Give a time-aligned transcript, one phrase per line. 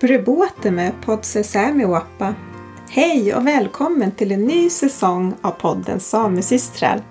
[0.00, 2.34] Brubote med Podse Sämiwappa.
[2.90, 7.02] Hej och välkommen till en ny säsong av podden Samesystrar.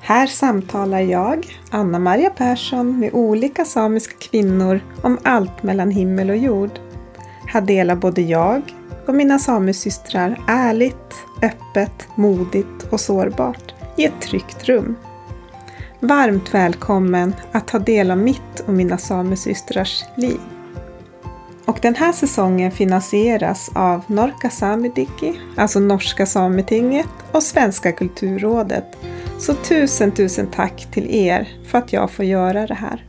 [0.00, 6.70] Här samtalar jag, Anna-Maria Persson, med olika samiska kvinnor om allt mellan himmel och jord.
[7.46, 8.62] Här delar både jag
[9.06, 14.96] och mina samesystrar ärligt, öppet, modigt och sårbart i ett tryggt rum.
[16.00, 20.40] Varmt välkommen att ta del av mitt och mina samesystrars liv.
[21.66, 28.84] Och den här säsongen finansieras av Norka Samidiki, alltså Norska Sametinget och Svenska Kulturrådet.
[29.38, 33.06] Så tusen, tusen tack till er för att jag får göra det här.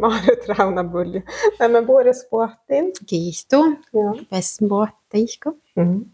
[0.00, 1.22] Maaret Raunabulju.
[1.58, 2.92] Nämä vuores puhuttiin.
[3.06, 3.66] Kiitos.
[3.92, 4.18] Joo.
[4.30, 5.52] Vesmuottajisko.
[5.76, 6.04] Mm.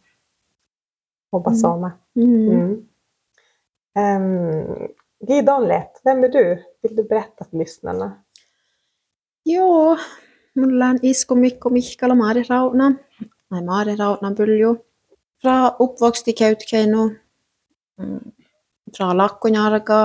[1.30, 1.92] Obasama.
[2.16, 2.50] Mm.
[2.50, 2.86] Mm.
[3.96, 4.88] Um,
[5.28, 6.62] Gidon Lett, vem är du?
[6.82, 8.12] Vill du berätta för lyssnarna?
[9.44, 9.96] Joo,
[10.54, 12.90] mulla on Isko Mikko Mihkala Maari Rauna.
[13.50, 14.74] Nei, Maari Rauna Buljo.
[15.42, 17.04] Fra oppvokst i Kautokeino.
[18.00, 18.32] Mm,
[18.96, 20.00] Fra Lakkonjarga.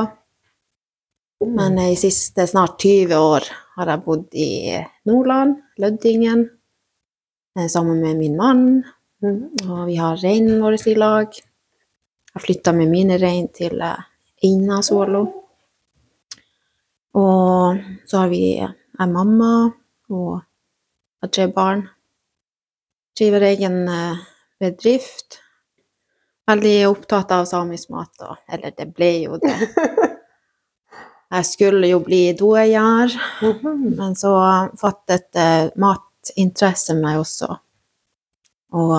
[1.47, 3.45] Men i siste snart 20 år
[3.77, 4.75] har jeg bodd i
[5.08, 6.50] Nordland, Løddingen,
[7.55, 8.83] eh, sammen med min mann.
[9.23, 9.52] Mm.
[9.70, 11.27] Og vi har reinen vår i lag.
[12.33, 14.03] Jeg flytta med mine rein til eh,
[14.44, 15.23] Einasuolo.
[17.16, 19.72] Og så har vi en mamma
[20.09, 20.41] og
[21.23, 21.81] at har er barn.
[23.19, 24.17] Driver egen eh,
[24.59, 25.39] bedrift.
[26.49, 28.35] Veldig opptatt av samisk mat, da.
[28.49, 29.53] Eller det ble jo det.
[31.30, 33.11] Jeg skulle jo bli doegjær,
[33.45, 33.83] Mhm.
[33.99, 34.31] men så
[34.81, 35.30] fattet
[35.77, 37.52] matinteresse meg også.
[38.73, 38.95] Og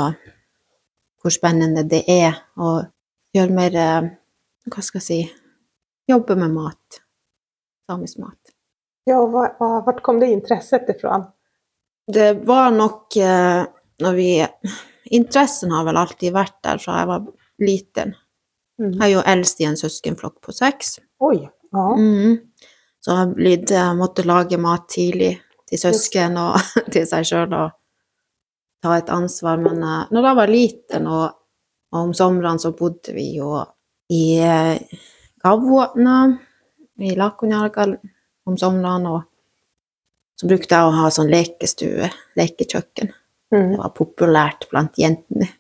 [1.21, 2.77] hvor spennende det er å
[3.35, 4.09] gjøre mer eh,
[4.71, 5.21] Hva skal jeg si
[6.11, 7.01] Jobbe med mat.
[7.91, 8.40] Samisk mat.
[9.05, 9.57] Ja, och var,
[9.87, 11.25] vart kom det intresset ifrån?
[12.13, 13.65] Det var nok eh,
[14.01, 14.47] når vi
[15.11, 17.25] Interessen har vel alltid vært der fra jeg var
[17.59, 18.13] liten.
[18.79, 18.93] Mm.
[18.93, 20.99] Jeg er jo eldst i en søskenflokk på seks.
[21.27, 21.41] Oi,
[21.73, 21.87] ja.
[21.99, 22.37] Mm.
[23.01, 25.33] Så jeg blitt, måtte lage mat tidlig
[25.67, 26.61] til søsken og
[26.95, 27.75] til seg sjøl og
[28.85, 29.59] ta et ansvar.
[29.63, 31.27] Men eh, når jeg var liten, og,
[31.91, 33.57] og om somrene, så bodde vi jo
[34.15, 35.03] i eh,
[35.43, 36.17] Gavåtna,
[37.01, 37.89] i Lakonjarga
[38.51, 39.07] om sommeren.
[39.07, 39.23] og
[40.41, 42.07] så brukte jeg å ha sånn lekestue,
[42.41, 43.11] lekekjøkken.
[43.53, 43.73] Mm.
[43.75, 45.51] Det var populært blant jentene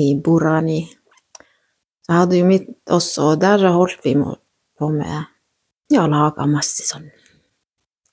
[0.00, 0.86] i Borani.
[2.04, 5.12] Så jeg hadde jo mitt også, og der holdt vi på med
[5.92, 7.10] ja, laga masse sånn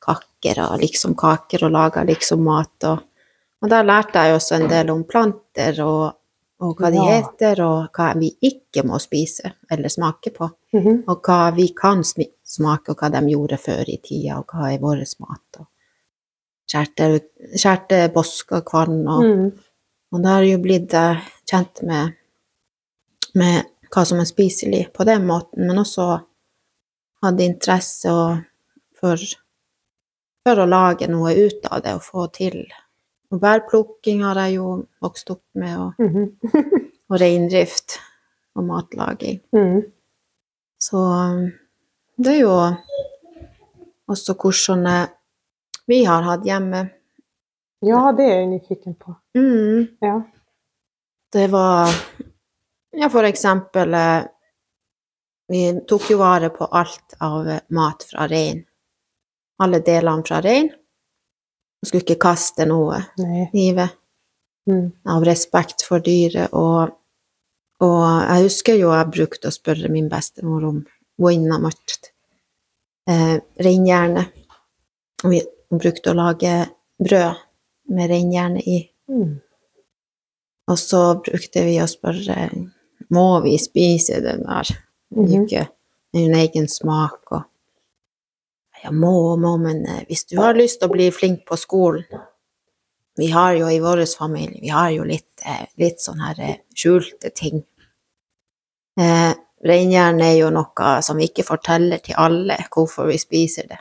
[0.01, 2.75] kaker og liksom kaker og laga liksom mat.
[2.89, 2.99] Og,
[3.61, 6.03] og der lærte jeg også en del om planter og,
[6.61, 10.49] og hva de heter, og hva vi ikke må spise eller smake på.
[10.73, 11.03] Mhm.
[11.09, 14.79] Og hva vi kan smake, og hva de gjorde før i tida, og hva er
[14.79, 15.59] vår mat.
[15.59, 15.67] Og
[16.69, 17.21] skjærte,
[17.57, 19.51] skjærte bosk og kvann, og, Mm.
[20.13, 22.13] og da har jeg jo blitt eh, kjent med,
[23.35, 26.21] med hva som er spiselig på den måten, men også
[27.23, 28.11] hadde interesse
[28.99, 29.17] for,
[30.45, 32.65] for å lage noe ut av det og få til.
[33.31, 36.31] Og bærplukking har jeg jo vokst opp med, og, Mhm.
[37.11, 37.99] og reindrift
[38.55, 39.39] og matlaging.
[39.55, 39.81] Mm.
[40.81, 41.51] Så um,
[42.17, 42.55] det er jo
[44.11, 45.07] også hvordan
[45.87, 46.89] vi har hatt hjemme.
[47.81, 49.15] Ja, det er jeg nyfiken på.
[49.35, 50.21] Mm, Ja.
[51.33, 51.89] det var
[52.93, 54.23] Ja, for eksempel eh,
[55.49, 58.65] Vi tok jo vare på alt av mat fra rein.
[59.59, 60.69] Alle delene fra rein.
[61.81, 63.97] Vi skulle ikke kaste noe i livet
[64.67, 64.91] Mm.
[65.05, 66.53] av respekt for dyret.
[66.53, 66.93] Og,
[67.81, 70.81] og jeg husker jo jeg brukte å spørre min bestemor om
[71.21, 72.11] voina makt,
[73.09, 74.27] eh, reinhjerne.
[75.23, 76.53] Hun brukte å lage
[77.01, 77.41] brød
[77.95, 78.83] med reinhjerne i.
[79.09, 79.39] Mm.
[80.71, 82.37] Og så brukte vi å spørre
[83.11, 84.77] må vi spise den der.
[85.11, 85.67] Mm -hmm.
[86.13, 87.31] en egen smak.
[87.31, 87.43] Og,
[88.83, 91.57] ja, må og må, men eh, hvis du har lyst til å bli flink på
[91.59, 92.05] skolen
[93.19, 96.57] Vi har jo i vår familie vi har jo litt, eh, litt sånne her eh,
[96.73, 97.63] skjulte ting.
[98.99, 99.33] Eh,
[99.67, 103.77] Reinjern er jo noe som vi ikke forteller til alle hvorfor vi spiser det.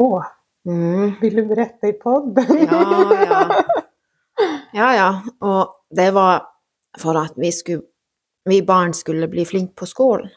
[0.00, 0.30] Åh,
[0.64, 1.16] Mm.
[1.20, 2.58] vil du berette i podden?
[2.70, 3.62] Ja, ja.
[4.72, 5.08] Ja, ja.
[5.42, 6.44] Og det var
[6.98, 7.82] for at vi, skulle,
[8.46, 10.30] vi barn skulle bli flinke på skolen.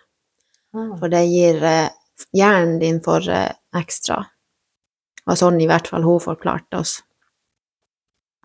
[0.74, 0.96] Ah.
[1.00, 1.62] For det gir
[2.36, 4.22] hjernen din for eh, ekstra.
[5.26, 7.00] Var sånn i hvert fall hun forklarte oss.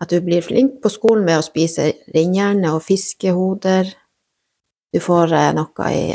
[0.01, 3.91] At du blir flink på skolen ved å spise reinhjerne og fiskehoder.
[4.91, 6.05] Du får eh, noe i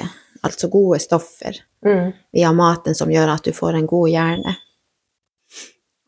[0.47, 1.56] Altså gode stoffer
[1.87, 2.12] Mm.
[2.32, 4.55] via maten som gjør at du får en god hjerne.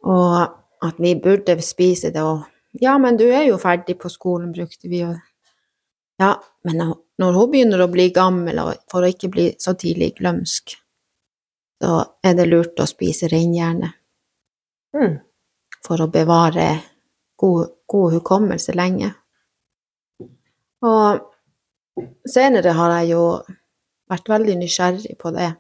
[0.05, 2.47] Og at vi burde spise det, og
[2.81, 5.13] ja, men du er jo ferdig på skolen, brukte vi jo.
[6.19, 10.17] Ja, men når hun begynner å bli gammel, og for å ikke bli så tidlig
[10.19, 10.75] glømsk,
[11.79, 13.95] så er det lurt å spise reinhjerne
[14.95, 15.19] Mm.
[15.85, 16.81] for å bevare
[17.37, 19.11] god, god hukommelse lenge.
[20.83, 21.21] Og
[22.27, 23.25] senere har jeg jo
[24.09, 25.51] vært veldig nysgjerrig på det.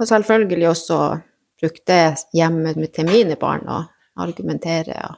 [0.00, 0.98] Og selvfølgelig også
[1.62, 4.98] brukt det hjemme til mine barn og argumentere.
[5.06, 5.16] Og,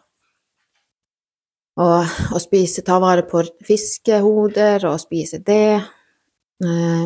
[1.81, 5.81] og, og spise, ta vare på fiskehoder og spise det.
[6.65, 7.05] Eh,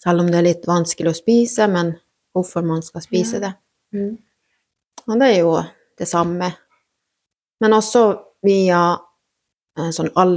[0.00, 1.96] selv om det er litt vanskelig å spise, men
[2.36, 3.52] hvorfor man skal spise det.
[3.96, 4.12] Mm.
[5.06, 5.56] Og det er jo
[5.98, 6.50] det samme.
[7.60, 8.02] Men også
[8.44, 8.82] via
[9.78, 10.36] eh, sånn, all,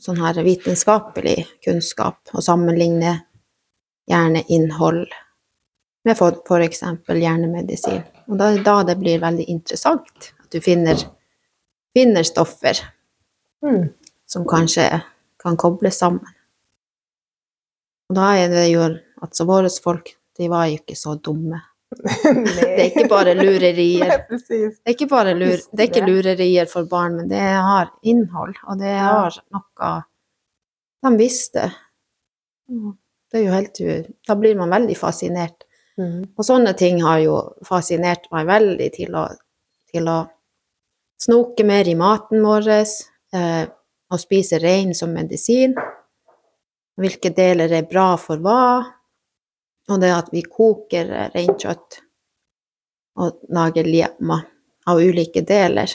[0.00, 3.18] sånn her vitenskapelig kunnskap, og sammenligne
[4.10, 5.04] hjerneinnhold
[6.04, 6.18] med
[6.64, 8.02] eksempel hjernemedisin.
[8.28, 11.00] Og da da det blir veldig interessant, at du finner,
[11.96, 12.80] finner stoffer
[13.64, 13.88] Mm.
[14.26, 15.02] som kanskje
[15.42, 16.26] kan kobles sammen.
[18.08, 18.82] Og da er det jo
[19.22, 21.60] altså våre folk, de var jo ikke så dumme.
[22.04, 24.24] Det er ikke bare lurerier.
[24.28, 28.56] Det er ikke bare lur, det er ikke lurerier for barn, men det har innhold,
[28.66, 29.92] og det har noe
[31.04, 31.68] De visste.
[32.66, 33.80] Det er jo helt
[34.26, 35.66] Da blir man veldig fascinert.
[35.98, 36.34] Mm.
[36.34, 39.28] Og sånne ting har jo fascinert meg veldig til å,
[39.92, 40.18] til å
[41.20, 43.64] snoke mer i maten vår, eh,
[44.10, 45.76] og spise rein som medisin.
[46.98, 48.93] Hvilke deler er bra for hva.
[49.92, 52.00] Og det at vi koker eh, reinkjøtt
[53.20, 54.40] og lager liema
[54.90, 55.90] av ulike deler.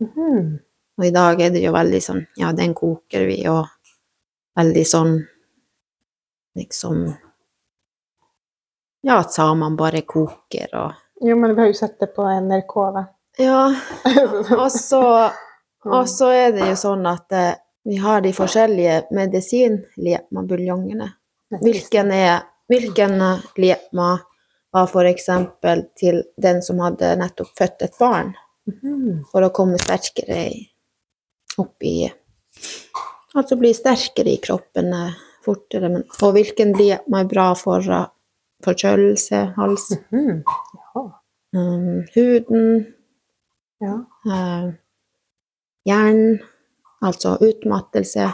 [0.00, 0.58] Mhm.
[1.00, 3.64] Og i dag er det jo veldig sånn Ja, den koker vi, og
[4.58, 5.14] veldig sånn
[6.58, 7.06] liksom
[9.06, 10.92] Ja, at samene bare koker og
[11.24, 13.04] Jo, men vi har jo sett det på NRK, da.
[13.40, 13.62] Ja,
[14.62, 15.02] og så,
[15.84, 21.10] og så er det jo sånn at eh, vi har de forskjellige medisinliema-buljongene.
[21.60, 24.10] Hvilken er Hvilken eh, liema
[24.70, 28.34] var eksempel til den som hadde nettopp født et barn?
[28.70, 29.24] Mhm.
[29.32, 30.42] for å komme sterkere
[31.58, 32.12] opp i
[33.34, 35.88] Altså bli sterkere i kroppen eh, fortere.
[35.88, 38.06] Men, og hvilken blir er bra for eh,
[38.64, 40.42] forkjølelse, hals, Mhm.
[40.94, 41.02] Ja.
[41.56, 42.94] um, huden,
[43.80, 43.94] ja.
[44.26, 44.72] Uh,
[45.88, 46.40] hjernen,
[47.02, 48.28] altså utmattelse,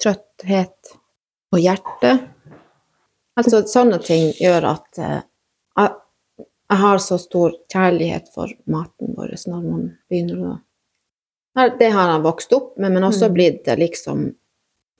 [0.00, 0.94] trøtthet
[1.52, 2.12] og hjerte.
[3.40, 5.20] Altså sånne ting gjør at eh,
[5.80, 5.96] jeg,
[6.80, 10.58] har så stor kjærlighet for maten vår når man begynner å
[11.80, 13.34] Det har jeg vokst opp med, men også Mm.
[13.34, 14.20] blitt liksom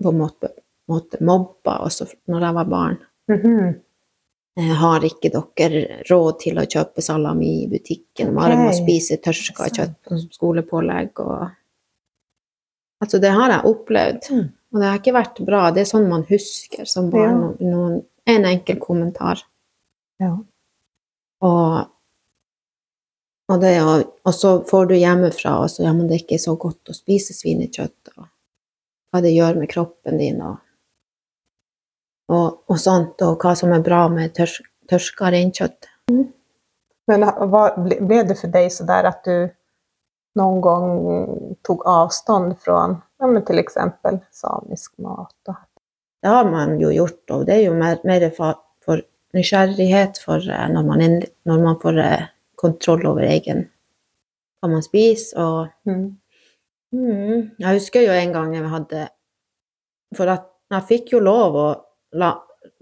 [0.02, 0.48] på en måte,
[0.90, 2.98] måte mobba også når jeg var barn.
[3.30, 3.80] Mhm.
[4.58, 8.34] Eh, Har ikke dere råd til å kjøpe salami i butikken?
[8.34, 11.50] Bare må spise tørska kjøtt på skolepålegg og
[13.02, 14.26] Altså, det har jeg opplevd.
[14.30, 14.48] Mm.
[14.74, 15.70] Og det har ikke vært bra.
[15.72, 17.56] Det er sånn man husker som barn.
[17.60, 19.42] Noen, en enkel kommentar.
[20.20, 20.34] Ja.
[21.40, 21.76] Og,
[23.48, 26.42] og, det, og, og så får du hjemmefra og så ja, men det er ikke
[26.42, 28.12] så godt å spise svinekjøtt.
[28.16, 28.26] Og
[29.10, 30.42] hva det gjør med kroppen din.
[30.44, 30.58] Og,
[32.30, 33.22] og, og sånt.
[33.26, 35.88] Og hva som er bra med tørs, tørska reinkjøtt.
[37.10, 39.48] Men hva, ble- det for deg så der at du
[40.38, 40.92] noen gang
[41.66, 42.84] tog avstånd fra
[43.18, 43.46] ja, f.eks.
[43.48, 45.34] till exempel samisk mat?
[46.20, 49.00] Det har man jo gjort, og det er jo mer, mer for, for
[49.36, 52.26] nysgjerrighet for eh, når man, inn, når man får eh,
[52.60, 53.66] kontroll over egen
[54.60, 55.40] hva man spiser.
[55.40, 56.16] Og Mm.
[56.92, 59.08] mm, jeg husker jo en gang jeg hadde
[60.16, 61.68] For at jeg fikk jo lov å
[62.18, 62.32] la,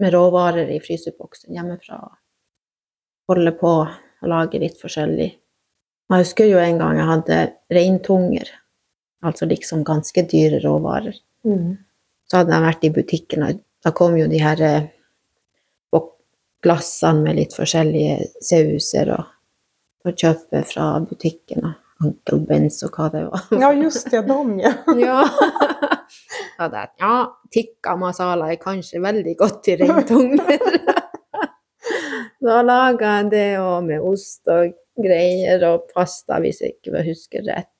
[0.01, 1.99] med råvarer i fryseboksen hjemmefra
[3.29, 5.27] holde på og lage litt forskjellig.
[6.09, 7.37] Jeg husker jo en gang jeg hadde
[7.69, 8.49] reintunger,
[9.21, 11.15] altså liksom ganske dyre råvarer
[11.45, 11.77] Mm.
[12.29, 14.87] Så hadde jeg vært i butikken, og da kom jo de her eh,
[16.63, 23.09] glassene med litt forskjellige sauser og å kjøpe fra butikken, og Uncle Benz og hva
[23.11, 23.47] det var.
[23.59, 24.71] Ja, just det, dem, ja.
[25.01, 25.17] ja.
[25.27, 25.97] ja,
[26.61, 27.15] hadde ja,
[27.51, 30.61] tikka masala er kanskje veldig godt til reintunger.
[32.45, 37.43] da laga jeg det og med ost og greier og pasta, hvis jeg ikke husker
[37.47, 37.75] rett.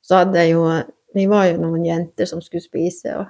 [0.00, 0.64] Så hadde jeg jo
[1.14, 3.26] Vi var jo noen jenter som skulle spise, og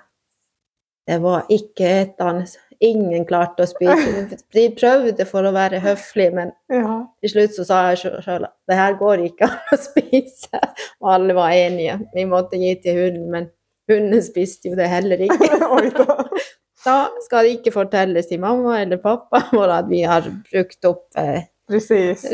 [1.09, 2.49] det var ikke etende.
[2.81, 4.39] Ingen klarte å spise.
[4.57, 6.95] De prøvde for å være høflige, men ja.
[7.21, 10.61] til slutt så sa jeg sjøl at det her går ikke an å spise.
[11.03, 11.99] Og alle var enige.
[12.15, 13.51] Vi måtte gi til hunden, men
[13.91, 15.51] hunden spiste jo det heller ikke.
[16.81, 21.19] Da skal det ikke fortelles til mamma eller pappa vår at vi har brukt opp
[21.21, 22.25] eh, Precis.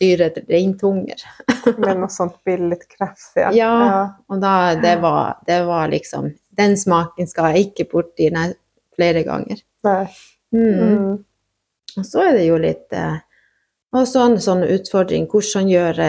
[0.00, 1.22] Dyre reintunger.
[1.78, 3.32] Med noe sånt billig kraft.
[3.36, 3.52] Ja.
[3.56, 4.02] Ja.
[4.30, 8.50] Og da, det var, det var liksom Den smaken skal jeg ikke borti nei,
[8.96, 9.62] flere ganger.
[9.86, 10.04] Nei.
[10.52, 10.80] Mm.
[10.80, 11.12] Mm.
[11.96, 13.20] Og så er det jo litt eh,
[13.96, 16.08] også en sånn utfordring hvordan gjøre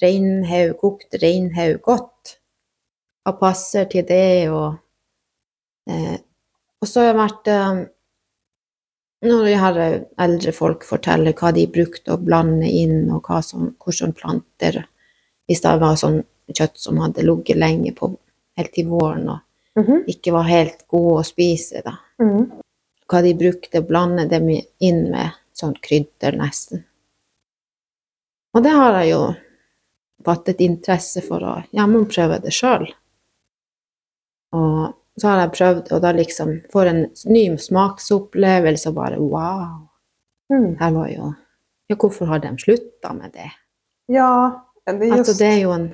[0.00, 2.38] reinhaug, kokt reinhaug godt.
[3.26, 4.78] Hva passer til det, og
[5.90, 6.16] eh,
[6.78, 7.78] Og så har jeg vært eh,
[9.22, 9.78] Når jeg har
[10.22, 14.84] eldre folk forteller hva de brukte å blande inn, og hva som, hvordan planter
[15.48, 16.20] Hvis det var sånn
[16.52, 18.10] kjøtt som hadde ligget lenge på
[18.58, 19.38] helt til våren og
[19.78, 20.04] Mhm.
[20.08, 22.50] ikke var helt god å spise, da Mm.
[23.08, 24.48] hva de brukte, blande dem
[24.80, 26.84] inn med sånn krydder nesten.
[28.54, 29.34] Og det har jeg jo
[30.24, 32.92] fattet interesse for å Ja, må prøve det sjøl.
[34.52, 37.00] Og så har jeg prøvd, og da liksom får en
[37.32, 39.88] ny smaksopplevelse og bare wow.
[40.52, 40.76] Mm.
[40.80, 41.34] Her var jo
[41.88, 43.48] Ja, hvorfor har de slutta med det?
[44.12, 45.18] Ja, det er just...
[45.18, 45.86] Altså, det er jo en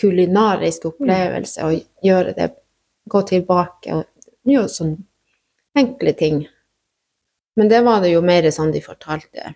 [0.00, 1.70] kulinarisk opplevelse å
[2.02, 2.48] gjøre det,
[3.06, 6.42] gå tilbake og gjøre sånne enkle ting.
[7.54, 9.54] Men det var det jo mer sånn de fortalte.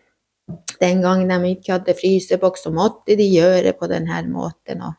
[0.80, 4.82] Den gangen de ikke hadde fryseboks, så måtte de gjøre på denne måten.
[4.86, 4.94] Og,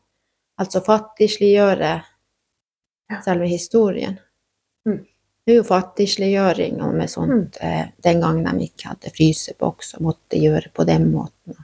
[0.60, 1.94] altså fattigsliggjøre.
[3.26, 4.20] Selve historien.
[4.88, 5.06] Mm.
[5.46, 7.94] Det er jo fattigsliggjøring og med sånt mm.
[8.06, 11.58] den gangen de ikke hadde fryseboks og måtte gjøre på den måten.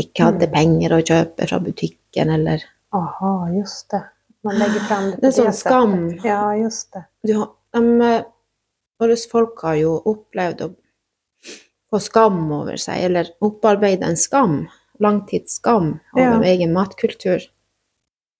[0.00, 0.52] Ikke hadde Mm.
[0.54, 4.02] penger å kjøpe fra butikken eller Aha, just det.
[4.44, 5.94] Man legger fram det på Det er sånn det skam.
[6.24, 7.04] Ja, just det.
[7.26, 8.24] du de, eh,
[9.00, 10.74] Våre folk har jo opplevd å
[11.90, 14.68] få skam over seg, eller opparbeide en skam,
[15.00, 16.52] langtidsskam, over Ja.
[16.52, 17.40] egen matkultur.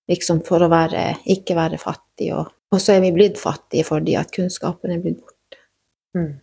[0.09, 2.04] Liksom for å være, ikke være fattig.
[2.33, 5.59] Og, og så er vi blitt fattige fordi at kunnskapen er blitt borte.
[6.15, 6.41] Mm.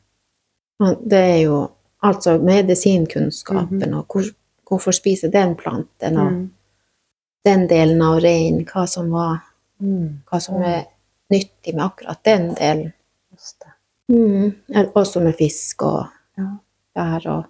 [1.09, 1.69] Det er jo
[2.03, 3.93] altså medisinkunnskapen, Mhm.
[3.99, 4.23] og hvor,
[4.67, 6.51] hvorfor spise den planten, og Mm.
[7.45, 9.39] den delen av reinen, hva som, var,
[9.79, 10.21] Mm.
[10.31, 10.83] hva som er
[11.31, 12.93] nyttig med akkurat den delen.
[14.09, 14.51] Mm.
[14.95, 16.05] Også med fisk og
[16.37, 16.57] Ja.
[16.95, 17.27] bær.
[17.27, 17.45] Og,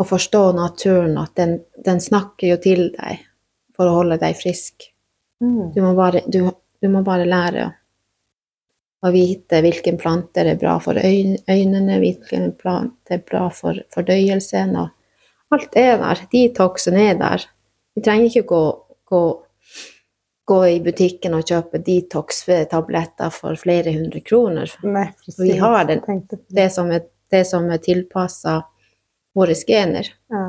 [0.00, 3.18] å forstå naturen, at den, den snakker jo til deg
[3.76, 4.82] for å holde deg frisk.
[5.40, 5.72] Mm.
[5.74, 6.50] Du må bare, du,
[6.82, 7.68] du må bare lære
[9.02, 14.76] å, vite hvilken planter er bra for øynene, hvilken plante er bra for fordøyelsen.
[14.78, 16.22] Og alt er der.
[16.32, 17.46] Detoxen er der.
[17.94, 18.62] Vi trenger ikke gå,
[19.10, 19.22] gå,
[20.48, 24.70] gå i butikken og kjøpe detox-tabletter for flere hundre kroner.
[24.86, 25.40] Nei, precis.
[25.42, 26.02] Vi har den.
[26.48, 26.68] Det.
[26.74, 28.60] som er, det som er tilpassa
[29.34, 30.10] våre gener.
[30.30, 30.48] Ja.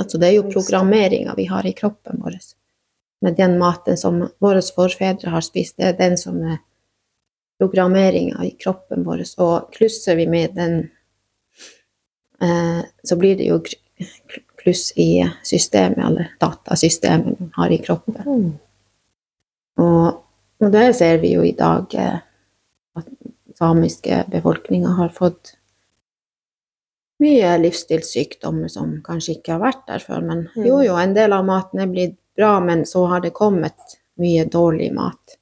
[0.00, 2.40] Altså det er jo programmeringa vi har i kroppen vår.
[3.22, 6.58] Med den maten som våre forfedre har spist, det er den som er
[7.62, 9.22] programmeringa i kroppen vår.
[9.38, 10.90] Og klusser vi med den,
[12.42, 13.60] eh, så blir det jo
[14.62, 18.18] kluss i systemet, eller datasystemet man har i kroppen.
[18.26, 18.52] Mm.
[19.78, 20.22] Og,
[20.62, 22.18] og det ser vi jo i dag, eh,
[22.96, 23.08] at
[23.58, 25.54] samiske befolkninger har fått
[27.22, 30.22] mye livsstilssykdommer som kanskje ikke har vært der før.
[30.26, 30.66] Men Mm.
[30.66, 34.44] jo, jo, en del av maten er blitt bra, men så har det kommet mye
[34.44, 35.36] dårlig mat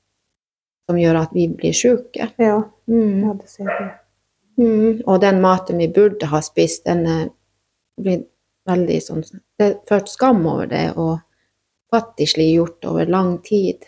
[0.88, 2.30] som gjør at vi blir syke.
[2.38, 3.20] Ja, Mm.
[3.22, 4.64] ja, det ser vi.
[4.64, 5.02] Mm.
[5.06, 7.28] Og den maten vi burde ha spist, den er
[8.00, 8.26] blitt
[8.66, 9.22] veldig sånn
[9.58, 11.20] Det er ført skam over det, og
[11.92, 13.86] fattigsliggjort over lang tid.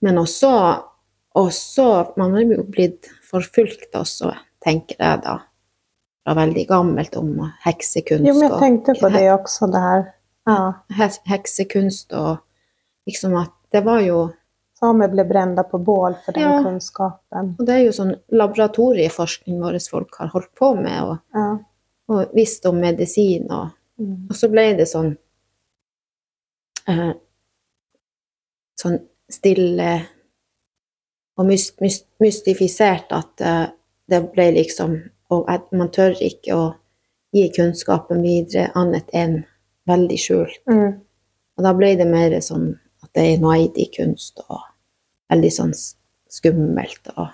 [0.00, 0.82] Men også,
[1.34, 4.32] også Man er jo blitt forfulgt også,
[4.64, 5.38] tenker jeg da,
[6.24, 8.26] fra veldig gammelt om heksekunst.
[8.26, 10.06] Jo, men jeg tenkte på det også, det där.
[10.48, 10.72] Ja,
[11.28, 12.38] heksekunst og
[13.08, 14.20] liksom at det var jo
[14.78, 16.62] samer ble brenda på bål for den Ja.
[16.64, 17.54] kunskapen.
[17.58, 21.58] Og det er jo sånn laboratorieforskning våre folk har holdt på med, og, Ja.
[22.08, 24.28] og visst om medisin og Mm.
[24.30, 25.16] Og så ble det sånn
[26.86, 27.12] eh,
[28.80, 30.06] Sånn stille
[31.36, 33.66] og myst, myst, mystifisert at eh,
[34.08, 34.94] det ble liksom
[35.30, 36.74] Og man tør ikke å
[37.34, 39.44] gi kunnskapen videre annet enn
[39.88, 40.60] veldig skjult.
[40.70, 41.00] Mm.
[41.58, 42.70] Og da ble det mer sånn
[43.02, 44.62] at det er noe i kunst og
[45.32, 45.74] veldig sånn
[46.28, 47.28] skummelt og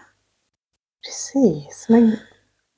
[1.04, 1.86] Precis.
[1.88, 2.16] Men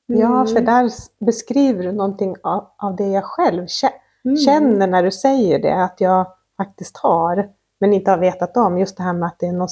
[0.06, 0.90] ja, for för där
[1.24, 5.84] beskriver du någonting av, av det jag själv kjenner når känner när du säger det,
[5.84, 8.78] att jag faktiskt har, men inte har vetat om.
[8.78, 9.68] Just det här med att det är någon,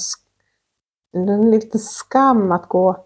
[1.12, 3.04] en liten skam att gå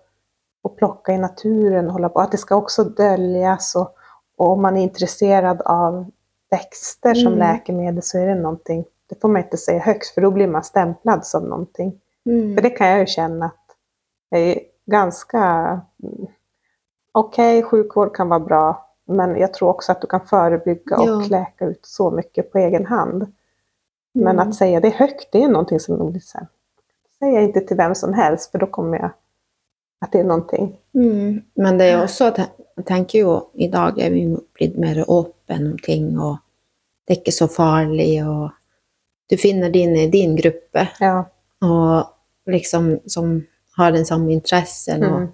[0.63, 2.21] och plocka i naturen och hålla på.
[2.21, 3.95] Att det ska också döljas och,
[4.37, 6.11] och om man är intresserad av
[6.51, 7.39] växter som Mm.
[7.39, 10.65] läkemedel så är det någonting, det får man inte säga högst för då blir man
[10.65, 12.01] stämplad som någonting.
[12.27, 12.55] Mm.
[12.55, 13.65] För det kan jag ju känna att
[14.29, 15.81] jag är ganska...
[17.13, 21.07] okej okay, sjukvård kan vara bra, Men jag tror också att du kan förebygga och
[21.09, 21.27] Ja.
[21.31, 23.33] läka ut så mycket på egen hand.
[24.15, 24.49] Men Mm.
[24.49, 26.47] att säga det högt, det är någonting som blir så här,
[27.19, 29.11] säger inte till vem som helst, för då kommer jag
[30.01, 30.77] att det är någonting.
[30.95, 31.43] Mm.
[31.55, 32.41] Men det er også at
[32.79, 34.23] jeg tenker jo i dag er vi
[34.57, 36.39] blitt mer åpne om ting, og
[37.07, 38.51] det er ikke så farlig, og
[39.31, 41.25] du finner din i din gruppe, Ja.
[41.63, 42.09] og
[42.49, 45.05] liksom som har den samme interessen.
[45.05, 45.33] Og, Mm.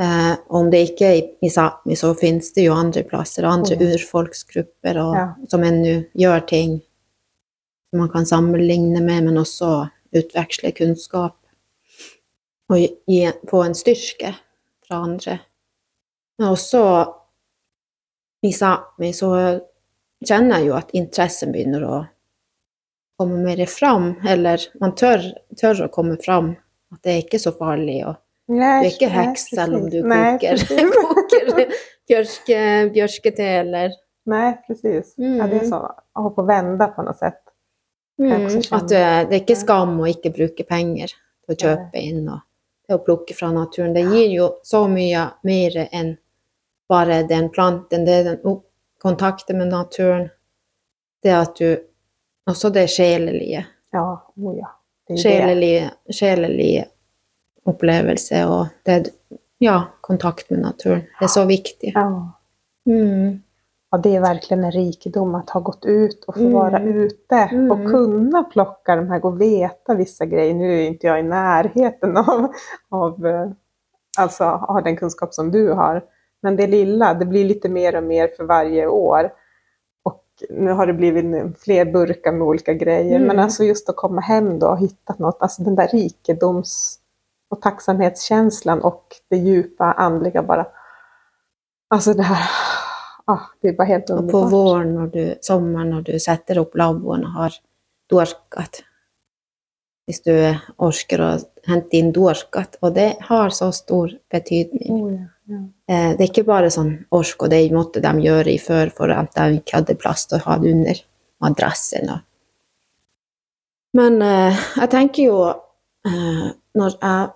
[0.00, 3.76] eh, om det ikke er i, i Sápmi, så finnes det jo andre plasser, andre
[3.76, 3.92] Mm.
[3.94, 5.34] urfolksgrupper, og, Ja.
[5.48, 6.80] som ennå gjør ting
[7.90, 11.36] som man kan sammenligne med, men også utveksle kunnskap.
[12.68, 12.76] Og
[13.08, 14.34] gi- få en styrke
[14.86, 15.38] fra andre.
[16.38, 16.82] Men også
[18.44, 19.30] i Sápmi så
[20.26, 21.96] kjenner jeg jo at interessen begynner å
[23.16, 25.24] komme mer fram, eller man tør,
[25.56, 26.54] tør å komme fram.
[26.92, 28.02] At det er ikke så farlig.
[28.06, 28.20] og
[28.52, 30.60] Nei, du er ikke heks selv om du koker,
[30.96, 31.62] koker
[32.06, 32.58] bjørske,
[32.94, 35.12] bjørkete eller Nei, precis.
[35.22, 37.42] Ja, det er sånn så, holde på å vende på noe sett.
[38.18, 38.46] mm.
[38.74, 41.12] At det, det er ikke skam å ikke bruke penger
[41.46, 42.42] på å kjøpe inn og
[42.86, 43.94] det å plukke fra naturen.
[43.94, 46.16] Det gir jo så mye mer enn
[46.88, 48.04] bare den planten.
[48.06, 48.60] Det er den oh,
[49.02, 50.28] kontakten med naturen.
[51.22, 51.76] Det at du
[52.46, 53.66] Også det sjelelige.
[53.92, 54.68] Ja, oh ja.
[55.06, 55.16] Det är.
[55.16, 56.84] Sjelelige, sjelelige
[57.64, 59.10] opplevelse og det
[59.58, 61.00] Ja, kontakt med naturen.
[61.18, 61.92] Det er så viktig.
[61.94, 62.32] Ja.
[62.86, 63.42] Mm.
[63.90, 66.52] ja, det är verkligen en rikedom att ha gått ut och få Mm.
[66.52, 67.70] vara ute Mm.
[67.70, 70.54] och kunna plocka de här och veta vissa grejer.
[70.54, 72.52] Nu är inte jag i närheten av,
[72.90, 73.48] av eh,
[74.18, 76.04] alltså, ha den kunskap som du har.
[76.42, 79.32] Men det lilla, det blir lite mer och mer för varje år.
[80.04, 83.16] Och nu har det blivit fler burkar med olika grejer.
[83.16, 83.28] Mm.
[83.28, 86.98] Men alltså just att komma hem då och hitta något, alltså den där rikedoms
[87.48, 90.66] och tacksamhetskänslan och det djupa andliga bara.
[91.88, 92.50] Alltså det här,
[93.24, 94.34] ah, det är bara helt underbart.
[94.34, 97.54] Og på våren, når du, sommeren, når du sätter opp labbon og har
[98.10, 98.82] dorkat
[100.06, 100.32] Hvis du
[100.78, 101.30] orker å
[101.66, 102.76] hente inn dorkat.
[102.82, 104.92] Og det har så stor betydning.
[104.94, 108.90] Oh, Eh, det er ikke bare sånn ork, og det måtte de gjøre i før
[108.94, 111.02] for at de ikke hadde plass til å ha det under
[111.44, 112.10] madrassen.
[113.96, 117.28] Men eh, jeg tenker jo eh, Når jeg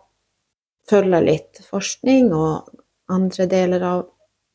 [0.91, 2.75] følger litt forskning og
[3.11, 4.03] andre deler av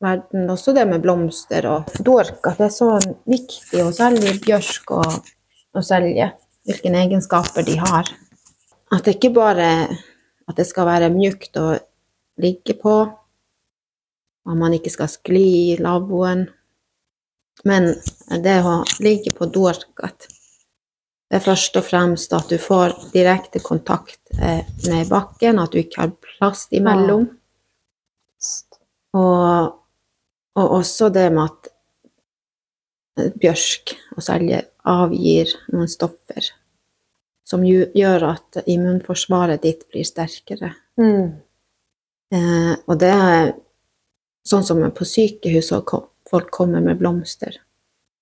[0.03, 2.89] verden, også det med blomster og dork, at det er så
[3.25, 5.31] viktig, å selge bjørk og,
[5.73, 6.27] og selge
[6.67, 8.11] hvilke egenskaper de har.
[8.93, 9.69] At det ikke bare
[10.45, 11.71] at det skal være mjukt å
[12.43, 12.99] ligge på,
[14.45, 16.45] at man ikke skal skli i lavvoen.
[17.65, 17.91] Men
[18.43, 20.27] det å ligge på dorkat,
[21.25, 25.79] det er først og fremst at du får direkte kontakt eh, med bakken, at du
[25.81, 27.25] ikke har plast imellom.
[29.15, 29.71] Og,
[30.60, 31.71] og også det med at
[33.17, 36.51] eh, bjørk og selje avgir noen stoffer
[37.45, 40.71] som gjør at immunforsvaret ditt blir sterkere.
[40.97, 41.36] Mm.
[42.34, 43.13] Eh, og det
[44.47, 47.58] sånn som på sykehus, og folk kommer med blomster.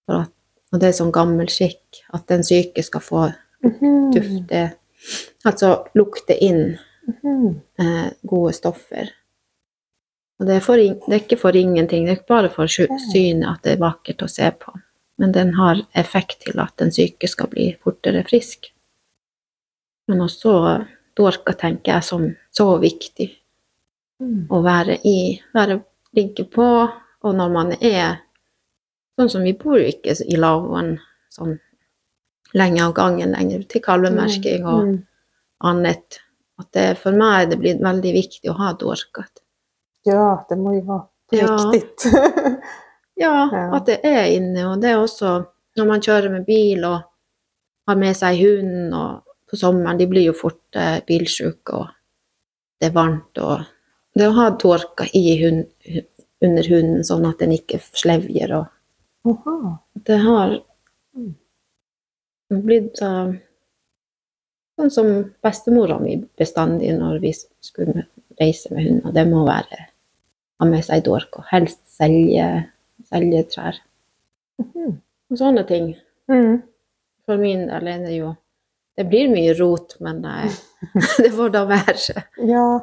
[0.09, 0.31] At,
[0.73, 3.33] og det er sånn gammel skikk at den syke skal få
[3.63, 4.11] Mhm.
[4.13, 4.73] dufte
[5.45, 7.61] Altså lukte inn Mhm.
[7.79, 9.09] eh, gode stoffer.
[10.39, 12.87] Og det er, for, det er ikke for ingenting, det er ikke bare for sy-
[13.11, 14.73] synet at det er vakkert å se på.
[15.19, 18.71] Men den har effekt til at den syke skal bli fortere frisk.
[20.07, 23.29] Men også dorka tenker jeg som så viktig
[24.21, 24.47] Mm.
[24.47, 25.83] å være i, være,
[26.15, 26.67] ligge på,
[27.23, 28.19] og når man er
[29.13, 30.95] Sånn som vi bor jo ikke i lavvoen
[31.29, 31.59] sånn
[32.57, 34.95] lenge av gangen lenger, til kalvemersking og Mm.
[35.69, 36.17] annet.
[36.59, 39.43] At det, for meg er det blitt veldig viktig å ha dorkat.
[40.05, 41.05] Ja, det må jo være
[41.71, 42.11] viktig.
[42.11, 42.55] Ja.
[43.15, 43.75] Ja, Ja.
[43.77, 45.45] at det er inne, og det er også
[45.77, 47.03] når man kjører med bil og
[47.87, 51.87] har med seg hunden, og på sommeren, de blir jo fort eh, bilsjuke, og
[52.81, 53.61] det er varmt, og
[54.15, 55.65] det å ha dorka i hund,
[56.43, 59.77] under hunden, sånn at den ikke slevjer, og Aha.
[60.05, 60.59] det har
[61.13, 61.35] Mm.
[62.65, 63.29] blitt uh,
[64.77, 65.07] sånn som
[65.45, 68.07] bestemora mi bestandig når vi skulle
[68.39, 69.87] reise med hund, og det må være
[70.59, 72.47] ha med seg dork, og helst selge,
[73.09, 73.79] seljetrær.
[74.61, 74.97] Mhm.
[75.31, 75.95] Og sånne ting.
[76.29, 76.61] Mm.
[77.25, 78.35] For min del er det jo
[78.95, 80.51] Det blir mye rot, men eh,
[81.17, 82.23] det får da være.
[82.45, 82.81] Ja.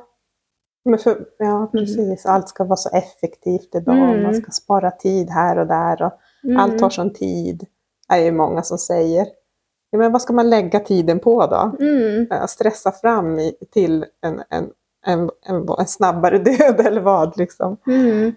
[0.90, 2.26] Men för, ja, precis.
[2.26, 3.96] Allt ska vara så effektivt idag.
[3.96, 4.22] Mm.
[4.22, 6.02] Man ska spara tid här och där.
[6.02, 6.12] Och
[6.58, 7.66] Allt tar sån tid.
[8.08, 9.26] Är ju många som säger.
[9.90, 11.84] Ja, men vad ska man lägga tiden på då?
[11.84, 12.26] Mm.
[12.48, 14.70] Stressa fram i, till en, en,
[15.06, 17.76] en, en, snabbare död eller vad liksom.
[17.86, 18.32] Mm.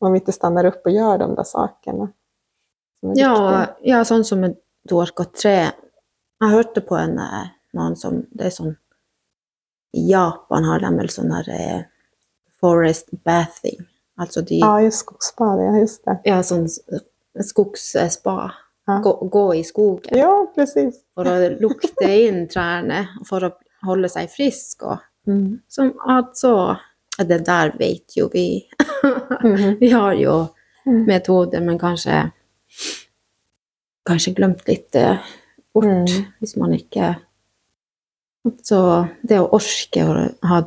[0.00, 2.08] Om vi ikke stannar upp og gjør de der sakerna.
[3.04, 4.56] er Ja, ja, sånn som med
[4.88, 5.70] dork och tre.
[6.40, 8.76] Jeg hørte på en, eh, noen som Det er sånn
[9.94, 11.82] I Japan har de vel sånn der eh,
[12.60, 13.84] forest bathing.
[14.18, 16.18] Altså de ja, just skogsspa, ja just det.
[16.28, 16.66] Ja, sånn
[17.42, 18.50] skogsspa.
[18.86, 18.98] Ja.
[19.00, 20.98] Gå, gå i skogen Ja, precis.
[21.16, 23.52] for å lukte inn trærne, for å
[23.86, 24.82] holde seg frisk.
[24.82, 25.60] Og Mm.
[25.68, 26.76] som altså
[27.18, 28.68] Det der vet jo vi.
[29.42, 29.78] Mhm.
[29.80, 30.48] Vi har jo
[30.86, 31.06] Mm.
[31.06, 32.30] metoder, men kanskje
[34.06, 35.16] kanskje glemt litt eh,
[35.72, 36.26] bort Mm.
[36.40, 37.16] hvis man ikke
[38.64, 38.78] Så
[39.22, 40.16] det å orke å
[40.48, 40.58] ha,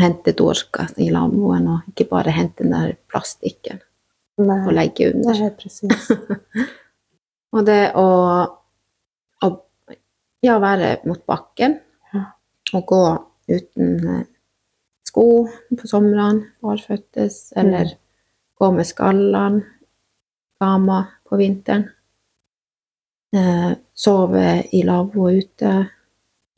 [0.00, 3.82] hente dorka i lavvoen, og ikke bare hente den der plastikken
[4.36, 5.40] og legge under.
[5.40, 6.10] nej, precis.
[7.56, 8.08] Og det å,
[9.46, 9.48] å
[10.44, 11.78] ja, være mot bakken
[12.74, 13.02] og gå
[13.48, 14.24] uten eh,
[15.06, 17.94] sko på somrene, barføttes, eller
[18.58, 19.62] gå med skallene,
[20.60, 21.86] gama på vinteren.
[23.36, 25.72] Eh, sove i lavvo ute,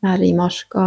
[0.05, 0.87] være i marka.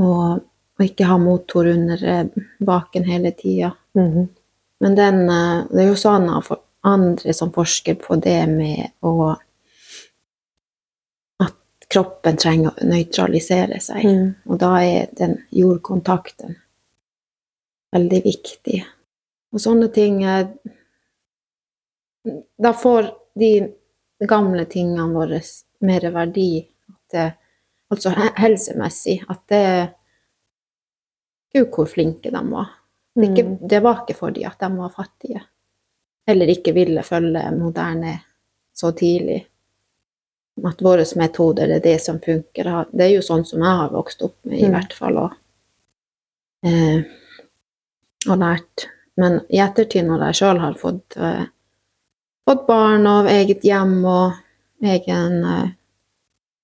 [0.00, 0.40] Og,
[0.78, 2.26] og ikke ha motor under eh,
[2.64, 3.74] baken hele tida.
[3.98, 4.28] Mhm.
[4.80, 8.90] Men den, eh, det er jo sånn at for- andre som forsker på det med
[9.02, 9.36] å
[11.40, 14.04] At kroppen trenger å nøytralisere seg.
[14.04, 14.34] Mm.
[14.46, 16.56] Og da er den jordkontakten
[17.92, 18.84] veldig viktig.
[19.52, 20.46] Og sånne ting eh,
[22.60, 23.72] Da får de
[24.28, 25.40] gamle tingene våre
[25.80, 26.66] mer verdi.
[27.14, 27.36] At
[27.90, 29.24] altså helsemessig.
[29.28, 29.88] At det
[31.52, 32.68] Gud, hvor flinke de var.
[33.14, 33.68] Det, ikke, Mm.
[33.68, 35.40] det var ikke fordi at de var fattige.
[36.28, 38.20] Eller ikke ville følge moderne
[38.74, 39.46] så tidlig.
[40.66, 42.86] At våre metoder er det som funker.
[42.92, 44.70] Det er jo sånn som jeg har vokst opp med, i Mm.
[44.70, 45.16] hvert fall.
[45.18, 45.32] Og,
[46.64, 47.02] eh,
[48.28, 48.86] og lært.
[49.16, 51.46] Men i ettertid, når jeg sjøl har fått, eh,
[52.48, 54.32] fått barn og eget hjem og
[54.82, 55.68] egen, eh,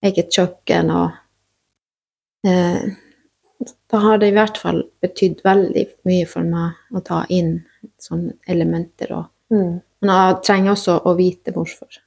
[0.07, 1.11] eget kjøkken og
[2.47, 2.87] eh,
[3.91, 7.59] da har det i hvert fall betydd veldig mye for meg å ta inn
[8.03, 9.13] sånne elementer.
[9.17, 9.81] Og, Mm.
[10.03, 12.01] men jeg trenger også å vite hvorfor.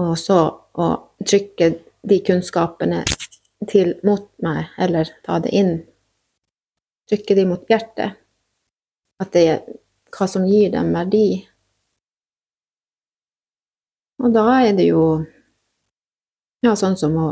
[0.00, 0.38] Og så
[0.72, 0.86] å
[1.20, 1.68] trykke
[2.08, 3.02] de kunnskapene
[3.68, 5.74] til mot meg, eller ta det inn.
[7.10, 8.16] Trykke de mot hjertet.
[9.20, 9.60] At det er
[10.10, 11.46] hva som gir dem verdi.
[14.22, 15.04] Og da er det jo
[16.62, 17.28] ja, sånn som å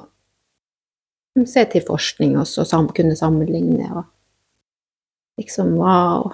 [1.46, 4.04] se til forskning og så sam kunne sammenligne og
[5.40, 6.32] liksom Wow,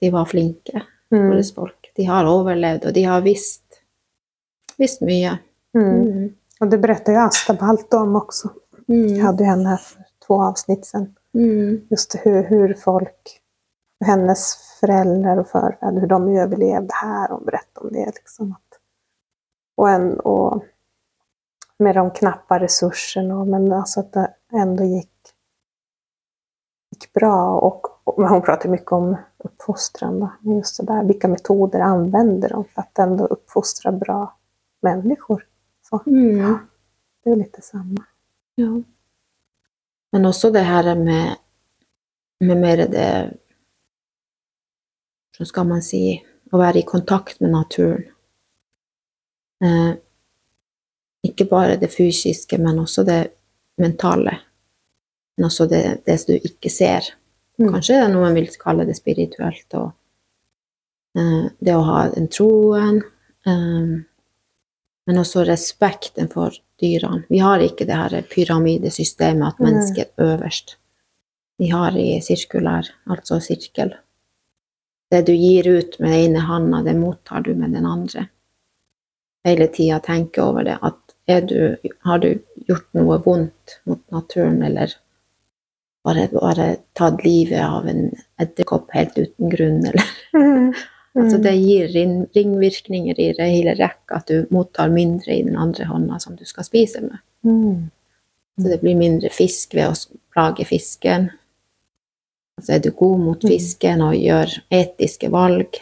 [0.00, 1.42] de var flinke, Mm.
[1.54, 1.90] folk.
[1.96, 3.62] De har overlevd, og de har visst,
[4.78, 5.38] visst mye.
[5.74, 6.00] Mm.
[6.02, 6.34] Mm.
[6.60, 8.48] Och det berättar ju Asta Balt om också.
[8.86, 9.20] Jag Mm.
[9.26, 11.14] hade ju henne här för två avsnitt sen.
[11.34, 11.86] Mm.
[11.90, 13.40] Just hur, hur folk,
[14.04, 17.32] hennes föräldrar och förfäder, hur de överlevde här.
[17.32, 18.06] og berättade om det.
[18.06, 18.52] Liksom.
[18.52, 18.78] Att,
[19.76, 20.64] och, en, och
[21.80, 23.44] med de knappa resurserna.
[23.44, 25.12] Men alltså att det ändå gick,
[26.90, 27.58] gick bra.
[27.58, 30.20] Och, och, hon pratar mycket om uppfostran.
[30.20, 30.32] Då.
[30.54, 34.38] Just det där, vilka metoder använder de för att ändå uppfostra bra
[34.82, 35.46] människor?
[35.82, 36.58] Så, Mm.
[37.24, 38.04] det är lite samma.
[38.54, 38.82] Ja.
[40.12, 41.36] Men også det her med,
[42.40, 43.36] med mer det
[45.36, 46.20] Så skal man si
[46.52, 48.02] å være i kontakt med naturen.
[49.64, 49.94] Eh,
[51.26, 53.20] ikke bare det fysiske, men også det
[53.80, 54.38] mentale.
[55.36, 57.12] Men også det, det som du ikke ser.
[57.60, 57.72] Mm.
[57.74, 59.66] Kanskje man vil kalle det spirituelt.
[59.74, 59.92] Og,
[61.18, 63.02] eh, det å ha den troen.
[63.46, 64.00] Eh,
[65.06, 67.24] men også respekten for dyrene.
[67.28, 70.76] Vi har ikke det her pyramidesystemet at mennesket er øverst.
[71.60, 73.92] Vi har i sirkulær, altså sirkel.
[75.10, 78.28] Det du gir ut med den ene handa, det mottar du med den andre.
[79.44, 80.78] Hele tida tenke over det.
[80.80, 80.99] At er
[81.40, 84.92] du, har du gjort noe vondt mot naturen, eller
[86.04, 86.66] bare, bare
[86.98, 88.06] tatt livet av en
[88.40, 90.02] edderkopp helt uten grunn, eller
[90.34, 90.72] Mm.
[91.16, 91.42] Altså Mm.
[91.42, 91.88] det gir
[92.36, 96.44] ringvirkninger i det hele rekka, at du mottar mindre i den andre hånda som du
[96.46, 97.18] skal spise med.
[97.44, 97.90] Mm.
[98.60, 99.96] Så det blir mindre fisk ved å
[100.32, 101.30] plage fisken.
[102.58, 103.48] Altså er du god mot Mm.
[103.50, 105.80] fisken og gjør etiske valg,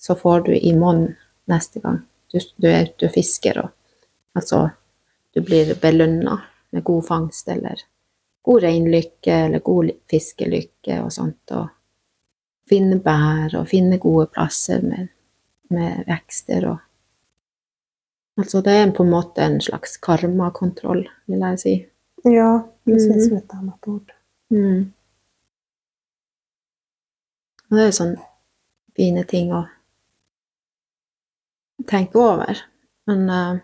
[0.00, 1.14] så får du i monn
[1.46, 2.00] neste gang
[2.32, 3.58] du, du er ute og fisker.
[3.64, 3.70] Og,
[4.34, 4.70] altså,
[5.34, 6.40] du blir belønna
[6.72, 7.82] med god fangst eller
[8.42, 11.50] god reinlykke eller god fiskelykke og sånt.
[11.50, 11.68] Og
[12.70, 15.08] finne bær og finne gode plasser med,
[15.70, 16.78] med vekster og
[18.40, 21.72] Altså det er på en måte en slags karmakontroll, vil jeg si.
[22.24, 23.20] Ja, precis Mm.
[23.28, 24.12] som ett annat ord.
[24.50, 24.92] Mm.
[27.70, 28.22] Og det er sånne
[28.96, 29.60] fine ting å
[31.90, 32.62] tenke over.
[33.06, 33.60] Men eh,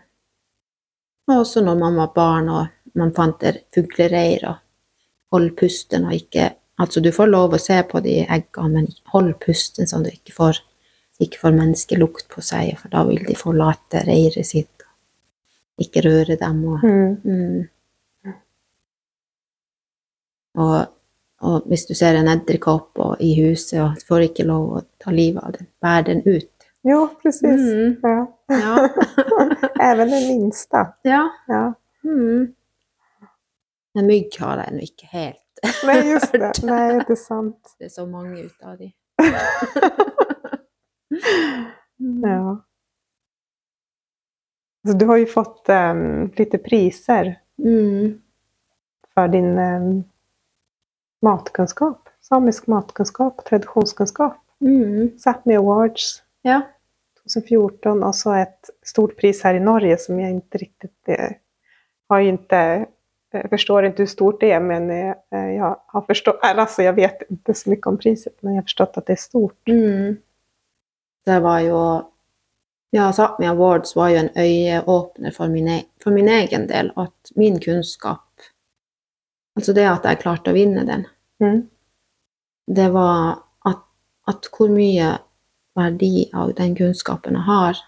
[1.27, 3.43] og også når man var barn og man fant
[3.75, 4.55] fuglereir og
[5.31, 9.31] hold pusten og ikke Altså, du får lov å se på de eggene, men hold
[9.41, 10.59] pusten sånn du ikke får,
[11.19, 14.83] ikke får menneskelukt på seg, for da vil de forlate reiret sitt.
[15.81, 17.17] Ikke røre dem og Mm.
[17.25, 18.35] Mm.
[20.57, 20.85] Og,
[21.41, 25.11] og hvis du ser en edderkopp og- i huset og får ikke lov å ta
[25.11, 26.49] livet av den, bær den ut.
[26.85, 27.57] Jo, precis.
[27.59, 27.97] Mm.
[28.03, 28.27] Ja.
[28.47, 28.89] Ja.
[29.79, 30.93] Även den minsta.
[31.01, 31.29] ja.
[31.47, 31.73] Ja.
[32.03, 32.53] Mm.
[33.99, 35.43] En mygg har jeg nå ikke helt.
[35.85, 36.51] Nej, just det.
[36.63, 37.75] Nej, det är sant.
[37.79, 38.91] Det er så mange ut av de.
[42.23, 42.63] Ja.
[44.87, 48.21] Så du har ju fått um, lite priser Mm.
[49.13, 50.03] för din um,
[51.21, 52.09] matkunskap.
[52.21, 54.37] Samisk matkunskap, traditionskunskap.
[54.61, 55.09] Mm.
[55.17, 56.61] Sápmi Awards Ja.
[57.27, 61.31] 2014 och så ett stort pris här i Norge som jag inte riktigt eh,
[62.09, 62.85] har ju inte
[63.31, 67.31] jag förstår inte hur stort det är men eh, jag har förstått, alltså jag vet
[67.31, 69.67] inte så mycket om priset men jag har förstått att det är stort.
[69.67, 70.17] Mm.
[71.25, 72.11] Det var jo
[72.89, 76.91] Ja, Sápmi Awards var jo en øyeåpner for min, e for min egen del.
[76.95, 78.23] At min kunnskap
[79.55, 81.05] Altså det at jeg klarte å vinne den,
[81.39, 81.69] Mm.
[82.67, 83.81] det var at,
[84.27, 85.17] at hvor mye
[85.77, 87.79] verdi av den kunnskapen jeg har,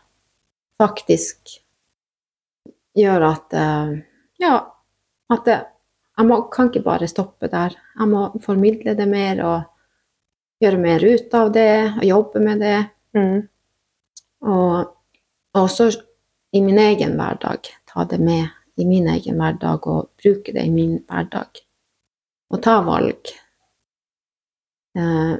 [0.80, 1.58] faktisk
[2.97, 3.97] gjør at eh,
[4.39, 4.56] Ja,
[5.30, 5.58] at det,
[6.15, 7.73] jeg må, kan ikke bare stoppe der.
[7.75, 12.78] Jeg må formidle det mer og gjøre mer ut av det og jobbe med det.
[13.15, 13.41] Mm.
[14.47, 15.89] Og også
[16.56, 17.67] i min egen hverdag.
[17.88, 18.47] Ta det med
[18.80, 21.63] i min egen hverdag og bruke det i min hverdag.
[22.52, 23.32] Og ta valg.
[24.97, 25.36] Eh,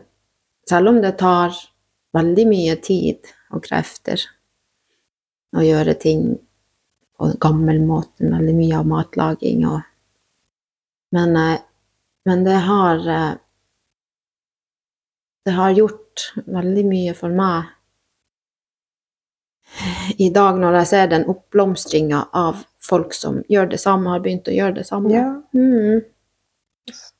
[0.70, 1.56] selv om det tar
[2.16, 4.22] veldig mye tid og krefter
[5.58, 6.24] å gjøre ting
[7.20, 9.82] på gammelmåten, veldig mye av matlaging og
[11.12, 11.60] Men, eh,
[12.26, 13.36] men det har eh,
[15.46, 17.64] Det har gjort veldig mye for meg
[20.18, 24.48] i dag når jeg ser den oppblomstringa av folk som gjør det samme, har begynt
[24.50, 25.12] å gjøre det samme.
[25.14, 26.06] Ja, Mm.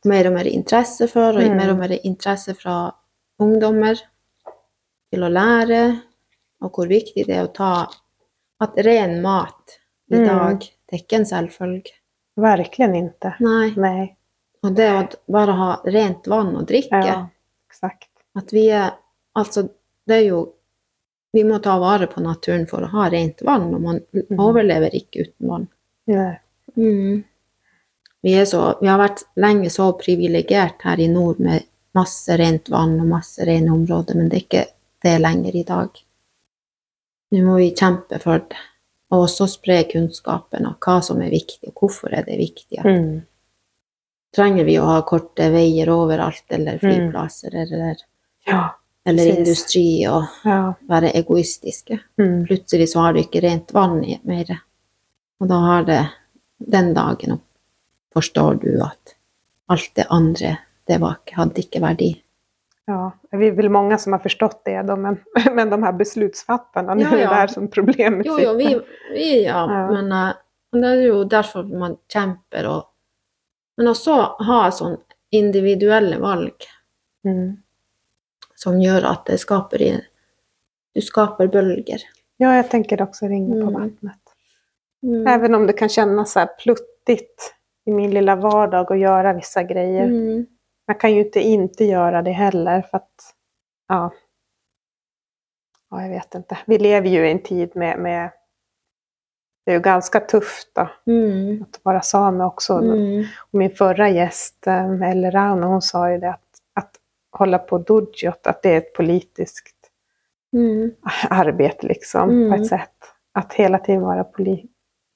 [0.06, 1.58] Mer og mer interesse for, og Mm.
[1.58, 2.92] mer og mer interesse fra
[3.40, 4.02] ungdommer
[5.12, 5.82] til å lære,
[6.62, 7.88] og hvor viktig det er å ta
[8.62, 9.78] At ren mat
[10.12, 10.26] i Mm.
[10.28, 11.92] dag, det er ikke en selvfølge.
[12.38, 13.34] verkligen inte.
[13.40, 13.74] Nei.
[13.78, 14.16] Nej.
[14.64, 17.28] Og det å bare ha rent vann å drikke Ja,
[17.70, 18.10] exakt.
[18.36, 18.92] At vi er
[19.36, 19.70] Altså,
[20.08, 20.54] det er jo
[21.34, 24.00] Vi må ta vare på naturen for å ha rent vann, og man
[24.38, 25.68] overlever ikke uten vann.
[26.76, 27.24] Mm.
[28.24, 31.64] Vi, så, vi har vært lenge så privilegert her i nord med
[31.96, 34.66] masse rent vann og masse rene områder, men det er ikke
[35.04, 35.90] det lenger i dag.
[37.32, 38.58] Nå må vi kjempe for det,
[39.14, 42.82] og også spre kunnskapen av hva som er viktig, og hvorfor er det viktig.
[42.86, 43.22] Mm.
[44.36, 47.96] Trenger vi å ha korte veier overalt, eller flyplasser, eller,
[48.46, 48.70] Ja.
[49.06, 50.74] eller industri, og Ja.
[50.88, 52.00] være egoistiske?
[52.20, 52.46] Mm.
[52.48, 54.62] Plutselig så har du ikke rent vann mer.
[55.42, 56.10] Og da har det
[56.60, 57.46] den dagen opp,
[58.14, 59.16] forstår du at
[59.70, 60.58] alt det andre,
[60.88, 62.22] det var ikke, hadde ikke verdi.
[62.90, 65.18] Ja, vi är väl många som har förstått det då, men,
[65.54, 67.30] men de här beslutsfattarna, nu Ja, är det ja.
[67.30, 68.86] där som problemet Jo, jo, vi, sitter.
[69.14, 69.92] vi ja, Ja.
[69.92, 72.68] men uh, det er jo derfor man kjemper.
[72.68, 72.84] Og,
[73.78, 74.16] men også
[74.48, 74.98] ha sånn
[75.32, 76.54] individuelle valg
[77.26, 77.58] Mm.
[78.56, 79.82] som gjør at det skaper
[80.96, 82.00] Du skaper bølger.
[82.38, 83.74] Ja, jag tänker också ringa på Mm.
[83.74, 84.22] vattnet.
[85.04, 85.28] Mm.
[85.28, 87.54] Även om det kan kännas så här pluttigt
[87.86, 90.06] i min lilla vardag att göra vissa grejer.
[90.06, 90.46] Mm.
[90.90, 93.36] Man kan ju inte inte göra det heller för att,
[93.88, 94.12] ja.
[95.90, 96.58] Ja, jag vet inte.
[96.68, 98.32] Vi lever ju i en tid med, med
[99.66, 101.62] det är ju ganska tufft då, Mm.
[101.64, 102.74] att vara same också.
[102.74, 103.26] Mm.
[103.52, 106.96] Och min förra gäst, eh, Elle Rauno, hon sa ju det att, att
[107.32, 109.76] hålla på dodjot, att det är ett politiskt
[110.54, 110.92] Mm.
[111.30, 112.50] arbete liksom, Mm.
[112.52, 112.96] på ett sätt.
[113.32, 114.66] Att hela tiden vara poli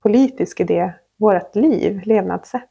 [0.03, 2.69] politisk i det, vårt liv, levnadssätt.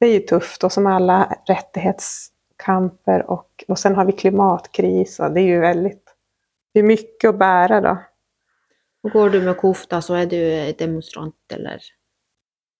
[0.00, 5.30] Det är ju tufft och som alla rättighetskamper och, och sen har vi klimatkris och
[5.32, 6.14] det är ju väldigt,
[6.72, 7.98] det är mycket att bära då.
[9.02, 11.80] Och går du med kofta, så er du demonstrant, eller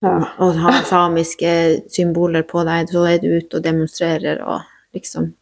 [0.01, 0.25] Ja.
[0.39, 1.51] og har samiske
[1.91, 4.61] symboler på deg, så er du ute og demonstrerer och
[4.93, 5.35] liksom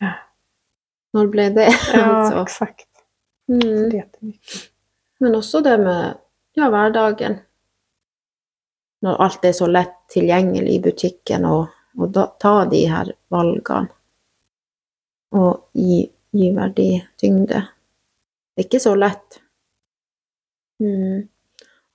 [0.00, 0.12] Ja.
[1.12, 1.68] Når ble det?
[1.94, 2.42] Ja, altså.
[2.42, 2.88] exakt.
[3.48, 3.60] Mm.
[3.60, 4.70] Det är jättemycket.
[5.20, 6.14] Men også det med
[6.54, 7.38] ja, hverdagen.
[9.02, 13.88] Når alt er så lett tilgjengelig i butikken, og, og da, ta de her valgene.
[15.40, 16.02] Og gi,
[16.34, 16.88] gi verdi
[17.20, 17.62] tyngde.
[18.50, 19.38] Det er ikke så lett.
[20.82, 21.28] Mm.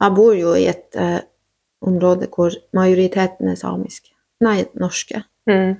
[0.02, 1.20] Jeg bor jo i et eh,
[1.86, 4.12] område hvor majoriteten er samiske.
[4.46, 5.22] Nei, norske.
[5.50, 5.76] Mm.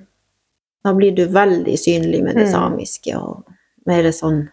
[0.86, 2.52] Da blir du veldig synlig med det Mm.
[2.52, 3.42] samiske, og
[3.86, 4.46] mer sånn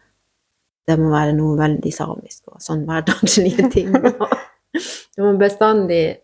[0.87, 3.93] Det må være noe veldig samisk, og sånn hverdagslige ting.
[5.15, 6.17] Du må bestandig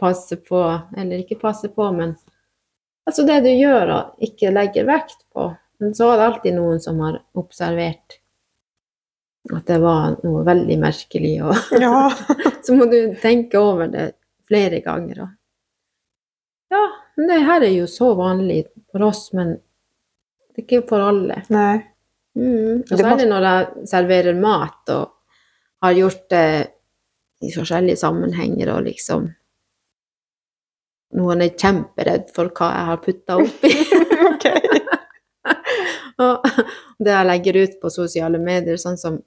[0.00, 0.60] passe på,
[0.96, 2.14] eller ikke passe på, men
[3.06, 5.50] altså det du gjør og ikke legger vekt på.
[5.80, 8.20] Men så er det alltid noen som har observert
[9.54, 11.54] at det var noe veldig merkelig, og
[11.84, 12.10] Ja.
[12.66, 14.08] så må du tenke over det
[14.48, 15.20] flere ganger.
[15.22, 16.82] Og ja,
[17.16, 19.54] men det her er jo så vanlig for oss, men
[20.50, 21.42] det er ikke for alle.
[21.54, 21.76] Nei.
[22.36, 22.82] Mm.
[22.82, 25.12] Og særlig når jeg serverer mat og
[25.84, 26.48] har gjort det
[27.46, 29.28] i forskjellige sammenhenger og liksom
[31.14, 33.70] Noen er kjemperedd for hva jeg har putta oppi.
[36.26, 36.46] Og
[36.98, 39.18] det jeg legger ut på sosiale medier, sånn som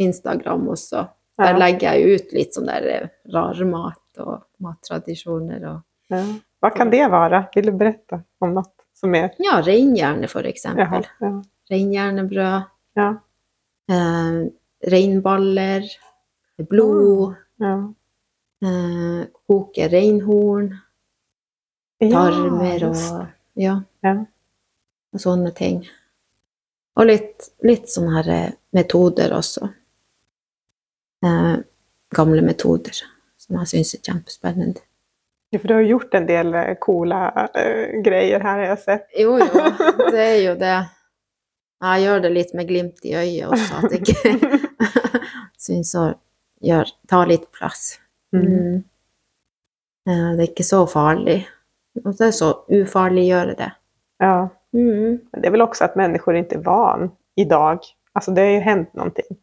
[0.00, 1.06] Instagram også,
[1.38, 1.58] der Ja.
[1.58, 6.20] legger jeg ut litt sånn der eh, rar mat og mattradisjoner og Ja.
[6.62, 7.48] Hva kan det være?
[7.54, 11.06] Vil du berette om noe som er Ja, reinhjerne, for eksempel.
[11.20, 11.30] Ja.
[11.70, 12.66] Reinhjernebrød.
[12.96, 13.08] Ja.
[13.90, 14.48] Eh,
[14.86, 15.82] reinballer.
[16.68, 17.34] Blod.
[17.60, 17.88] Ja.
[18.62, 20.70] Eh, koke reinhorn.
[22.02, 22.96] Tarmer og
[23.60, 24.14] ja, Ja.
[25.14, 25.84] og sånne ting.
[26.98, 29.68] Og litt, litt sånne her eh, metoder også.
[31.24, 31.54] Eh,
[32.14, 32.98] gamle metoder
[33.40, 34.82] som jeg syns er kjempespennende.
[35.54, 37.22] Ja, for du har gjort en del eh, coola
[37.54, 39.06] eh, grejer her har jeg sett.
[39.18, 39.64] Jo, jo,
[40.10, 40.76] det er jo det.
[41.84, 44.70] Jeg gjør det litt med glimt i øyet også, at jeg ikke
[45.66, 46.04] syns å
[46.64, 47.98] gjør, ta litt plass.
[48.34, 48.44] Mm.
[48.44, 48.78] Mm.
[50.08, 51.42] Eh, Det er ikke så farlig.
[52.04, 53.70] Og så er så ufarlig å gjøre det.
[54.18, 54.48] Ja.
[54.74, 55.20] Mm.
[55.32, 57.78] Men det är väl också att människor inte är van idag.
[58.12, 59.36] Alltså det har ju hänt någonting.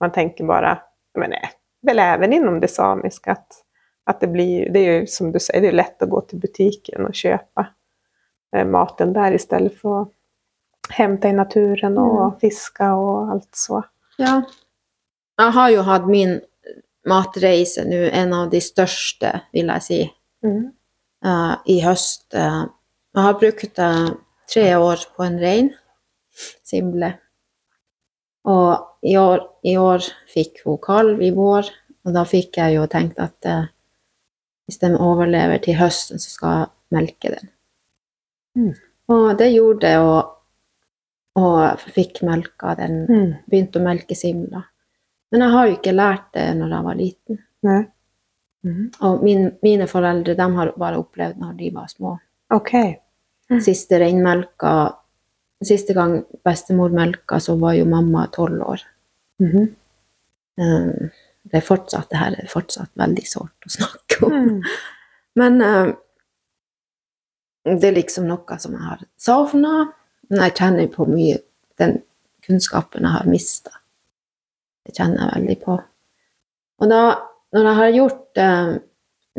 [0.00, 0.78] Man tänker bara,
[1.18, 1.50] men nej,
[1.82, 3.64] väl även inom det samiska att,
[4.04, 6.38] att det blir, det är ju som du säger, det är lätt att gå till
[6.38, 7.66] butiken och köpa
[8.56, 10.08] eh, maten där istället för att
[10.90, 12.38] hämta i naturen och Mm.
[12.40, 13.82] fiska och allt så.
[14.16, 14.42] Ja.
[15.38, 16.40] Jeg har jo hatt min
[17.08, 20.12] matreise nå, en av de største, vil jeg si,
[20.44, 20.72] Mm.
[21.24, 22.26] Eh, i høst.
[22.34, 22.64] Eh,
[23.14, 24.10] jeg har brukt eh,
[24.52, 25.70] tre år på en rein,
[26.64, 27.12] Simble.
[28.48, 31.68] Og i år, i år fikk hun kalv i vår,
[32.06, 33.36] og da fikk jeg jo tenkt at
[34.66, 37.50] hvis den overlever til høsten, så skal jeg melke den.
[38.56, 38.72] Mm.
[39.12, 40.32] Og det gjorde det, og,
[41.38, 43.32] og jeg fikk melka den Mm.
[43.50, 44.64] begynte å melke simla.
[45.30, 47.38] Men jeg har jo ikke lært det når jeg var liten.
[47.62, 47.84] Nej.
[48.64, 48.90] Mm.
[49.02, 52.18] Og min, mine foreldre de har bare opplevd når de var små.
[52.54, 52.74] ok
[53.50, 53.58] Mm.
[53.60, 54.94] Siste reinmelka
[55.64, 58.80] Siste gang bestemor melka, så var jo mamma tolv år.
[59.40, 59.66] Mhm.
[60.58, 61.10] Eh,
[61.44, 64.32] Det er fortsatt, det her er fortsatt veldig sårt å snakke om.
[64.32, 64.62] Mm.
[65.36, 65.92] Men eh,
[67.64, 69.92] det er liksom noe som jeg har savna.
[70.30, 71.38] Jeg kjenner på mye
[71.78, 71.98] den
[72.46, 73.70] kunnskapen jeg har mista.
[74.86, 75.76] Det kjenner jeg veldig på.
[76.80, 77.02] Og da,
[77.52, 78.52] når jeg har gjort det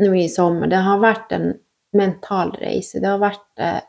[0.04, 1.50] nå i sommer, det har vært en
[1.94, 3.00] mental reise.
[3.02, 3.82] Det har vært eh,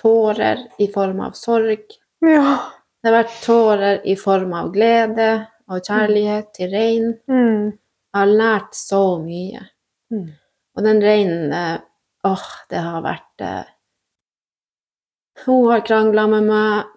[0.00, 1.86] tårer i form av sorg.
[2.24, 2.58] Ja.
[2.98, 5.30] Det har vært tårer i form av glede
[5.68, 7.10] og kjærlighet til rein.
[7.30, 7.72] Mm.
[8.08, 9.64] Jeg har lært så mye.
[10.12, 10.30] Mm.
[10.76, 11.76] Og den reinen eh,
[12.28, 13.68] Åh, det har vært eh,
[15.44, 16.88] Hun har krangla med meg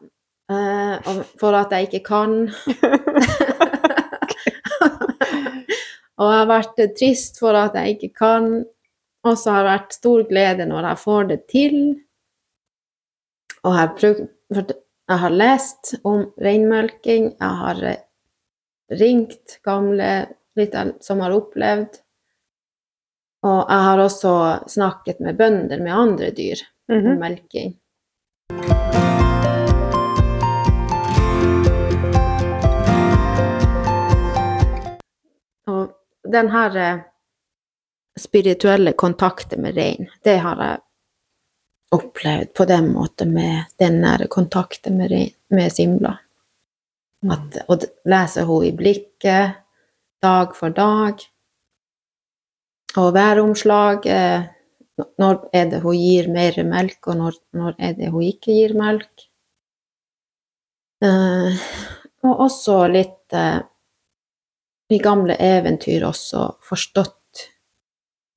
[0.50, 2.40] eh, for at jeg ikke kan.
[6.22, 8.52] og jeg har vært trist for at jeg ikke kan.
[9.26, 11.76] Og så har det vært stor glede når jeg får det til.
[13.62, 14.22] Og jeg, har prøvd,
[15.12, 17.28] jeg har lest om reinmelking.
[17.42, 18.00] Jeg har eh,
[19.02, 20.12] ringt gamle
[21.02, 22.02] som har opplevd.
[23.46, 24.34] Og jeg har også
[24.70, 27.20] snakket med bønder med andre dyr om Mhm.
[27.20, 27.78] melking.
[36.34, 37.02] Den her eh,
[38.20, 40.80] spirituelle kontakten med rein, det har jeg
[41.96, 46.14] opplevd på den måten med den nære kontakten med, rein, med Simla.
[47.32, 49.58] At, og d- leser hun i blikket
[50.24, 51.22] dag for dag.
[52.98, 54.50] Og væromslag eh,
[55.18, 58.74] Når er det hun gir mer melk, og når, når er det hun ikke gir
[58.78, 59.24] melk?
[61.02, 61.62] Eh,
[62.28, 63.62] og også litt eh,
[64.92, 67.46] i gamle eventyr også forstått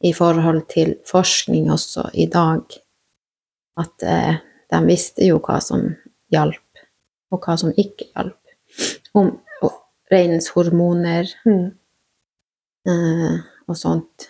[0.04, 2.62] i forhold til forskning også i dag.
[3.80, 4.36] At eh,
[4.70, 5.86] de visste jo hva som
[6.34, 6.84] hjalp,
[7.32, 8.40] og hva som ikke hjalp.
[9.14, 9.28] om
[10.10, 11.70] reinens hormoner Mm.
[12.86, 13.36] eh,
[13.68, 14.28] og sånt.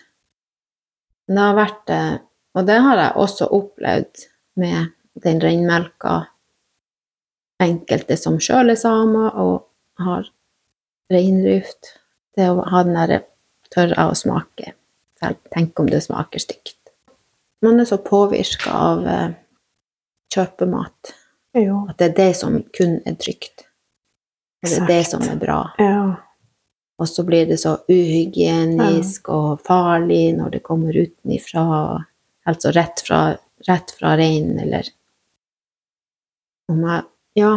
[1.27, 2.17] Det har vært eh,
[2.55, 4.21] Og det har jeg også opplevd
[4.55, 6.27] med den reinmelka.
[7.59, 9.65] Enkelte som sjøl er samer og
[9.99, 10.29] har
[11.11, 11.99] reindrift.
[12.35, 13.21] Det å ha den derre
[13.73, 14.73] tørre av å smake?
[15.19, 16.77] Selv tenk om det smaker stygt.
[17.63, 19.29] Man er så påvirka av eh,
[20.35, 21.13] kjøpemat
[21.55, 21.85] Jo.
[21.89, 23.65] at det er det som kun er trygt.
[24.65, 25.59] Og det er det som er bra.
[25.79, 26.15] Ja.
[26.99, 31.63] Og så blir det så uhygienisk og farlig når det kommer utenifra,
[32.47, 33.21] altså rett fra,
[33.67, 34.91] rett fra reinen, eller
[37.35, 37.53] Ja.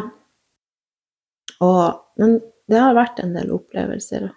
[1.65, 4.29] Og, men det har vært en del opplevelser.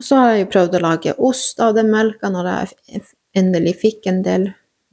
[0.00, 3.02] Og så har jeg jo prøvd å lage ost av den melka når jeg
[3.36, 4.46] endelig fikk en del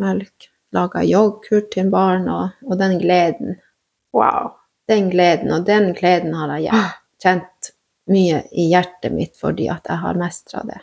[0.03, 0.49] melk.
[0.75, 3.55] Laga yoghurt til barn, og, og den gleden
[4.17, 4.51] Wow.
[4.89, 6.93] den gleden, og den gleden har jeg hjer-
[7.23, 7.71] kjent
[8.11, 10.79] mye i hjertet mitt fordi at jeg har mestra det.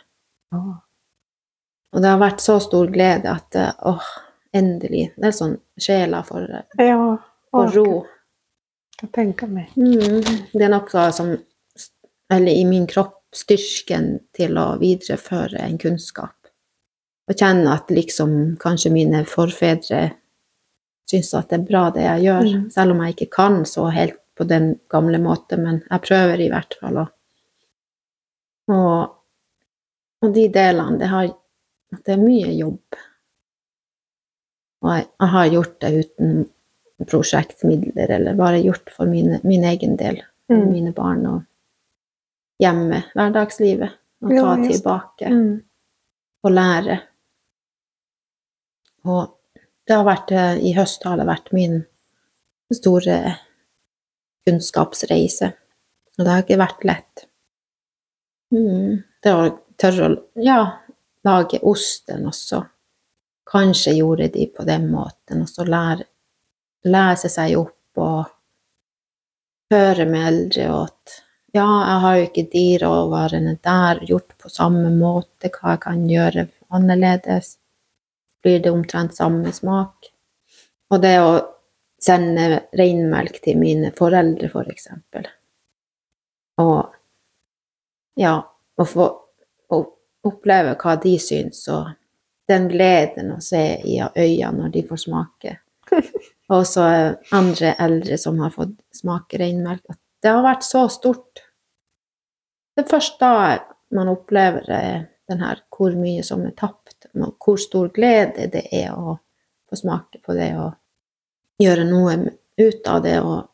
[0.53, 0.75] Oh.
[1.93, 4.09] Og det har vært så stor glede at åh, oh,
[4.55, 5.11] endelig.
[5.17, 6.47] Det er sånn sjela får,
[6.81, 7.17] Ja.
[7.51, 8.05] får ro.
[8.99, 9.69] Kan tenka meg.
[9.75, 10.21] Mm.
[10.53, 11.37] Det er noe som
[12.31, 14.05] Eller i min kropp styrken
[14.35, 16.35] til å videreføre en kunnskap.
[17.29, 20.03] Og kjenne at liksom kanskje mine forfedre
[21.09, 22.47] syns at det er bra, det jeg gjør.
[22.53, 22.67] Mm.
[22.73, 26.49] Selv om jeg ikke kan så helt på den gamle måten, men jeg prøver i
[26.51, 26.95] hvert fall.
[27.05, 27.11] å-
[28.67, 29.15] Og,
[30.25, 31.27] og de delene, det, har,
[32.05, 32.95] det er mye jobb.
[34.81, 36.31] Og jeg, jeg har gjort det uten
[37.09, 40.71] prosjektmidler, eller bare gjort for mine, min egen del, Mm.
[40.71, 41.41] mine barn og
[42.61, 45.63] hjemme, hverdagslivet, og ta ja, tilbake Mm.
[46.43, 46.99] og lære.
[49.05, 49.35] Og
[49.87, 51.85] det har vært, eh, i høst har det vært min
[52.73, 53.35] store
[54.47, 55.53] kunnskapsreise.
[56.17, 57.25] Og det har ikke vært lett.
[58.53, 59.03] Mm.
[59.21, 60.59] Det å tørre å ja,
[61.25, 62.63] lage osten også.
[63.45, 66.05] Kanskje gjorde de på den måten, og så lære,
[66.85, 68.31] lese seg opp og
[69.73, 71.21] høre med eldre og at
[71.55, 76.03] ja, jeg har jo ikke de råvarene der gjort på samme måte, hva jeg kan
[76.09, 77.55] gjøre annerledes.
[78.43, 80.09] Blir det omtrent samme smak?
[80.91, 81.31] Og det å
[82.01, 85.27] sende reinmelk til mine foreldre, for eksempel.
[86.61, 86.91] Og
[88.19, 88.35] ja,
[88.75, 89.07] å få
[89.71, 89.79] å
[90.27, 91.89] oppleve hva de syns, og
[92.51, 95.57] den gleden å se i øynene når de får smake.
[96.53, 96.83] Og så
[97.33, 99.81] andre eldre som har fått smake reinmelk.
[99.89, 101.44] At det har vært så stort.
[102.75, 103.33] Det er først da
[103.95, 108.91] man opplever eh, den her hvor mye som er tapt, hvor stor glede det er
[108.93, 109.17] å
[109.69, 110.73] få smake på det og
[111.61, 112.17] gjøre noe
[112.59, 113.47] ut av det og,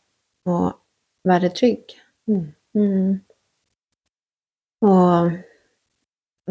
[0.49, 1.93] og være trygg.
[2.30, 2.47] Mm.
[2.78, 3.13] Mm.
[4.88, 5.38] Og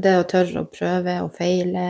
[0.01, 1.89] det å tørre å prøve og feile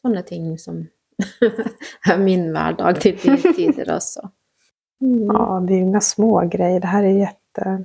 [0.00, 0.78] Sånne ting som
[2.08, 4.22] er min hverdag til de tider også.
[4.24, 5.28] Mm.
[5.28, 6.80] Ja, det er jo inga små grejer.
[6.80, 7.84] Det här är jätte...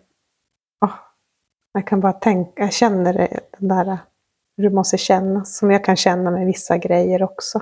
[1.76, 3.98] Jag kan bara tänka, jag känner det, den där må
[4.64, 5.58] det måste kännas.
[5.58, 7.62] Som jag kan känna med vissa grejer också.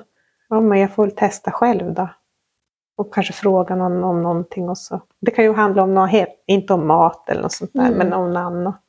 [0.49, 2.09] Ja, men jag får väl testa själv då.
[2.97, 5.01] Och kanske fråga någon om någonting och så.
[5.20, 7.97] Det kan ju handla om något helt, inte om mat eller något sånt där, Mm.
[7.97, 8.82] men om något annat.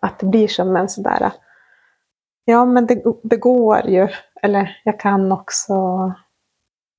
[0.00, 1.32] Att det blir som en sådär,
[2.44, 4.08] ja men det, det går ju.
[4.42, 5.74] Eller jag kan också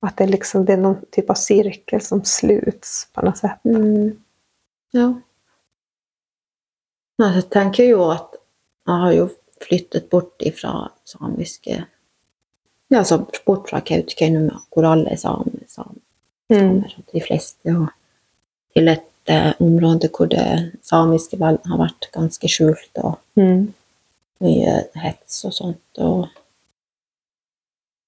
[0.06, 3.64] att det, liksom, det är någon typ av cirkel som sluts på något sätt.
[3.64, 4.20] Mm.
[4.90, 5.14] Ja.
[7.22, 8.32] Jeg tenker jo at
[8.88, 9.26] jeg har jo
[9.62, 11.84] flyttet bort ifra samiske
[12.90, 16.00] Ja, altså bort fra Kautokeino, hvor alle er same, same,
[16.50, 16.58] Mm.
[16.82, 17.88] samer, de fleste, og
[18.76, 23.72] til et uh, område hvor det samiske vel har vært ganske skjult, og Mm.
[24.40, 25.98] mye hets og sånt.
[25.98, 26.28] Og,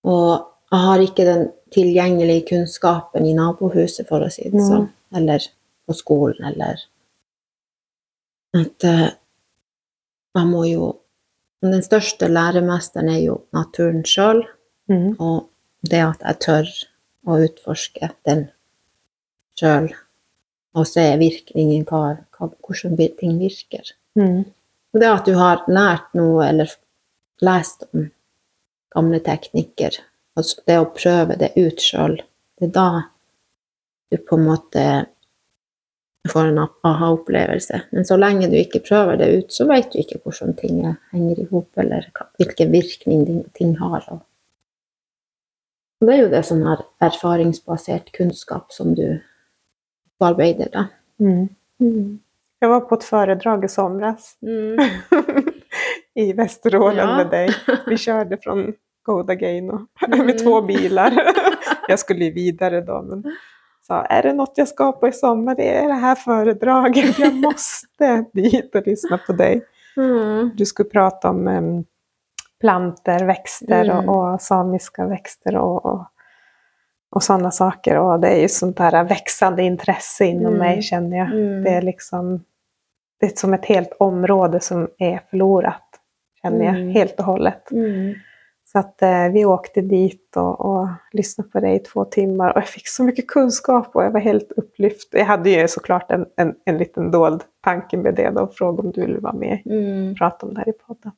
[0.05, 4.91] og jeg har ikke den tilgjengelige kunnskapen i nabohuset, for å si det sånn.
[5.15, 5.41] Eller
[5.87, 6.85] på skolen, eller
[8.57, 8.85] At
[10.37, 10.93] man jeg må jo
[11.63, 14.45] Den største læremesteren er jo naturen sjøl,
[14.89, 15.17] Mm.
[15.19, 15.49] og
[15.83, 16.69] det at jeg tør
[17.27, 18.45] å utforske den
[19.59, 19.89] sjøl,
[20.77, 23.91] og se virkningen, hva, hva, hvordan ting virker.
[24.15, 24.45] Mm.
[24.95, 26.71] Og det at du har lært noe eller
[27.43, 28.07] lest om
[28.95, 29.99] gamle teknikker,
[30.37, 32.21] og det å prøve det ut sjøl,
[32.61, 32.89] det er da
[34.13, 34.87] du på en måte
[36.29, 37.81] får en aha-opplevelse.
[37.93, 40.97] Men så lenge du ikke prøver det ut, så vet du ikke hvordan ting er-
[41.13, 42.07] henger i hop, eller
[42.39, 44.05] hvilken virkning ting har.
[44.13, 44.21] Og
[46.07, 49.19] det er jo det som er erfaringsbasert kunnskap som du
[50.21, 50.87] arbeider det.
[51.21, 51.49] Mm.
[51.81, 52.21] Mm.
[52.61, 54.77] Jeg var på et foredrag i somras Mm.
[56.17, 57.17] i Vesterålen Ja.
[57.17, 57.51] med deg.
[57.87, 58.75] Vi körde från
[59.05, 61.11] Godageino med to biler.
[61.89, 63.23] Jeg skulle videre da, men
[63.87, 65.55] sa, är det något jag ska på i sommar?
[65.55, 67.19] Det är det här föredraget.
[67.19, 69.63] Jag måste dit och lyssna på dig.
[69.97, 70.51] Mm.
[70.57, 71.85] Du skulle prata om um,
[72.61, 74.09] planter, växter Mm.
[74.09, 76.05] och, och samiska växter och, och,
[77.11, 77.99] och sådana saker.
[77.99, 80.59] Och det är ju sånt där växande intresse inom Mm.
[80.59, 81.27] mig känner jag.
[81.27, 81.65] Mm.
[81.65, 82.45] Det är liksom
[83.21, 85.83] det är som ett helt område som är förlorat.
[86.43, 86.89] Känner jag Mm.
[86.89, 87.69] helt och hållet.
[88.77, 88.83] Mm.
[88.83, 92.57] Så att eh, vi åkte dit och, och lyssnade på dig i två timmar och
[92.57, 95.09] jag fick så mycket kunskap och jag var helt upplyft.
[95.13, 98.93] Jag hade ju såklart en, en, en liten dold tanke med det och frågade om
[98.93, 100.11] du ville vara med Mm.
[100.13, 101.13] och prata om det här i podden.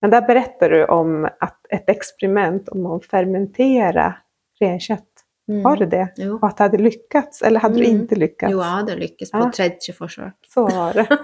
[0.00, 4.14] Men där berättar du om att ett experiment om att fermentera
[4.60, 5.04] renkött.
[5.48, 5.62] Mm.
[5.62, 6.08] Var det det?
[6.16, 6.38] Jo.
[6.42, 7.42] Och att det hade lyckats?
[7.42, 8.00] Eller hade du Mm.
[8.00, 8.52] inte lyckats?
[8.52, 9.52] jo, jeg hadde lykkes på Ja.
[9.54, 10.34] tredje forsøk.
[10.54, 11.06] Så var det.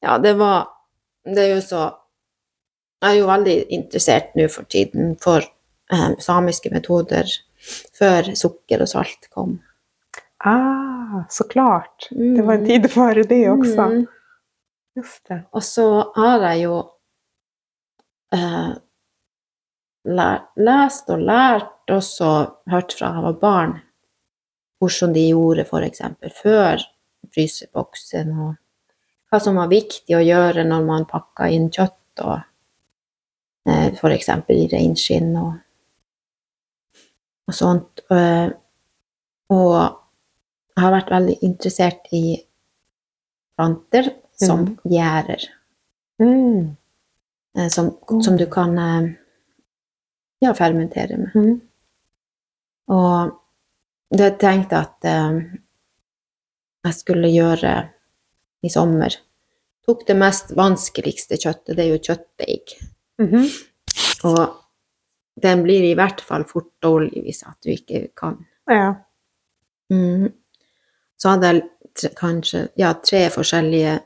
[0.00, 0.68] ja, det var
[1.34, 1.90] Det er jo så
[3.04, 5.44] Jeg er jo veldig interessert nå for tiden for
[5.92, 7.28] eh, samiske metoder
[7.98, 9.58] før sukker og salt kom.
[10.44, 12.08] Ah, så klart.
[12.10, 12.34] Mm.
[12.36, 13.88] Det var en tid for det også.
[13.92, 14.06] Mm.
[14.96, 15.42] Just det.
[15.52, 15.86] Og så
[16.16, 16.78] har jeg jo
[18.32, 18.72] eh,
[20.04, 22.30] lær, lest og lært, også
[22.72, 23.76] hørt fra jeg var barn,
[24.80, 26.02] hvordan de gjorde f.eks.
[26.40, 26.88] før
[27.34, 28.54] fryseboksen, og
[29.28, 32.40] hva som var viktig å gjøre når man pakka inn kjøtt, og
[33.66, 34.28] f.eks.
[34.52, 35.52] i reinskinn og,
[37.48, 38.02] og sånt.
[38.12, 38.50] Eh,
[39.54, 39.74] og
[40.74, 42.24] jeg har vært veldig interessert i
[43.56, 44.78] planter som Mm.
[44.90, 45.44] gjærer.
[46.20, 46.76] Mm.
[47.56, 47.92] eh, som,
[48.22, 49.12] som du kan eh,
[50.42, 51.34] ja, fermentere med.
[51.34, 51.60] Mm.
[52.88, 53.38] Og
[54.18, 55.38] det tenkte at eh,
[56.84, 57.76] jeg skulle gjøre
[58.64, 59.14] i sommer.
[59.86, 62.74] Tok det mest vanskeligste kjøttet, det er jo kjøttdeig.
[63.22, 63.48] Mhm.
[64.24, 64.40] Og
[65.42, 68.38] den blir i hvert fall fort dårlig hvis at du ikke kan.
[68.70, 68.94] Ja.
[69.92, 70.30] Mm.
[71.18, 71.62] Så hadde jeg
[71.94, 73.98] tre, kanskje ja, tre forskjellige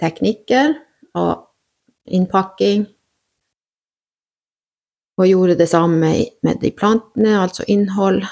[0.00, 0.76] teknikker
[1.18, 1.48] og
[2.06, 2.86] innpakking.
[5.18, 6.12] Og gjorde det samme
[6.46, 8.22] med de plantene, altså innhold,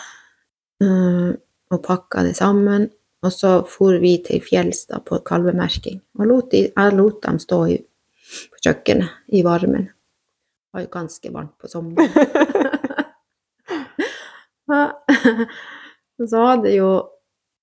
[0.81, 1.33] mm,
[1.75, 2.87] og pakka det sammen.
[3.27, 5.99] Og så for vi til fjells på kalvemerking.
[6.21, 7.81] Og lot de, jeg lot dem stå i,
[8.53, 9.89] på kjøkkenet i varmen.
[10.77, 12.13] Var jo ganske varmt på sommeren.
[16.31, 16.91] Så hadde jo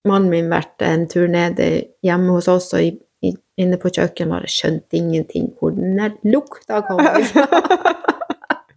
[0.07, 1.69] mannen min vært en tur nede
[2.05, 7.01] hjemme hos oss, og inne på kjøkkenet bare skjønte ingenting hvor den der lukta kom
[7.29, 7.47] fra.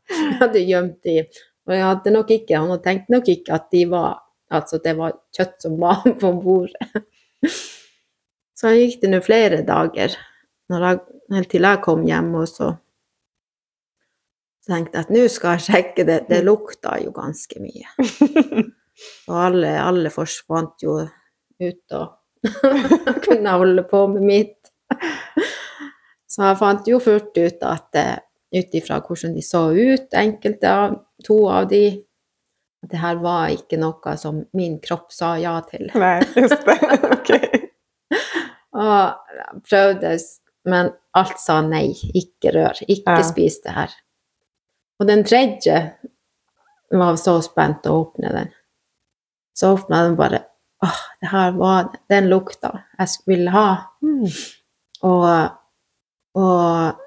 [0.07, 1.16] Jeg hadde gjemt de,
[1.66, 4.20] og jeg hadde nok ikke, han hadde tenkt nok ikke at de var,
[4.55, 7.05] altså det var kjøtt som var på bordet.
[8.57, 10.14] Så gikk det nå flere dager,
[10.72, 11.01] jeg,
[11.34, 12.70] helt til jeg kom hjem, og så
[14.66, 17.86] tenkte at nå skal jeg sjekke det, det lukta jo ganske mye.
[19.28, 20.94] Og alle, alle forsvant jo
[21.60, 22.46] ut og
[23.26, 24.70] kunne holde på med mitt.
[26.30, 28.16] Så jeg fant jo fort ut at eh,
[28.56, 30.96] ut ifra hvordan de så ut, enkelte av
[31.26, 31.82] to av de,
[32.84, 35.90] at det her var ikke noe som min kropp sa ja til.
[35.96, 36.78] Nei, just det.
[37.18, 37.30] ok.
[38.76, 40.16] Og prøvde,
[40.68, 43.28] men alt sa nei, ikke rør, ikke Ja.
[43.28, 43.92] spis det her.
[45.01, 45.80] Og den tredje
[46.90, 48.53] var så spent å åpne den.
[49.57, 50.44] Så åpna den bare
[50.84, 53.68] Åh, det her var den lukta jeg skulle ville ha.
[54.05, 54.26] Mm.
[55.09, 55.28] Og,
[56.36, 56.99] og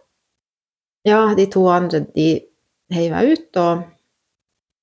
[1.06, 2.32] ja, de to andre de
[2.90, 3.84] heiv jeg ut og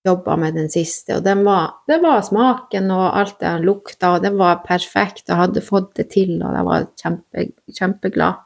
[0.07, 1.17] jobba med den siste.
[1.19, 5.27] Og den var, det var smaken og alt det han lukta, og det var perfekt.
[5.27, 7.49] Jeg hadde fått det til, og jeg var kjempe,
[7.81, 8.45] kjempeglad.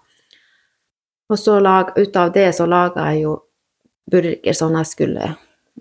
[1.30, 3.36] Og så lag, ut av det så laga jeg jo
[4.10, 5.32] burger sånn jeg skulle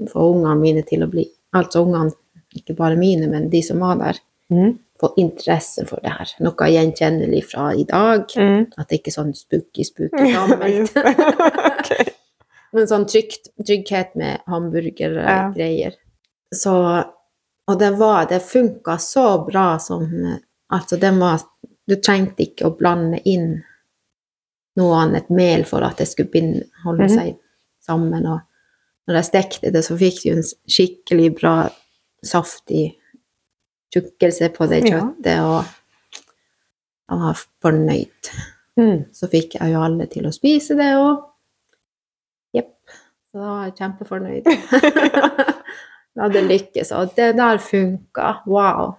[0.10, 2.14] få ungene mine til å bli Altså ungene,
[2.54, 4.20] ikke bare mine, men de som var der,
[4.52, 4.80] Mm.
[5.00, 6.30] få interesse for det her.
[6.42, 8.26] Noe gjenkjennelig fra i dag.
[8.36, 8.66] Mm.
[8.78, 10.96] At det ikke er sånn spooky-spooky gammelt.
[10.96, 12.16] Just
[12.74, 15.96] Men sånn trygt, trygghet med hamburgergreier.
[16.56, 16.74] Så
[17.70, 20.06] Og det var Det funka så bra som
[20.74, 21.42] Altså, den var
[21.88, 23.60] Du trengte ikke å blande inn
[24.80, 27.14] noe annet mel for at det skulle holde mm.
[27.14, 27.38] seg
[27.90, 28.28] sammen.
[28.30, 28.40] Og
[29.10, 31.54] når jeg stekte det, så fikk du en skikkelig bra,
[32.26, 32.92] saftig
[33.94, 35.64] tjukkelse på det kjøttet, og
[37.10, 38.32] jeg var fornøyd.
[38.80, 39.00] Mm.
[39.16, 41.24] Så fikk jeg jo alle til å spise det, og
[42.56, 42.76] jepp.
[43.32, 44.50] Så da var jeg kjempefornøyd.
[46.14, 48.34] da hadde lykkes, og det der funka.
[48.50, 48.98] Wow.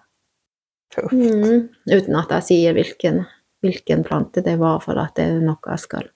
[1.12, 1.68] Mm.
[1.86, 3.22] Uten at jeg sier hvilken,
[3.62, 6.10] hvilken plante det var, for at det er noe jeg skal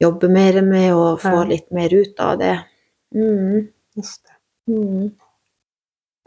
[0.00, 1.44] jobbe mer med og få Ja.
[1.44, 2.58] litt mer ut av det.
[3.14, 3.68] Mm.
[3.96, 4.72] Just det.
[4.72, 5.10] Mm.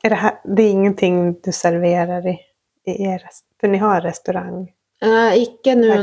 [0.04, 2.40] Er det, här, det er ingenting du serverer i,
[2.86, 3.24] i er
[3.62, 4.70] För ni har restaurant?
[5.02, 5.96] Eh, ikke nå,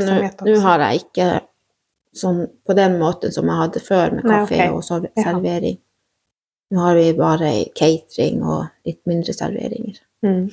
[0.45, 1.41] nå, har jeg ikke
[2.17, 4.77] sånn på den måten som jeg hadde før, med Nei, kaffe ok.
[4.77, 4.83] og
[5.23, 5.77] servering.
[5.77, 5.83] Ja.
[6.75, 9.99] Nå har vi bare catering og litt mindre serveringer.
[10.25, 10.49] Mm.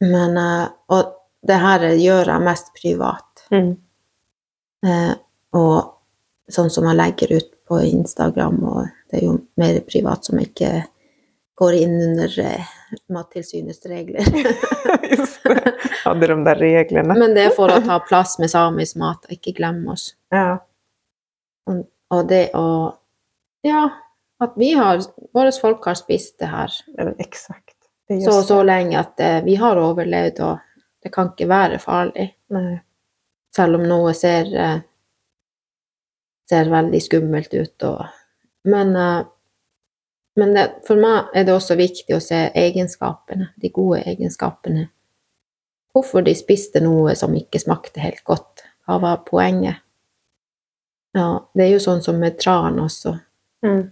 [0.00, 1.14] Men, eh, og
[1.46, 3.46] det her gjør jeg mest privat.
[3.50, 3.76] Mm.
[4.86, 5.12] Eh,
[5.58, 10.40] og sånn som jeg legger ut på Instagram, og det er jo mer privat som
[10.42, 10.72] ikke
[11.62, 12.72] går inn under eh,
[13.12, 14.26] Mattilsynets regler.
[15.16, 15.74] Just det.
[16.02, 17.16] Hadde de der reglene.
[17.18, 20.12] Men det er for å ta plass med samisk mat, og ikke glemme oss.
[20.34, 20.58] Ja.
[21.70, 22.66] Og det å
[23.62, 23.84] Ja,
[24.42, 24.98] at vi har
[25.32, 26.72] Våre folk har spist det her.
[26.98, 30.58] Det just så og så lenge at eh, vi har overlevd, og
[31.02, 32.32] det kan ikke være farlig.
[32.52, 32.82] Nej.
[33.56, 34.80] Selv om noe ser, eh,
[36.48, 37.82] ser veldig skummelt ut.
[37.90, 38.04] Og,
[38.64, 39.22] men eh,
[40.36, 44.86] men det, for meg er det også viktig å se egenskapene, de gode egenskapene.
[45.92, 48.62] Hvorfor de spiste noe som ikke smakte helt godt.
[48.88, 49.82] Hva var poenget?
[51.12, 53.12] Ja, det er jo sånn som med tran også.
[53.66, 53.82] Mm.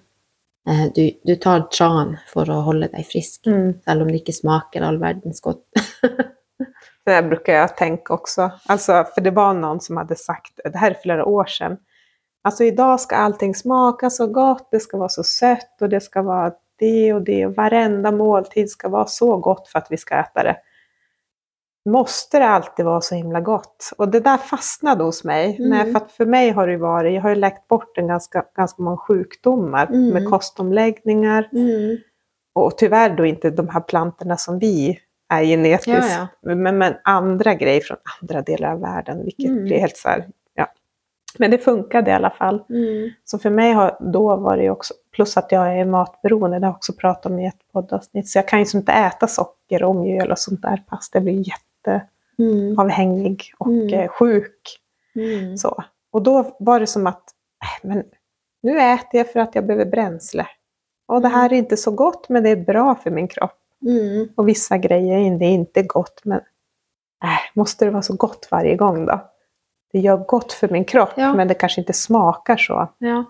[0.69, 3.75] Eh, Du, du tar tran for å holde deg frisk, Mm.
[3.85, 5.61] selv om det ikke smaker all verdens godt.
[7.05, 8.51] Det bruker brukar jag tänka också.
[8.67, 11.77] Alltså, för det var någon som hade sagt, det här är flera år sedan,
[12.45, 16.23] alltså idag ska allting smaka så gott, det ska vara så sött och det ska
[16.23, 20.15] vara det och det och varenda måltid ska vara så gott för att vi ska
[20.15, 20.57] äta det.
[21.89, 23.93] Måste det alltid vara så himla gott?
[23.97, 25.57] Och det där fastnade hos mig.
[25.59, 25.71] Mm.
[25.71, 28.45] Nej, för för mig har det ju varit, jag har ju läkt bort en ganska,
[28.57, 30.09] ganska många sjukdomar Mm.
[30.09, 31.49] med kostomläggningar.
[31.53, 31.97] Mm.
[32.55, 34.99] Och tyvärr då inte de här plantorna som vi
[35.31, 39.65] är genetiskt, Ja, Men, men andra grejer från andra delar av världen, vilket Mm.
[39.65, 40.67] blir helt så här, ja.
[41.39, 42.65] Men det funkade i alla fall.
[42.71, 43.11] Mm.
[43.25, 46.77] Så för mig har då varit också, plus att jag är matberoende, det har jag
[46.77, 49.97] också pratat om i ett poddavsnitt, så jag kan ju liksom inte äta socker och
[49.97, 53.57] mjöl och sånt där, fast det blir jätteavhängig Mm.
[53.59, 53.95] och Mm.
[54.01, 54.79] eh, sjuk.
[55.15, 55.57] Mm.
[55.59, 55.85] Så.
[56.13, 57.23] Och då var det som att,
[57.63, 58.03] äh, men
[58.63, 60.47] nu äter jag för att jag behöver bränsle.
[61.07, 63.57] Och det här är inte så gott, men det är bra för min kropp.
[63.87, 64.29] Mm.
[64.37, 66.39] Och vissa grejer är det inte gott, men
[67.25, 69.31] äh, måste det vara så gott varje gång då?
[69.93, 71.35] Det gör gott för min kropp, Ja.
[71.35, 72.89] men det kanske inte smakar så.
[72.99, 73.25] Ja.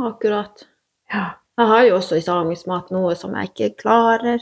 [0.00, 0.66] Akkurat.
[1.12, 1.30] Ja.
[1.56, 4.40] Jeg har jo også i samisk mat noe som jeg ikke klarer.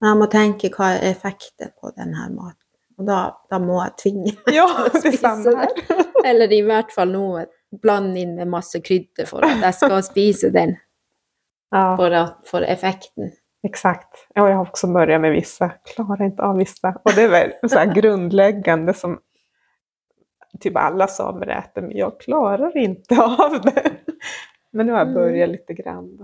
[0.00, 2.60] Men jeg må tenke hva er effekten på denne maten.
[2.98, 3.18] Og da,
[3.50, 5.74] da må jeg tvinge meg Ja, til å det spise här.
[6.24, 7.44] Eller i hvert fall noe
[7.82, 10.76] blande inn med masse krydder for at jeg skal spise den.
[11.74, 12.16] Ja, For,
[12.48, 13.32] for effekten.
[13.64, 14.26] Exakt.
[14.28, 16.88] Och jag har också börjat med vissa, klarar inte av vissa.
[17.04, 19.18] Och det är väl så här grundläggande som
[20.60, 23.92] typ alla samer äter, men jag klarar inte av det.
[24.70, 25.14] Men nu har jag Mm.
[25.14, 26.18] börjat lite grann.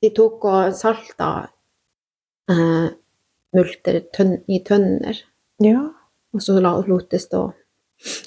[0.00, 1.30] De tok og salta
[2.50, 2.86] eh,
[3.56, 4.00] multer
[4.48, 5.16] i tønner.
[5.58, 5.92] Ja.
[6.32, 7.52] Og så lot det stå.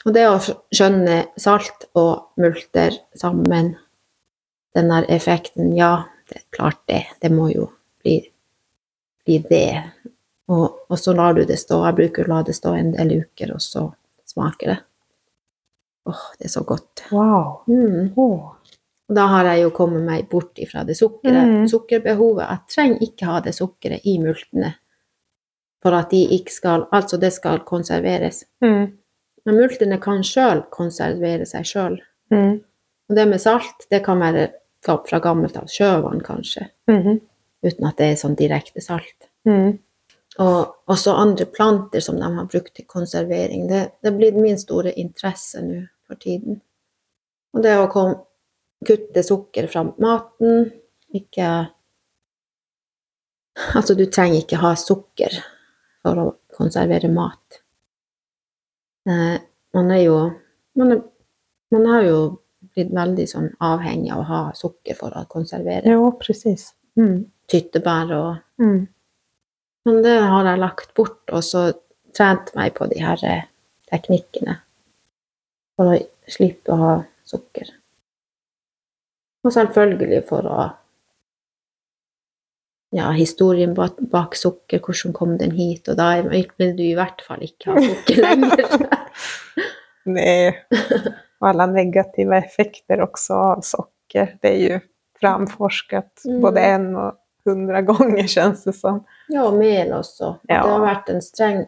[0.05, 3.73] Og det å skjønne salt og multer sammen,
[4.73, 7.03] den der effekten, ja, det er klart det.
[7.21, 7.67] Det må jo
[8.03, 8.19] bli,
[9.25, 9.83] bli det.
[10.53, 11.79] Og, og så lar du det stå.
[11.87, 13.87] Jeg bruker å la det stå en del uker, og så
[14.29, 14.79] smaker det.
[16.09, 17.05] Åh, det er så godt.
[17.11, 17.63] Wow.
[17.71, 18.11] Mm.
[18.17, 21.43] Og da har jeg jo kommet meg bort ifra det sukkeret.
[21.43, 21.67] Mm.
[21.71, 22.47] Sukkerbehovet.
[22.49, 24.73] Jeg trenger ikke ha det sukkeret i multene.
[25.83, 28.43] For at de ikke skal Altså, det skal konserveres.
[28.63, 28.91] Mm.
[29.45, 31.97] Men multene kan sjøl konservere seg sjøl.
[32.33, 32.61] Mm.
[33.09, 34.49] Og det med salt, det kan være
[34.83, 36.67] fra gammelt av sjøvann, kanskje.
[36.91, 37.19] Mhm.
[37.63, 39.29] Uten at det er sånn direkte salt.
[39.47, 39.79] Mm.
[40.43, 43.67] Og også andre planter som de har brukt til konservering.
[43.69, 46.59] Det, det blir min store interesse nå for tiden.
[47.53, 48.15] Og det å kom,
[48.83, 50.71] kutte sukker fra maten
[51.13, 51.49] Ikke
[53.77, 55.35] Altså, du trenger ikke ha sukker
[56.01, 56.23] for å
[56.57, 57.62] konservere mat.
[59.09, 59.35] Eh,
[59.73, 60.17] man er jo
[60.79, 61.03] man, er,
[61.75, 62.17] man har jo
[62.73, 65.91] blitt veldig sånn avhengig av å ha sukker for å konservere.
[65.91, 66.71] Ja, presis.
[66.99, 67.25] Mm.
[67.51, 68.31] Tyttebær og
[68.61, 68.87] Mm.
[69.85, 71.73] Men det har jeg lagt bort, og så
[72.15, 73.47] trent meg på de her eh,
[73.91, 74.59] teknikkene
[75.75, 75.97] for å
[76.29, 76.93] slippe å ha
[77.27, 77.73] sukker.
[79.43, 80.69] Og selvfølgelig for å
[82.93, 87.21] ja, historien bak, bak sukker, hvordan kom den hit, og da vil du i hvert
[87.27, 88.87] fall ikke ha sukker lenger.
[90.05, 90.65] Nej.
[91.39, 94.37] Och alla negativa effekter också av socker.
[94.41, 94.79] Det är ju
[95.19, 96.41] framforskat Mm.
[96.41, 97.13] både en och
[97.45, 99.03] hundra gånger känns det som.
[99.27, 100.35] ja, og mel også.
[100.47, 100.61] Ja.
[100.63, 101.65] Det har vært en streng,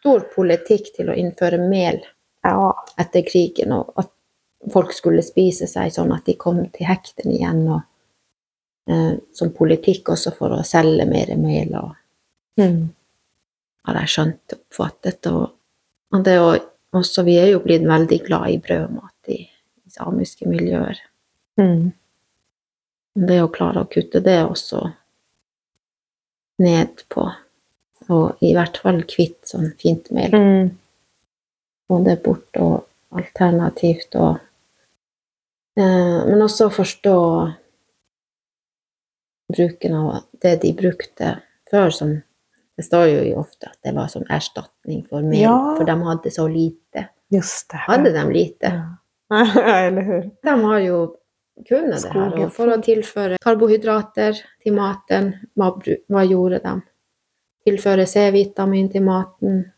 [0.00, 1.98] stor politikk til å innføre mel
[2.42, 4.08] Ja, etter krigen, og at
[4.72, 7.80] folk skulle spise seg sånn at de kom til hekten igjen, og
[9.36, 12.80] som politikk også for å selge mer mel, og mm.
[13.88, 15.28] har jeg skjønt og oppfattet.
[15.32, 15.44] Og,
[16.14, 16.60] og det er
[16.96, 21.00] også, vi er jo blitt veldig glad i brød og mat i, i samiske miljøer.
[21.60, 21.90] Mm.
[23.28, 24.84] Det å klare å kutte det også
[26.64, 27.28] ned på,
[28.08, 30.70] og i hvert fall kvitt sånn fint mel, Mm.
[31.88, 32.86] få det bort og
[33.16, 34.38] alternativt og
[35.78, 37.16] eh, Men også forstå
[39.52, 41.36] bruken av det de brukte
[41.70, 42.22] før som
[42.78, 45.74] Det står jo ofte at det var som erstatning for mel, Ja.
[45.76, 47.08] for de hadde så lite.
[47.28, 47.76] Just det.
[47.88, 48.70] Hadde de lite?
[48.70, 49.40] Ja.
[49.86, 50.30] Eller hur?
[50.42, 51.16] De har jo
[51.68, 52.36] kunnet det her.
[52.44, 56.76] Og for å tilføre karbohydrater til maten, hva, gjorde de?
[57.66, 59.72] Tilføre C-vitamin til maten.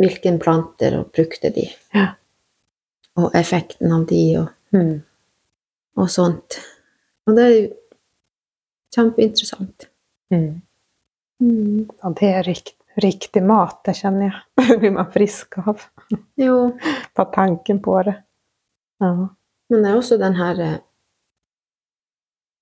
[0.00, 1.66] Hvilke planter og brukte de?
[1.92, 2.06] Ja.
[3.20, 5.02] Og effekten av de og, Mm.
[5.98, 6.56] og sånt.
[7.26, 7.68] Og det er jo
[8.94, 9.88] kjempeinteressant.
[10.32, 10.60] Mm.
[12.02, 14.40] Ja, det er rikt, riktig mat, det kjenner jeg.
[14.70, 15.80] Det blir man frisk av.
[16.36, 16.56] Jo,
[17.16, 18.16] På tanken på det.
[19.00, 19.12] Ja.
[19.70, 20.74] men det er også den her eh,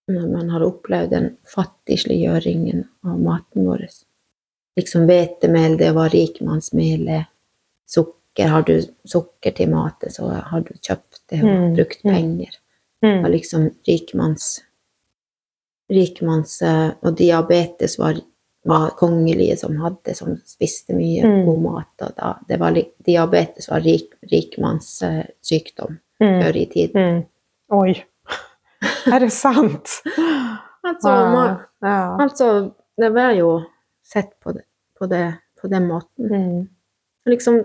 [0.09, 3.83] Når man har opplevd den fattigsliggjøringen av maten vår.
[4.79, 7.27] Liksom hvetemel, det var rikmannsmelet.
[7.91, 12.15] Sukker, har du sukker til maten, så har du kjøpt det og Mm, brukt mm.
[12.15, 12.57] penger.
[13.03, 13.33] Det var Mm.
[13.33, 14.47] liksom rikmanns
[15.91, 16.59] Rikmanns
[17.03, 18.19] Og diabetes var,
[18.69, 21.45] var kongelige som hadde, som spiste mye Mm.
[21.47, 21.93] god mat.
[22.03, 22.77] Og da, det var,
[23.07, 25.03] diabetes var rik, rikmanns
[25.43, 26.43] sykdom Mm.
[26.43, 27.01] før i tiden.
[27.19, 27.25] Mm.
[27.79, 27.95] Oi.
[29.13, 29.89] Er det sant?
[30.85, 32.17] Altså, man, Ja.
[32.21, 33.63] altså, det var jo
[34.05, 34.63] sett på, det,
[34.99, 36.29] på, det, på den måten.
[36.31, 36.69] Mm.
[37.27, 37.65] Liksom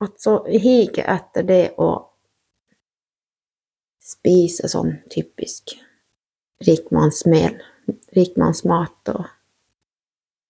[0.00, 2.06] At så hige etter det å
[4.02, 5.72] spise sånn typisk
[6.64, 7.58] rikmannsmel,
[8.16, 9.24] rikmannsmat og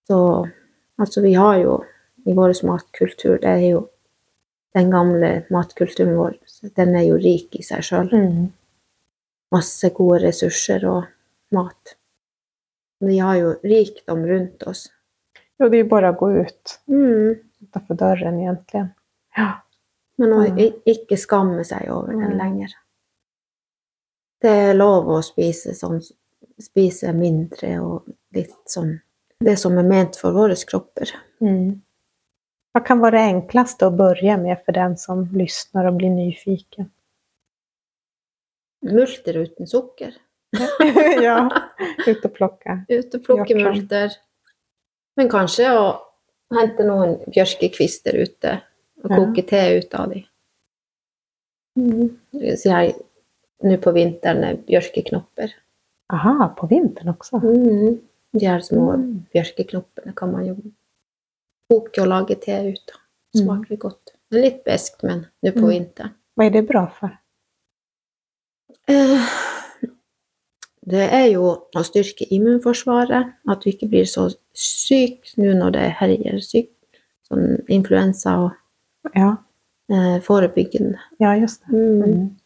[0.06, 0.48] Så
[0.98, 1.84] Altså, vi har jo
[2.26, 3.88] i vår matkultur, det er jo
[4.74, 6.38] den gamle matkulturen vår,
[6.76, 8.08] den er jo rik i seg sjøl.
[8.12, 8.52] Mm.
[9.52, 11.04] masse gode ressurser og
[11.52, 11.94] mat.
[13.00, 14.88] Vi har jo rikdom rundt oss.
[15.60, 17.38] Jo, det er jo bare å gå ut Mm.
[17.62, 18.90] utanför døren, egentligen.
[19.36, 19.60] Ja.
[20.18, 20.44] Men å
[20.86, 22.38] ikke skamme seg over den Mm.
[22.38, 22.74] lenger.
[24.42, 26.00] Det er lov å spise sånn
[26.56, 28.94] Spise mindre og litt sånn
[29.44, 31.10] Det som er ment for våre kropper.
[31.44, 31.82] Mm.
[32.72, 36.88] Hva kan være enklest å begynne med for den som lyssnar og blir nyfiken?
[38.88, 40.14] Multer uten sukker.
[41.26, 41.38] ja,
[42.06, 42.78] ut og plukke.
[42.88, 44.16] Ut og plukke multer.
[45.16, 45.84] Men kanskje å
[46.56, 48.54] hente noen bjørkekvister ute
[49.04, 49.16] og Ja.
[49.16, 50.24] koke te ut av dem.
[52.56, 52.72] Så
[53.64, 55.52] nå på vinteren er bjørkeknopper.
[56.12, 57.36] Aha, på vintern också?
[57.42, 58.00] Mm.
[58.32, 59.26] De her små Mm.
[59.34, 60.56] bjørkeknoppene kan man jo
[61.70, 63.00] koke og lage te ut av.
[63.36, 64.12] Smaker godt.
[64.30, 65.68] Det er litt beskt, men nå på Mm.
[65.70, 66.14] vinteren.
[66.36, 67.18] Hva er det bra for?
[68.88, 69.28] Eh,
[70.88, 71.42] Det er jo
[71.74, 76.68] å styrke immunforsvaret, at du ikke blir så syk nå når det herjer syk,
[77.28, 78.52] sånn influensa og
[79.16, 79.36] Ja,
[79.90, 80.98] eh, forebyggende.
[81.20, 81.72] ja just det.
[81.74, 82.36] Mm.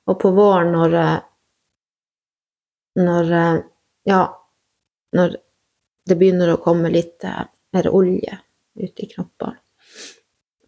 [0.00, 0.10] Mm.
[0.14, 1.18] Og på våren når eh,
[2.96, 3.62] Når eh,
[4.04, 4.22] Ja,
[5.14, 5.36] når
[6.08, 7.44] det begynner å komme litt eh,
[7.74, 8.38] mer olje
[8.80, 9.58] ut i knoppene,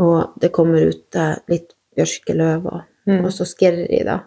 [0.03, 1.17] og det kommer ut
[1.49, 3.25] litt bjørkeløv, og, Mm.
[3.25, 4.19] og så skerrer de, da.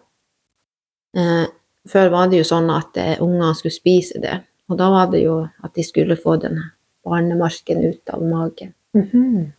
[1.15, 1.45] Eh,
[1.87, 4.33] før var det jo sånn at ungene skulle spise det,
[4.67, 6.57] og da var det jo at de skulle få den
[7.05, 8.73] barnemarken ut av magen.
[8.93, 9.53] Mhm.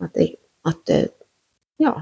[0.00, 0.88] At det, at
[1.78, 1.92] Ja.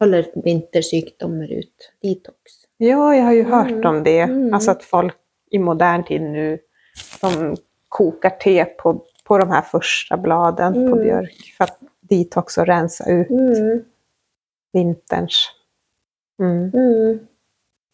[0.00, 1.92] Eller vintersykdommer ut.
[2.02, 2.36] Detox.
[2.76, 4.20] Ja, jag har ju hørt hört om det.
[4.20, 4.54] Mm.
[4.54, 5.14] Alltså att folk
[5.50, 6.58] i modern tid nu,
[7.20, 7.56] de
[7.88, 12.66] kokar te på, på de här första bladen på bjørk björk för att detox och
[12.66, 13.84] rensa ut Mm.
[14.72, 15.50] vinterns.
[16.40, 16.70] Mm.
[16.74, 17.18] Mm.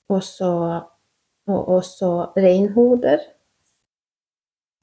[0.09, 0.81] Og så
[1.47, 3.19] og også reinhoder.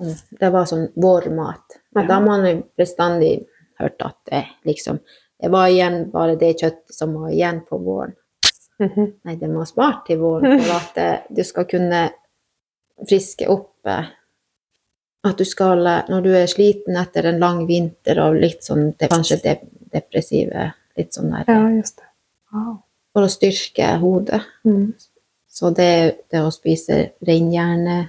[0.01, 1.77] Mm, Det var sånn vårmat.
[1.95, 3.45] Og da har man jo bestandig
[3.79, 4.99] hørt at det liksom
[5.41, 8.15] Det var igjen bare det kjøttet som var igjen på våren.
[8.81, 9.11] Mhm.
[9.25, 12.07] Nei, det må spart til våren for at eh, du skal kunne
[13.07, 14.09] friske opp eh,
[15.23, 18.87] At du skal, eh, når du er sliten etter en lang vinter og litt sånn
[18.97, 19.59] det, kanskje det
[19.93, 22.07] depressive litt sånn der, Ja, just det.
[22.53, 22.79] Wow.
[23.13, 24.41] For å styrke hodet.
[24.65, 24.93] Mm.
[25.51, 27.99] Så det, det å spise reinhjerne,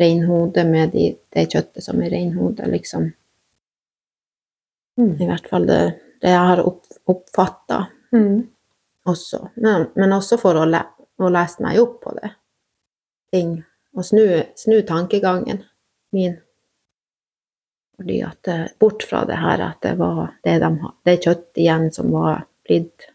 [0.00, 3.12] reinhode med de, det kjøttet som er reinhode, liksom
[4.98, 5.14] Mm.
[5.22, 5.82] I hvert fall det,
[6.22, 8.46] det jeg har opp, oppfatta Mm.
[9.04, 9.50] også.
[9.54, 10.80] Men, men også for å, le,
[11.20, 12.30] å lese meg opp på det.
[13.32, 13.50] Ting.
[13.92, 14.22] Og snu,
[14.56, 15.60] snu tankegangen
[16.16, 16.38] min.
[17.98, 20.70] Fordi at eh, Bort fra det her at det var det, de,
[21.04, 23.10] det kjøttet igjen som var blitt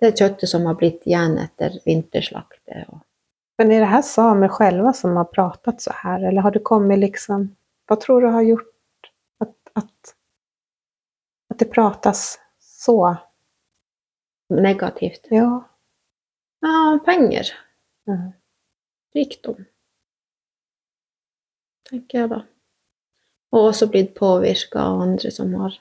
[0.00, 2.84] Det kjøttet som har blitt igjen etter vinterslaktet.
[2.92, 3.00] Og,
[3.58, 7.00] Men er det her samer selv som har pratet så her, Eller har det kommet
[7.00, 7.50] liksom...
[7.88, 9.10] Hva tror du har gjort
[9.40, 10.15] at, att,
[11.56, 13.16] att det pratas så?
[14.48, 15.26] negativt.
[15.30, 15.68] Ja.
[16.60, 17.46] Ja, penger.
[18.08, 18.32] Mm.
[19.14, 19.64] Rikdom.
[21.90, 22.38] Tenker jeg da.
[23.54, 25.74] Og også blitt påvirka av andre som har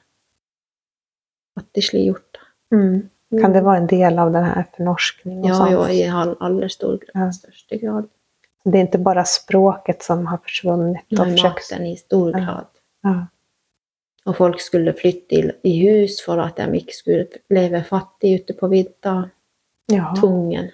[1.59, 2.47] fattigsliggjort det.
[2.77, 2.97] Mm.
[3.41, 5.45] Kan det være en del av den fornorskningen?
[5.49, 7.11] Ja, jo, i all- aller stor Ja.
[7.13, 8.09] grad, største grad.
[8.65, 11.03] Det er ikke bare språket som har forsvunnet?
[11.11, 12.39] Nei, maten i stor Ja.
[12.45, 12.67] grad.
[13.03, 13.27] Ja.
[14.25, 18.55] Og folk skulle flytte i, i hus for at de ikke skulle leve fattig ute
[18.57, 19.17] på vidda.
[19.91, 20.13] Ja.
[20.17, 20.71] Tvungen.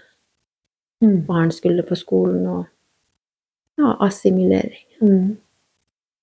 [1.04, 1.26] Mm.
[1.28, 2.64] Barn skulle på skolen og
[3.78, 4.86] Ja, assimilering.
[5.02, 5.38] Mm.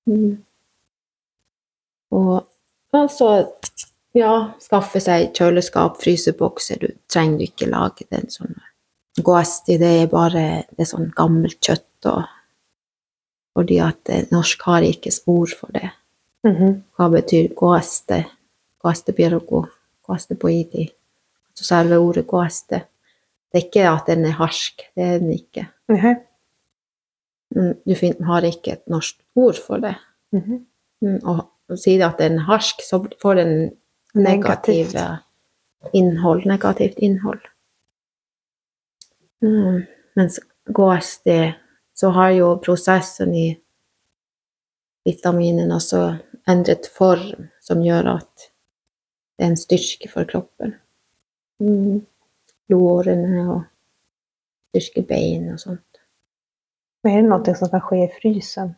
[0.07, 0.45] Mm.
[2.11, 2.47] Og
[2.93, 3.47] altså
[4.15, 6.79] Ja, skaffe seg kjøleskap, frysebokser.
[6.81, 8.57] Du trenger ikke lage den sånn
[9.25, 12.23] Goasti, det er bare det er sånn gammelt kjøtt og
[13.59, 15.91] Fordi at eh, norsk har ikke ord for det.
[16.49, 16.85] Mhm.
[16.97, 18.23] Hva betyr goaste?
[18.83, 19.65] Goaste pirgo,
[20.07, 20.87] goaste poiti.
[21.51, 22.85] Altså selve ordet goaste.
[23.49, 25.69] Det er ikke at den er harsk, det er den ikke.
[25.89, 26.15] Nej.
[27.51, 29.95] Men du har ikke et norsk ord for det.
[30.33, 31.27] Mm -hmm.
[31.27, 33.71] Og sier at den er harsk, så får den
[34.15, 34.97] Negativt.
[35.95, 36.47] innhold.
[36.47, 37.41] Negativt innhold.
[39.43, 39.83] Mm.
[40.17, 41.29] Mens GHSD,
[41.95, 43.57] så har jo prosessen i
[45.05, 46.17] vitaminen også
[46.49, 48.49] endret form, som gjør at
[49.39, 50.75] det er en styrke for kroppen.
[51.61, 52.07] Mm.
[52.69, 53.61] Lårene og
[54.73, 55.85] styrke bein og sånt.
[57.05, 58.75] Men är det någonting som kan ske i frysen?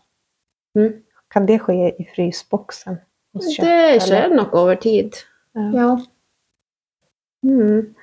[0.78, 1.02] Mm.
[1.30, 2.98] Kan det ske i frysboxen?
[3.32, 4.36] Det skjer Det eller?
[4.36, 5.12] nok over tid.
[5.54, 5.70] Ja.
[5.74, 5.90] Ja.
[7.42, 7.94] Mm.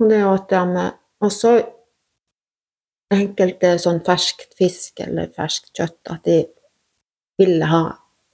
[0.00, 0.90] Og det at de
[1.20, 1.54] også
[3.14, 6.44] enkelte sånn ferskt fisk eller ferskt kjøtt, at de
[7.38, 7.82] ville ha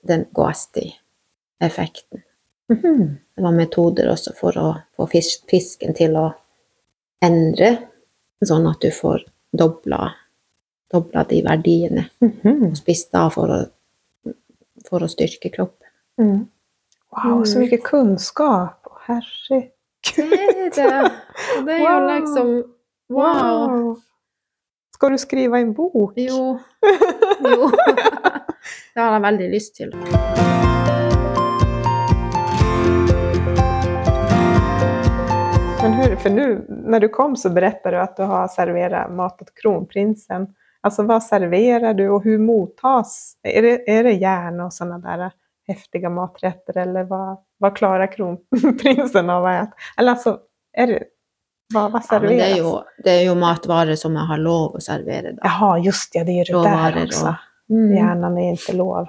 [0.07, 2.23] den goasti-effekten.
[2.71, 3.19] Mhm.
[3.37, 6.29] Det var metoder også for å få fisk, fisken til å
[7.23, 7.79] endre,
[8.45, 9.25] sånn at du får
[9.57, 10.13] dobla,
[10.93, 12.09] dobla de verdiene.
[12.21, 12.71] Mhm.
[12.71, 13.61] Og spist da for å,
[14.89, 15.89] for å styrke kroppen.
[16.19, 16.49] Mm.
[17.13, 17.69] Wow, så Mm.
[17.83, 17.91] kunnskap!
[17.91, 18.87] kunskap!
[18.87, 19.71] Åh, Herregud!
[20.75, 21.13] Det er det.
[21.67, 22.09] Det er jo Wow.
[22.11, 22.65] liksom
[23.11, 23.97] Wow!
[24.95, 26.13] Ska du skrive en bok?
[26.17, 26.59] Jo.
[27.43, 27.71] Jo.
[28.95, 29.95] Det har jeg veldig lyst til.
[35.83, 39.43] Men hur, för nu när du kom så berättade du att du har serverat mat
[39.43, 40.47] åt kronprinsen.
[40.81, 43.35] Alltså vad serverar du och hur mottas?
[43.43, 45.31] Är det, är det järn och sådana där
[45.69, 49.73] häftiga maträtter eller vad, vad klarar kronprinsen av att äta?
[49.97, 50.39] Eller alltså,
[50.77, 51.03] är det,
[51.75, 52.49] vad, vad Ja, det, serveras?
[52.49, 55.43] er jo, det er jo matvarer som jeg har lov å servere, da.
[55.45, 57.27] Jaha, just ja, det är det där Råvaror också.
[57.27, 57.35] och...
[57.71, 57.93] Mm.
[57.97, 59.09] Hjärnan är inte lov.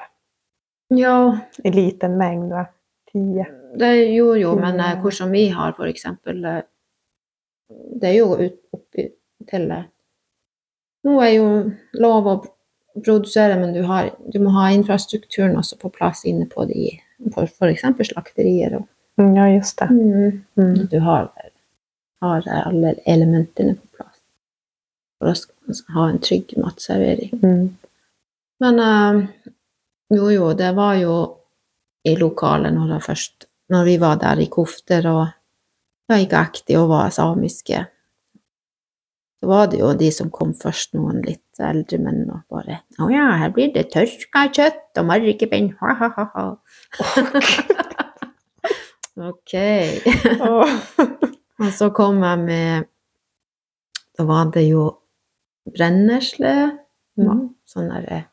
[0.88, 2.66] Ja, I liten mängd, va?
[3.12, 3.46] Tio.
[3.76, 3.86] det
[4.16, 5.02] jo jo, men eh, Mm.
[5.02, 6.62] hvordan vi har eksempel eh,
[8.02, 9.10] Det er jo ut, oppi
[9.50, 9.84] til eh,
[11.04, 11.46] Nå er jo
[11.94, 12.36] lov å
[13.06, 17.00] produsere, men du, har, du må ha infrastrukturen også på plass inne på de
[17.34, 17.82] på f.eks.
[18.12, 18.76] slakterier.
[18.76, 18.88] Og,
[19.20, 19.90] Mm, ja, just det.
[20.56, 20.88] Mm.
[20.90, 21.28] Du har,
[22.22, 24.22] har alle elementene på plass
[25.20, 27.34] for å ha en trygg matservering.
[27.44, 27.66] Mm.
[28.62, 29.22] Men eh,
[30.18, 31.16] jo, jo, det var jo
[32.08, 35.24] i lokalet når, først, når vi var der i kofter og
[36.10, 37.86] var ikke ekte og var samiske.
[39.42, 43.08] Så var det jo de som kom først, noen litt eldre menn, og bare Å
[43.10, 46.46] ja, her blir det tørka kjøtt og margepinn, ha-ha-ha.
[49.32, 49.56] ok.
[51.62, 52.88] Og så kom jeg med
[54.18, 54.88] Da var det jo
[55.70, 56.54] brennesle.
[57.20, 57.50] Mm.
[57.68, 58.31] sånn der,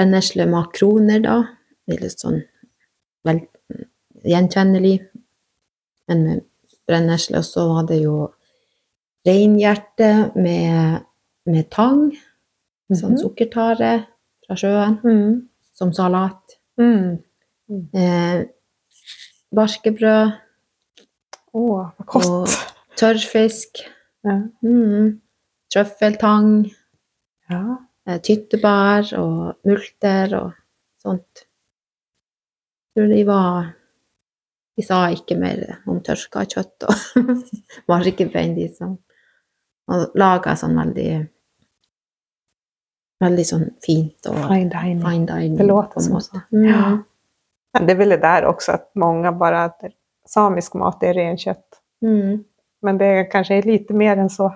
[0.00, 1.36] brennesle makroner, da.
[1.86, 2.38] Det er Litt sånn
[3.26, 3.42] vel
[4.24, 4.94] gjenkjennelig.
[6.08, 6.44] Men med
[6.88, 7.38] brennesle.
[7.42, 8.30] Og så var det jo
[9.28, 11.04] reinhjerte med
[11.50, 12.10] med tang,
[12.92, 13.20] sånn Mhm.
[13.22, 14.06] sukkertare
[14.46, 15.48] fra sjøen, Mm.
[15.74, 16.56] som salat.
[16.78, 17.22] Mm.
[17.94, 18.44] Eh,
[19.52, 20.32] barkebrød
[21.54, 22.26] Å, vad godt.
[22.26, 22.48] og
[22.96, 23.80] tørrfisk.
[24.24, 24.42] Ja.
[24.62, 25.20] Mm.
[25.74, 26.70] Trøffeltang,
[27.50, 27.76] Ja.
[28.08, 30.52] Eh, tyttebær og multer og
[31.02, 31.44] sånt.
[32.90, 33.68] Jeg tror de var
[34.76, 36.94] De sa ikke mer om tørka kjøtt og
[37.90, 38.96] markebein, de som
[39.90, 41.26] Og laga sånn veldig
[43.20, 45.02] Veldig sånn fint og Fine dining.
[45.04, 45.56] fine dining.
[45.58, 46.40] Det låter på som måte.
[46.52, 46.64] Mm.
[46.64, 46.98] Ja.
[47.80, 49.92] Det är väl det där också att många bara äter
[50.26, 51.66] samisk mat, det är renkött.
[52.02, 52.44] Mm.
[52.82, 54.48] Men det er kanskje lite mer enn så.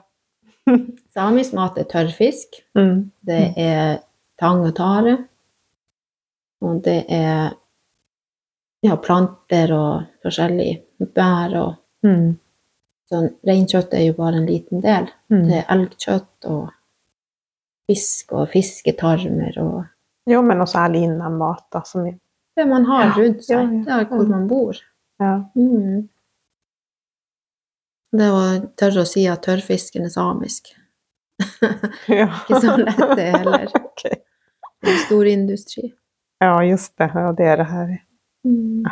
[1.15, 2.61] Samisk mat er tørrfisk.
[2.79, 3.11] Mm.
[3.27, 3.99] Det er
[4.41, 5.19] tang og tare.
[6.65, 7.53] Og det er
[8.85, 10.83] ja, planter og forskjellig
[11.15, 12.35] bær og Mm.
[13.09, 13.31] sånn.
[13.49, 15.07] Reinkjøtt er jo bare en liten del.
[15.33, 15.45] Mm.
[15.49, 16.67] Det er elgkjøtt og
[17.89, 19.85] fisk og fisketarmer og
[20.27, 22.05] Jo, men også all mat då, som
[22.57, 23.85] det man har rundt seg, ja, ja.
[23.85, 24.75] der hvor man bor.
[25.21, 25.45] ja.
[25.55, 26.09] Mm.
[28.15, 30.73] Det var tørre å si at tørrfisken er samisk.
[32.07, 32.29] Ja.
[32.49, 33.65] Ikke så lett det heller.
[33.89, 34.21] okay.
[34.85, 35.89] Det er stor industri.
[36.45, 37.11] ja, just det.
[37.15, 37.93] Ja, det er det her.
[38.45, 38.85] Mm.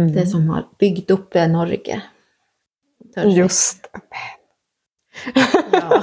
[0.00, 0.12] Mm.
[0.12, 2.00] Det som har bygd opp det Norge.
[3.14, 3.36] Tørrfisk.
[3.36, 3.86] Just,
[5.72, 6.00] Ja.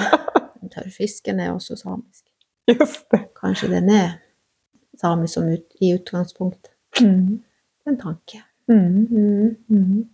[0.73, 2.23] Tørrfisken er også samisk.
[2.67, 3.25] just det.
[3.35, 4.13] Kanskje den er
[5.01, 6.71] samisk som ut, i utgangspunkt.
[7.01, 7.43] Mm.
[7.87, 8.43] En tanke.
[8.69, 10.09] Mm.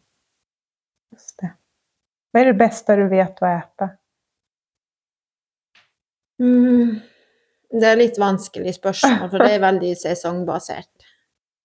[1.20, 1.52] Just det.
[2.32, 3.90] Vad är det bästa du vet att äta?
[6.40, 7.00] Mm.
[7.70, 11.04] Det er litt vanskelig spørsmål, for det er veldig sesongbasert.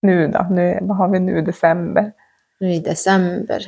[0.02, 0.46] Nu då?
[0.50, 1.42] Nu, vad har vi nu?
[1.42, 2.12] December?
[2.61, 3.62] Nå i desember.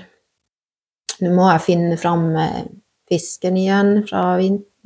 [1.20, 2.66] Nå må jeg finne fram eh,
[3.09, 4.24] fisken igjen fra,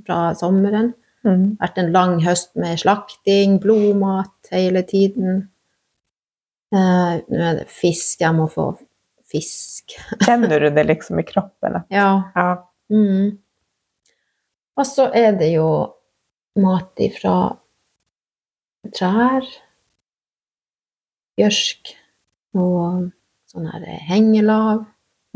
[0.07, 0.92] fra sommeren.
[1.24, 1.57] Mm.
[1.61, 5.42] vært en lang høst med slakting, blodmat hele tiden.
[6.72, 8.20] Eh, nå er det fisk.
[8.20, 8.74] Jeg må få
[9.31, 9.97] fisk.
[10.26, 11.81] Kjenner du det liksom i kroppen?
[11.93, 12.11] Ja.
[12.35, 12.51] Ja.
[12.93, 13.39] Mm.
[14.81, 15.68] Og så er det jo
[16.61, 17.35] mat ifra
[18.97, 19.45] trær,
[21.39, 21.93] bjørk
[22.59, 23.11] og
[23.51, 24.87] sånn her hengelav.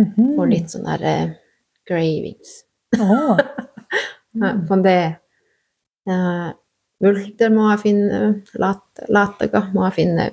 [0.01, 0.35] -hmm.
[0.39, 1.35] Og litt sånn her eh,
[1.89, 2.63] gravings.
[2.99, 3.39] Åh.
[4.35, 4.65] Mm.
[4.67, 5.15] På det.
[7.05, 8.17] Multer må jeg finne,
[8.59, 10.25] lat, lataga må jeg finne,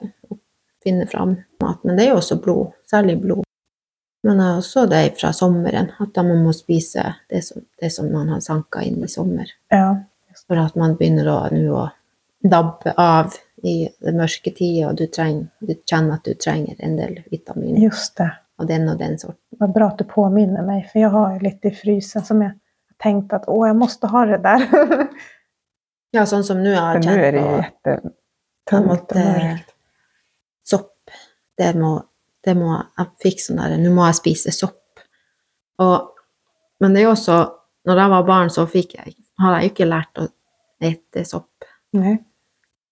[0.81, 1.83] finne fram mat.
[1.85, 3.45] Men det er jo også blod, særlig blod.
[4.23, 7.89] Men jeg er også det fra sommeren, at da man må spise det som, det
[7.93, 9.49] som man har sanka inn i sommer.
[9.73, 9.95] Ja.
[10.47, 11.87] For at man begynner å, nå å
[12.41, 13.33] dabbe av
[13.65, 17.81] i det mørke tida, og du, trenger, du kjenner at du trenger en del vitaminer
[17.81, 18.29] Just det.
[18.61, 19.41] av den og den sorten.
[19.61, 22.55] Vad bra at du påminner meg, for jeg har litt lite i frysen som jeg
[23.01, 24.65] tenkte at å, jeg måtte ha det der.
[26.11, 28.15] Ja, sånn som nå har jeg nu kjent är det på ju Jeg jättetungt
[28.73, 29.69] och måtte mörkt.
[30.63, 31.09] Sopp.
[31.57, 32.03] Det må,
[32.45, 34.77] det må Jeg fikk sånn der Nå må jeg spise sopp.
[35.81, 36.09] Og,
[36.81, 37.37] men det er jo også
[37.89, 40.27] Når jeg var barn, så fikk jeg, har jeg jo ikke lært å
[40.81, 41.65] ete sopp.
[41.97, 42.15] Nei.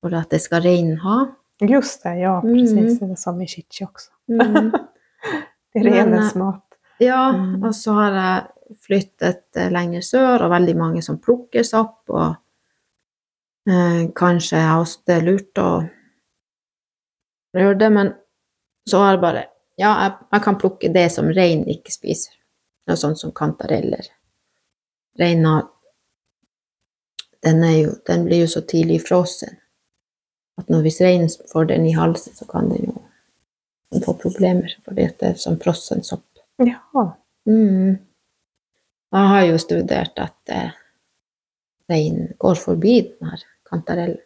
[0.02, 1.18] For at det skal reinen ha.
[1.62, 2.58] Just det, ja Mm.
[2.58, 4.10] er Det samme i Chichi også.
[4.30, 4.72] Mm.
[5.74, 6.64] Det er renes renens eh, mat.
[7.00, 7.64] Ja, Mm.
[7.64, 12.02] og så har jeg flyttet eh, lenger sør, og veldig mange som plukker sopp.
[12.10, 12.36] Og
[13.70, 15.70] eh, kanskje jeg også det er lurt å
[17.58, 18.14] gjøre det, men
[18.90, 19.46] så var det bare
[19.80, 22.34] Ja, jeg, jeg kan plukke det som rein ikke spiser.
[22.90, 24.10] Noe sånt som kantareller.
[25.20, 25.62] Reina
[27.46, 29.56] den, jo, den blir jo så tidlig frossen
[30.60, 35.08] at når hvis reinen får den i halsen, så kan den jo få problemer, fordi
[35.20, 36.26] det er som frossen sopp.
[36.60, 36.82] Ja.
[37.48, 37.96] Mm.
[39.16, 40.76] Jeg har jo studert at eh,
[41.90, 44.20] reinen går forbi den her kantarellen.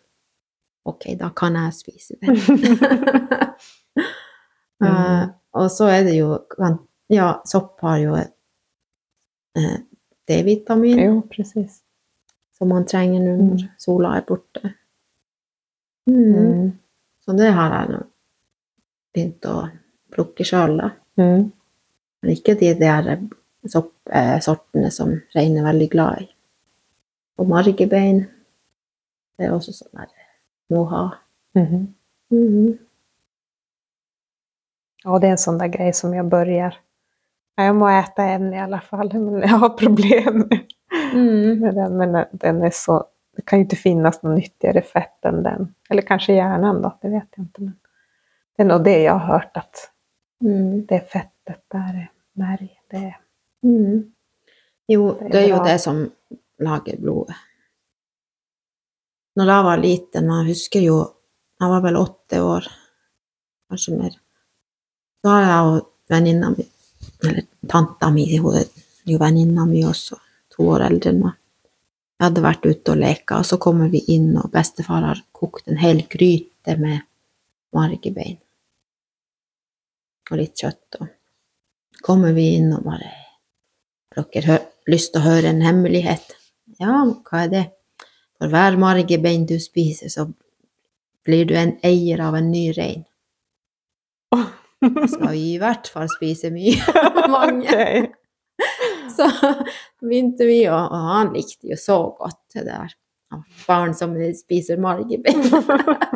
[0.90, 2.36] Ok, da kan jeg spise den.
[4.84, 6.40] Eh, og så er det jo
[7.10, 9.78] Ja, sopp har jo uh,
[10.28, 11.82] D-vitamin, Jo, presis.
[12.58, 13.70] som man trenger nå når Mm.
[13.78, 14.74] sola er borte.
[16.08, 16.34] Mm.
[16.36, 16.72] Mm.
[17.26, 18.00] Så det har jeg nå
[19.14, 19.70] begynt å
[20.12, 20.90] plukke sjøl, da.
[21.18, 21.52] Mm.
[22.22, 23.20] Men ikke de der
[23.68, 26.28] soppsortene som rein er veldig glad i.
[27.38, 28.26] Og margebein.
[29.38, 30.08] Det er også sånn der
[30.72, 31.04] må ha.
[31.56, 31.94] Mhm.
[32.32, 32.80] Mhm.
[35.04, 36.78] Ja, det är en sån där grej som jag börjar.
[37.58, 40.50] jeg Jag må äta en i alla fall, men jag har problem
[41.14, 41.60] Mm.
[41.60, 41.98] med den.
[41.98, 45.76] Men den är så, det kan ju inte finnas något nyttigare fett än den.
[45.90, 47.62] Eller kanske hjärnan då, det vet jag inte.
[47.62, 47.74] Men
[48.58, 49.90] det är nog det jag har hört att
[50.42, 50.86] Mm.
[50.86, 52.80] det fettet där er märg.
[52.90, 53.18] Det är,
[53.64, 54.14] Mm.
[54.88, 56.12] Jo, Det er det er jo det som
[56.60, 57.36] lager blodet.
[59.36, 60.98] Når jeg var liten, jeg husker jo
[61.62, 62.66] Jeg var vel åtte år,
[63.70, 64.12] kanskje mer.
[65.24, 66.66] Da har jeg og venninna mi,
[67.24, 68.68] eller tanta mi, hun er
[69.08, 70.18] jo venninna mi også,
[70.52, 71.38] to år eldre enn meg.
[72.20, 75.68] Jeg hadde vært ute og leka, og så kommer vi inn, og bestefar har kokt
[75.72, 77.06] en hel gryte med
[77.76, 78.38] margebein.
[80.32, 81.00] Og litt kjøtt.
[81.00, 83.12] Og kommer vi inn og bare
[84.14, 86.36] Har dere lyst til å høre en hemmelighet?
[86.80, 87.64] Ja, hva er det?
[88.38, 90.28] For hver margebein du spiser, så
[91.26, 93.08] blir du en eier av en ny rein.
[94.34, 94.63] Jeg
[95.12, 96.76] skal i hvert fall spise mye.
[97.38, 97.70] Mange.
[98.64, 99.10] Okay.
[99.14, 99.26] Så
[100.02, 102.94] begynte vi, og, og han likte jo så godt det der.
[103.68, 105.42] Barn som spiser margebein.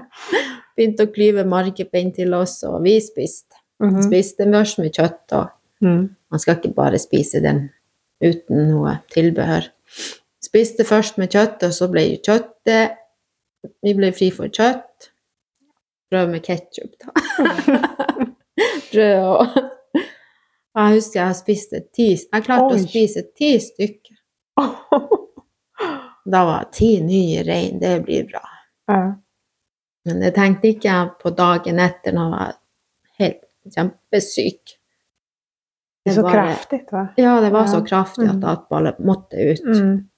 [0.77, 3.57] Begynte å klyve margebein til oss, og vi spiste.
[3.83, 3.99] Mhm.
[4.05, 6.07] Spiste mørs med kjøtt, og Mm.
[6.33, 7.67] man skal ikke bare spise den
[8.25, 9.67] uten noe tilbehør.
[10.41, 12.95] Spiste først med kjøtt, og så ble jo kjøttet
[13.85, 15.11] Vi ble fri for kjøtt.
[16.09, 17.13] Prøv med ketsjup, da.
[18.91, 19.47] Brød og
[20.77, 22.79] Jeg husker jeg spiste ti Jeg klarte Oi.
[22.79, 24.17] å spise ti stykker.
[26.27, 27.77] Da var ti nye rein.
[27.79, 28.41] Det blir bra.
[28.91, 28.97] Ja.
[30.05, 32.57] Men det tenkte ikke jeg på dagen etter når jeg var
[33.21, 33.45] helt
[33.75, 34.73] kjempesyk.
[36.03, 37.07] Det är så bare, kraftig, va?
[37.17, 37.67] Ja, det var Ja.
[37.67, 38.43] så kraftig at Mm.
[38.49, 39.63] alt bare måtte ut.
[39.65, 40.09] Mm.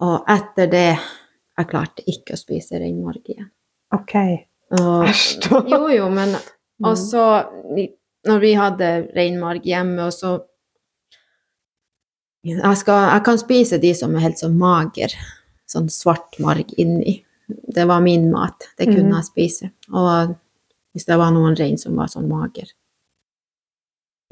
[0.00, 0.98] Og etter det
[1.58, 3.50] Jeg klarte ikke å spise reinmarg igjen.
[3.94, 4.12] Ok.
[4.72, 5.62] Æsj da.
[5.70, 6.34] jo, jo, men
[6.80, 6.90] Mm.
[6.90, 7.24] Og så,
[8.28, 10.36] når vi hadde reinmarg hjemme, og så
[12.46, 15.14] jeg, skal, jeg kan spise de som er helt så mager,
[15.66, 17.18] sånn svart marg inni.
[17.46, 18.68] Det var min mat.
[18.78, 19.16] Det kunne mm.
[19.18, 19.70] jeg spise.
[19.90, 20.36] Og
[20.94, 22.68] hvis det var noen rein som var sånn mager.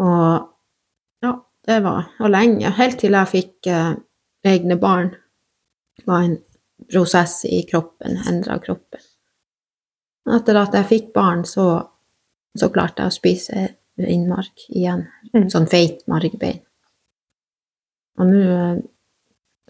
[0.02, 0.46] Og
[1.22, 1.32] ja,
[1.66, 2.70] det var Og lenge.
[2.78, 3.94] Helt til jeg fikk eh,
[4.46, 5.12] egne barn.
[5.98, 6.38] Det var en
[6.90, 9.02] prosess i kroppen, endra kroppen.
[10.34, 11.66] Etter at jeg fikk barn, så,
[12.58, 13.66] så klarte jeg å spise
[14.00, 15.06] reinmark igjen.
[15.34, 15.48] Mm.
[15.52, 16.60] Sånn feit margbein.
[18.18, 18.82] Og nå eh,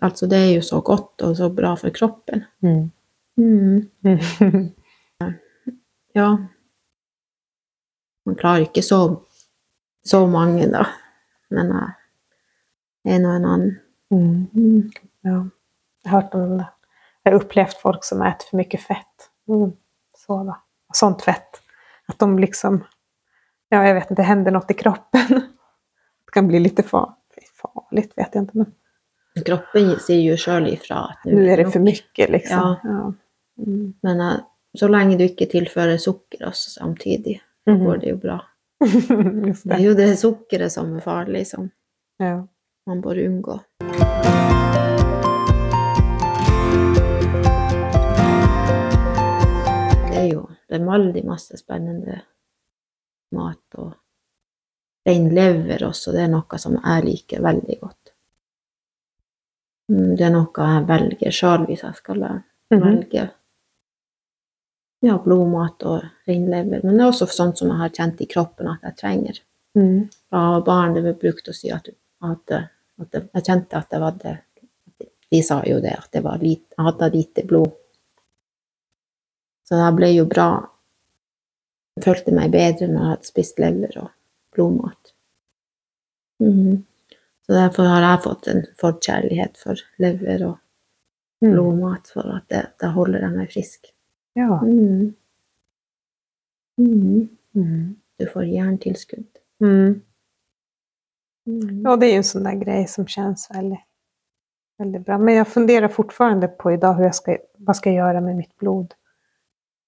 [0.03, 2.43] Altså, det er jo så godt og så bra for kroppen.
[2.67, 2.91] Mm.
[3.41, 4.73] Mm.
[6.15, 6.29] Ja.
[8.25, 8.99] Man klarer ikke så,
[10.07, 10.85] så mange, da.
[11.51, 11.73] Men
[13.03, 13.73] jeg er nå en annen.
[14.15, 14.37] Mm.
[14.55, 14.93] Mm.
[15.27, 15.41] Ja.
[16.05, 16.69] Jeg har hørt om det.
[17.25, 19.29] Jeg har opplevd folk som spiser for mye fett.
[19.51, 19.73] Mm.
[20.23, 20.61] Så da.
[20.95, 21.64] Sånt fett.
[22.09, 22.85] Att de liksom,
[23.69, 25.21] ja jag vet inte, det händer något i kroppen.
[26.25, 27.15] Det kan bli lite far,
[27.63, 28.53] farligt, vet jag inte.
[28.59, 28.73] Men
[29.47, 32.59] Kroppen sier jo sjøl ifra at nå er det for mye, liksom.
[32.59, 32.77] Ja.
[32.85, 33.13] Ja.
[33.67, 33.95] Mm.
[34.03, 34.37] Men eh,
[34.79, 37.85] så lenge du ikke tilfører sukker også samtidig, Mhm.
[37.87, 38.37] går det jo bra.
[38.85, 39.55] det.
[39.65, 41.71] Det er jo det sukkeret som er farlig, som
[42.19, 42.47] Ja.
[42.87, 43.61] man bør unngå.
[50.75, 52.19] Det er veldig masse spennende
[53.35, 53.93] mat og
[55.07, 58.13] rein lever også, det er noe som jeg liker veldig godt.
[59.93, 62.81] Mm, Det er noe jeg velger sjøl hvis jeg skal Mhm.
[62.83, 63.31] velge
[65.05, 66.81] ja, blodmat og reinlever.
[66.83, 69.41] Men det er også sånt som jeg har kjent i kroppen at jeg trenger.
[69.77, 70.09] Mm.
[70.31, 71.89] Fra barn det ble brukt å si at,
[72.23, 72.51] at,
[73.01, 74.39] at jeg kjente at det var det
[75.31, 77.73] De sa jo det, at det var lite, jeg hadde lite blod.
[79.69, 80.49] Så jeg ble jo bra
[81.97, 84.09] Jeg følte meg bedre når jeg hadde spist lever og
[84.55, 85.13] blodmat.
[86.43, 86.85] Mhm.
[87.45, 90.59] Så derfor har jeg fått en forkjærlighet for lever og
[91.43, 91.53] Mm.
[91.53, 93.87] blodmat, for at det, da holder jeg meg frisk.
[94.37, 94.61] Ja.
[94.63, 95.15] Mm.
[96.79, 97.29] Mhm.
[97.55, 97.97] Mm.
[98.19, 99.27] Du får jerntilskudd.
[99.61, 100.01] Mm.
[101.47, 101.83] Mhm.
[101.85, 103.79] Ja, det er jo en sånn der greie som kjennes veldig,
[104.81, 105.19] veldig bra.
[105.19, 108.95] Men jeg funderer fortfarande på i dag hva ska, vad ska jag med mitt blod.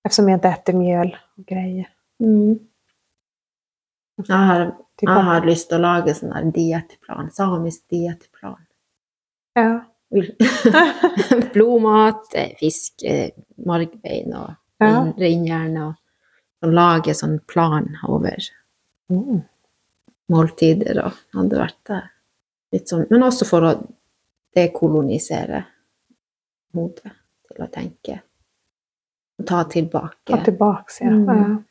[0.05, 1.87] Eftersom jeg ikke äter mjøl og grejer.
[2.21, 2.61] Mhm.
[4.27, 4.63] Jeg har,
[5.03, 8.63] jeg har lyst til å lage sånn der diettplan, samisk diettplan.
[9.57, 9.83] Ja.
[11.53, 13.31] Blodmat, eh, fisk, eh,
[13.67, 15.03] margbein og Ja.
[15.19, 15.89] reinhjerne.
[15.89, 15.95] Og,
[16.63, 18.37] og lage sånn plan over
[19.11, 19.43] Mm.
[20.31, 22.11] måltider og hadde vært der.
[22.73, 23.93] Litt sånn, men også for å
[24.57, 25.65] dekolonisere
[26.75, 27.13] hodet
[27.47, 28.23] til å tenke.
[29.39, 30.27] Og ta tilbake.
[30.27, 31.11] Ta tilbake, ja.
[31.11, 31.27] Mm.
[31.29, 31.63] ja.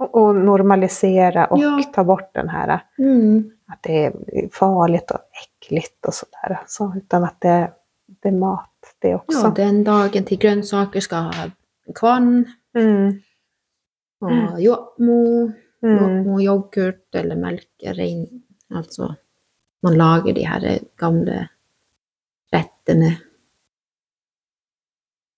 [0.00, 1.82] Och, normalisere normalisera och Ja.
[1.94, 3.50] ta bort den här Mm.
[3.68, 4.12] att det är
[4.52, 6.60] farligt och äckligt och sådär.
[6.66, 7.72] Så, utan att det,
[8.06, 9.38] det är mat det också.
[9.38, 11.50] Ja, den dagen til grønnsaker skal ha
[11.94, 12.44] kvann
[12.76, 13.20] Mm.
[14.20, 15.50] og jobbmo,
[15.82, 15.98] Mm.
[15.98, 18.42] jobbmo yoghurt eller melkerein.
[18.74, 19.14] Altså,
[19.82, 21.48] man lager de her gamle
[22.52, 23.16] rettene.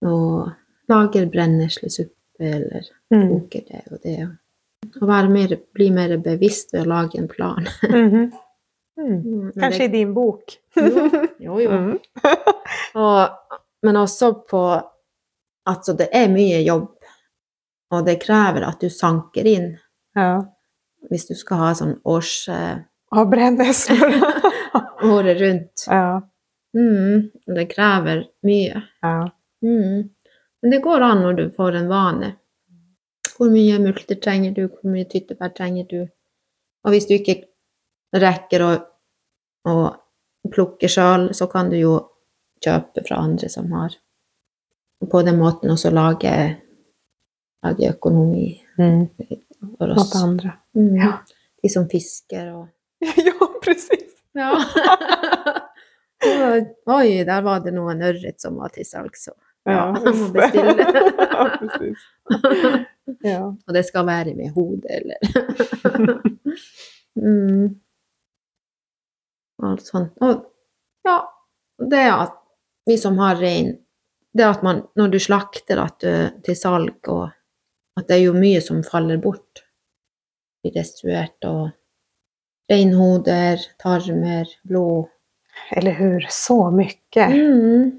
[0.02, 0.50] Og
[0.88, 3.28] lager brenneslesuppe eller Mm.
[3.28, 4.36] koker det og det.
[5.00, 7.68] Være mer, bli mer bevisst ved å lage en plan.
[7.88, 8.32] Mhm.
[9.00, 9.52] Mm.
[9.56, 10.52] Kanskje det, i din bok.
[11.40, 11.70] jo, jo.
[11.78, 11.98] Mm.
[12.94, 13.28] Og,
[13.82, 14.60] men også på
[15.66, 16.88] Altså, det er mye jobb,
[17.94, 19.68] og det krever at du sanker inn
[20.18, 20.42] Ja.
[21.10, 22.48] hvis du skal ha sånn års...
[22.50, 22.80] eh,
[23.14, 23.28] Av
[25.14, 25.84] året rundt.
[25.88, 26.20] ja.
[26.74, 28.82] Mm, det krever mye.
[29.02, 29.30] ja.
[29.62, 30.08] Mm.
[30.62, 32.32] Men det går an når du får en vane.
[33.36, 36.00] Hvor mye multer trenger du, hvor mye tyttebær trenger du?
[36.84, 37.38] Og hvis du ikke
[38.12, 38.70] rekker å,
[39.70, 39.76] å
[40.52, 41.92] plukke sjøl, så kan du jo
[42.62, 43.94] kjøpe fra andre som har.
[45.10, 46.34] På den måten også lage,
[47.64, 49.08] lage økonomi Mm.
[49.78, 50.14] for oss.
[50.16, 50.54] andre.
[50.74, 50.94] Mm.
[50.96, 51.10] Ja.
[51.62, 52.68] De som fisker og
[53.28, 54.08] ja, precis.
[54.34, 54.54] Ja.
[56.96, 59.24] Oi, der var det noen ørret som var til salgs.
[59.28, 59.36] så-
[59.66, 60.86] Ja, jeg må bestille.
[61.32, 61.98] ja, precis.
[63.22, 63.50] Ja.
[63.50, 65.16] Og det skal være med hodet, eller
[67.22, 67.80] mm.
[69.62, 70.14] Alt sånt.
[70.22, 70.44] Og
[71.06, 71.16] ja,
[71.90, 72.38] det at
[72.86, 73.76] vi som har rein
[74.32, 77.26] Det at man, når du slakter at du, til salg, og
[78.00, 79.60] at det er jo mye som faller bort.
[80.64, 81.68] Blir destruert, og
[82.72, 85.10] reinhoder, tarmer, blod
[85.76, 86.24] Eller hur?
[86.30, 86.96] Så mye.
[87.28, 87.90] mm.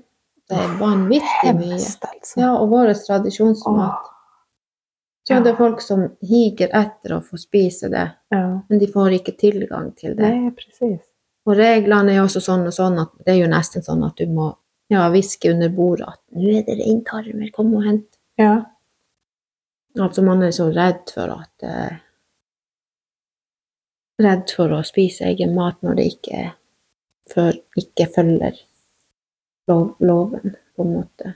[0.50, 1.70] Det er vanvittig mye.
[1.76, 2.40] Hemskt alltså.
[2.40, 4.12] Ja, og vår tradisjonsmat.
[5.24, 5.40] Så Ja.
[5.40, 8.62] det er folk som higer etter å få spise det, ja.
[8.70, 10.30] men de får ikke tilgang til det.
[10.30, 11.00] Nei, precis.
[11.45, 14.18] Og reglene er jo også sånn og sånn at det er jo nesten sånn at
[14.20, 14.50] du må
[14.91, 18.18] ja, hviske under bordet at 'nå er det reintarmer, kom og hent'.
[18.38, 18.66] Ja.
[20.00, 22.00] Altså man er så redd for at eh,
[24.22, 26.54] Redd for å spise egen mat når det ikke,
[27.34, 28.60] for, ikke følger
[29.68, 31.32] lov, loven, på en måte.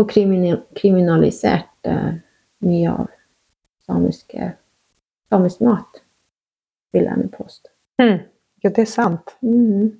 [0.00, 2.14] Og kriminalisert eh,
[2.64, 3.06] mye av
[3.86, 4.52] samiske,
[5.30, 6.02] samisk mat,
[6.92, 7.70] vil jeg nå påstå.
[8.02, 8.18] Mm.
[8.62, 9.36] Ja, det er sant.
[9.42, 9.90] Mm.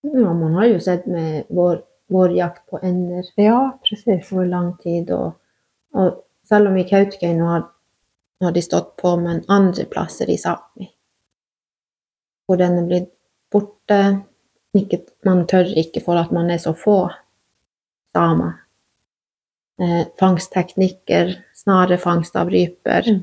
[0.00, 4.32] Ja, man har jo sett med vår, vår jakt på ender Ja, precis.
[4.32, 5.10] over lang tid.
[5.10, 5.32] Og,
[5.94, 7.66] og selv om i Kautokeino har,
[8.40, 10.88] har de stått på, men andre plasser i Sápmi,
[12.46, 13.12] hvor den er blitt
[13.52, 14.00] borte
[14.74, 17.10] ikke, Man tør ikke for at man er så få
[18.14, 18.52] samer.
[19.80, 23.08] Eh, fangstteknikker, snarefangst av ryper.
[23.08, 23.20] Mm.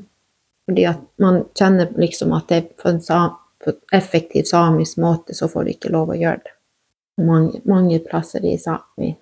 [0.66, 5.34] Fordi at man kjenner liksom at det på en sa, på en effektiv samisk måte,
[5.34, 6.54] så får du ikke lov å gjøre det.
[7.22, 9.14] Mange, mange plasser i Sápmi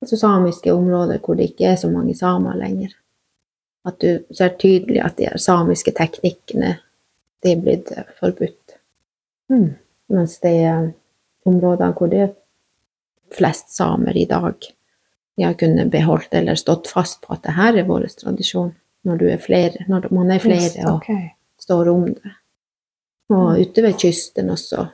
[0.00, 2.94] altså samiske områder hvor det ikke er så mange samer lenger.
[3.86, 6.76] At du ser tydelig at de samiske teknikkene
[7.40, 8.76] de er blitt eh, forbudt.
[9.52, 9.70] Mm.
[10.12, 10.90] Mens det er
[11.48, 12.34] områder hvor det er
[13.32, 14.56] flest samer i dag,
[15.40, 18.74] de har kunnet beholdt eller stått fast på at det her er vår tradisjon.
[19.08, 21.06] Når du er flere, når man er flere Just, og
[21.64, 22.32] står om det.
[23.32, 24.84] Og ute ved kysten også.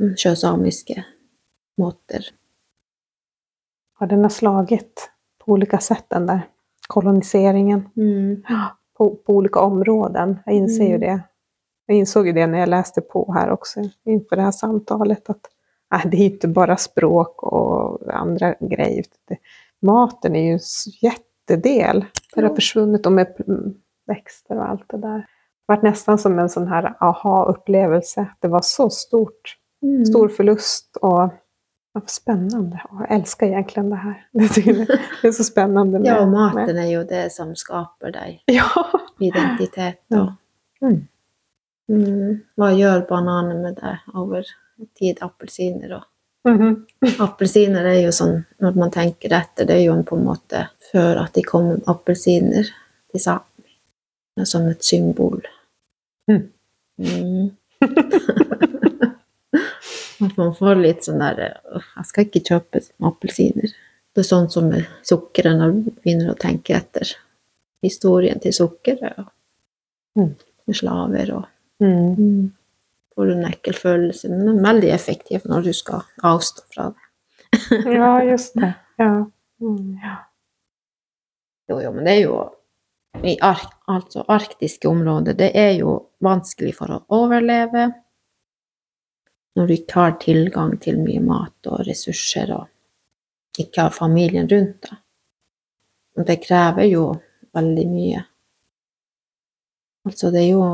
[0.00, 1.04] mm, Sjøsamiske
[1.78, 2.26] måter.
[4.00, 5.06] Ja, den har slaget
[5.38, 6.40] på ulike sätt den der
[6.88, 7.86] koloniseringen.
[7.96, 8.42] Mm.
[8.98, 10.38] På, på olika områden.
[10.46, 11.00] Jeg inser jo Mm.
[11.00, 11.20] det.
[11.88, 15.30] Jeg insåg jo det når jeg leste på her også, innenfor det her samtalet.
[15.30, 15.46] Att
[15.92, 19.04] nej, det är inte bara språk och andra grejer.
[19.82, 20.58] Maten är ju en
[21.02, 22.04] jättedel.
[22.34, 23.74] Det har försvunnit och med mm,
[24.06, 25.18] växter och allt det där.
[25.18, 28.26] Det var nästan som en sån här aha-upplevelse.
[28.40, 29.56] Det var så stort.
[29.82, 30.04] Mm.
[30.04, 31.30] Stor förlust och ja,
[31.92, 32.82] vad spännande.
[32.90, 34.26] Jag älskar egentligen det här.
[35.22, 35.98] Det är så spännande.
[35.98, 39.00] Med, Ja, och maten er jo det som skaper deg Ja.
[39.18, 40.04] identitet.
[40.08, 40.32] och...
[40.82, 41.06] Mm.
[41.88, 44.46] mm, hva gjør bananen med det over
[44.98, 45.18] tid?
[45.22, 46.02] Appelsiner og
[46.48, 46.86] -hmm.
[47.20, 51.24] Appelsiner er jo sånn, når man tenker etter, det er jo på en måte før
[51.24, 52.64] at de kom appelsiner
[53.10, 53.46] til Sápmi.
[54.44, 55.42] Som et symbol.
[56.28, 56.52] Mm.
[56.98, 57.50] Mm.
[60.20, 61.38] At man får litt sånn der
[61.96, 63.72] Jeg skal ikke kjøpe appelsiner.
[64.14, 67.16] Det er sånn som med sukkeret, når du begynner å tenke etter
[67.82, 69.18] historien til sukkeret.
[69.18, 69.26] og
[70.16, 70.34] Mm.
[70.66, 71.44] med slaver og
[71.80, 72.52] Mm.
[73.14, 77.06] Får en ekkel følelse, men veldig effektiv når du skal avstå fra det.
[77.98, 78.72] Ja, just det.
[78.98, 79.26] Ja.
[79.60, 79.98] Mm.
[80.02, 80.16] ja.
[81.70, 82.38] Jo, jo, men det er jo
[83.26, 87.88] i ark, altså arktiske områder, det er jo vanskelig for å overleve
[89.58, 94.86] når du ikke har tilgang til mye mat og ressurser og ikke har familien rundt
[94.86, 94.98] deg.
[96.26, 97.04] Det krever jo
[97.56, 98.22] veldig mye.
[100.06, 100.64] Altså, det er jo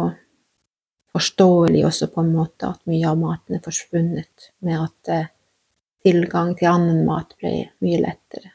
[1.17, 5.33] forståelig også på en måte at mye av maten er forsvunnet, med at eh,
[6.05, 8.53] tilgang til annen mat ble mye lettere.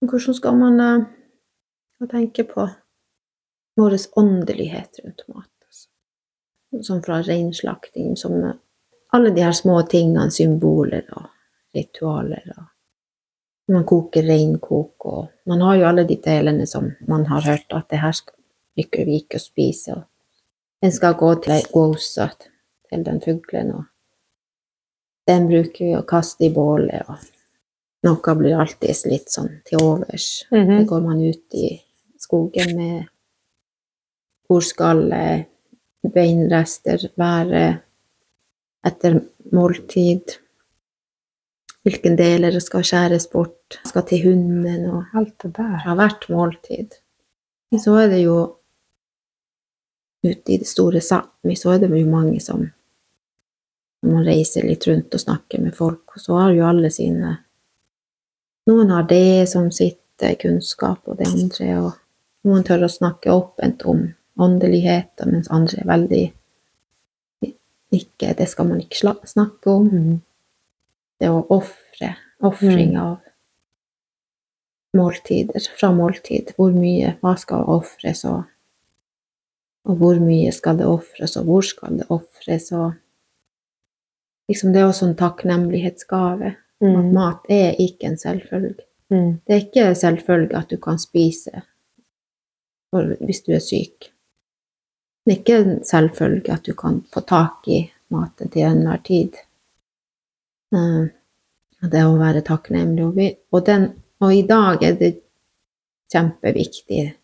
[0.00, 1.08] Hvordan skal man eh,
[2.08, 2.68] tenke på
[3.80, 5.52] vår åndelighet rundt mat?
[5.66, 5.88] Altså?
[6.86, 8.58] Som fra reinslakting, som eh,
[9.12, 11.26] alle de her små tingene, symboler og
[11.74, 12.46] ritualer.
[12.56, 12.68] og
[13.70, 17.86] man koker reinkok, og man har jo alle de delene som man har hørt at
[17.90, 18.39] det her skal
[18.76, 19.40] ikke vi ikke.
[19.96, 20.02] Og
[20.82, 23.84] den skal gå til ei gåse til den fuglen, og
[25.28, 27.08] den bruker vi å kaste i bålet.
[27.08, 27.18] og
[28.06, 30.46] Noe blir alltid litt sånn til overs.
[30.50, 30.78] Mhm.
[30.78, 31.80] Det går man ut i
[32.18, 33.08] skogen med
[34.48, 35.04] hvor skal
[36.02, 37.82] beinrester være
[38.86, 39.20] etter
[39.52, 40.38] måltid.
[41.84, 45.78] Hvilke deler skal skjæres bort, skal til hunden og Alt det der.
[45.84, 46.96] fra hvert måltid.
[47.78, 48.56] Så er det jo
[50.22, 52.66] ute i det store Sápmi, så er det jo mange som
[54.02, 57.38] man reiser litt rundt og snakker med folk, og så har jo alle sine
[58.68, 63.32] Noen har det som sitt eh, kunnskap, og det andre, og noen tør å snakke
[63.32, 64.04] åpent om
[64.38, 66.20] åndeligheter, mens andre er veldig
[67.90, 69.88] ikke Det skal man ikke snakke om.
[69.88, 70.20] Mhm.
[71.20, 72.14] Det å ofre.
[72.40, 73.00] Ofring Mm.
[73.00, 73.18] av
[74.96, 75.60] måltider.
[75.78, 76.54] Fra måltid.
[76.56, 78.44] Hvor mye, hva skal ofres, og,
[79.84, 82.92] og hvor mye skal det ofres, og hvor skal det ofres, og
[84.48, 86.56] liksom Det er også en takknemlighetsgave.
[86.82, 87.12] At Mm.
[87.14, 88.84] mat er ikke en selvfølge.
[89.10, 89.40] Mm.
[89.46, 91.62] Det er ikke selvfølge at du kan spise
[93.20, 94.10] hvis du er syk.
[95.24, 99.32] Det er ikke en selvfølge at du kan få tak i maten til enhver tid.
[100.74, 101.06] Eh,
[101.90, 103.36] det å være takknemlig.
[103.52, 105.20] Og, den, og i dag er det
[106.12, 107.14] kjempeviktig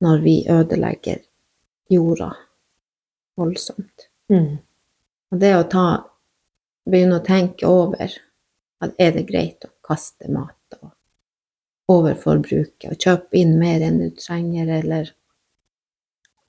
[0.00, 1.18] når vi ødelegger
[1.88, 2.32] jorda
[3.36, 4.08] voldsomt.
[4.32, 4.56] Mm.
[5.30, 5.86] Og det å ta,
[6.86, 8.12] begynne å tenke over
[8.84, 10.90] at er det greit å kaste mat og
[11.92, 15.14] overforbruke og kjøpe inn mer enn du trenger, eller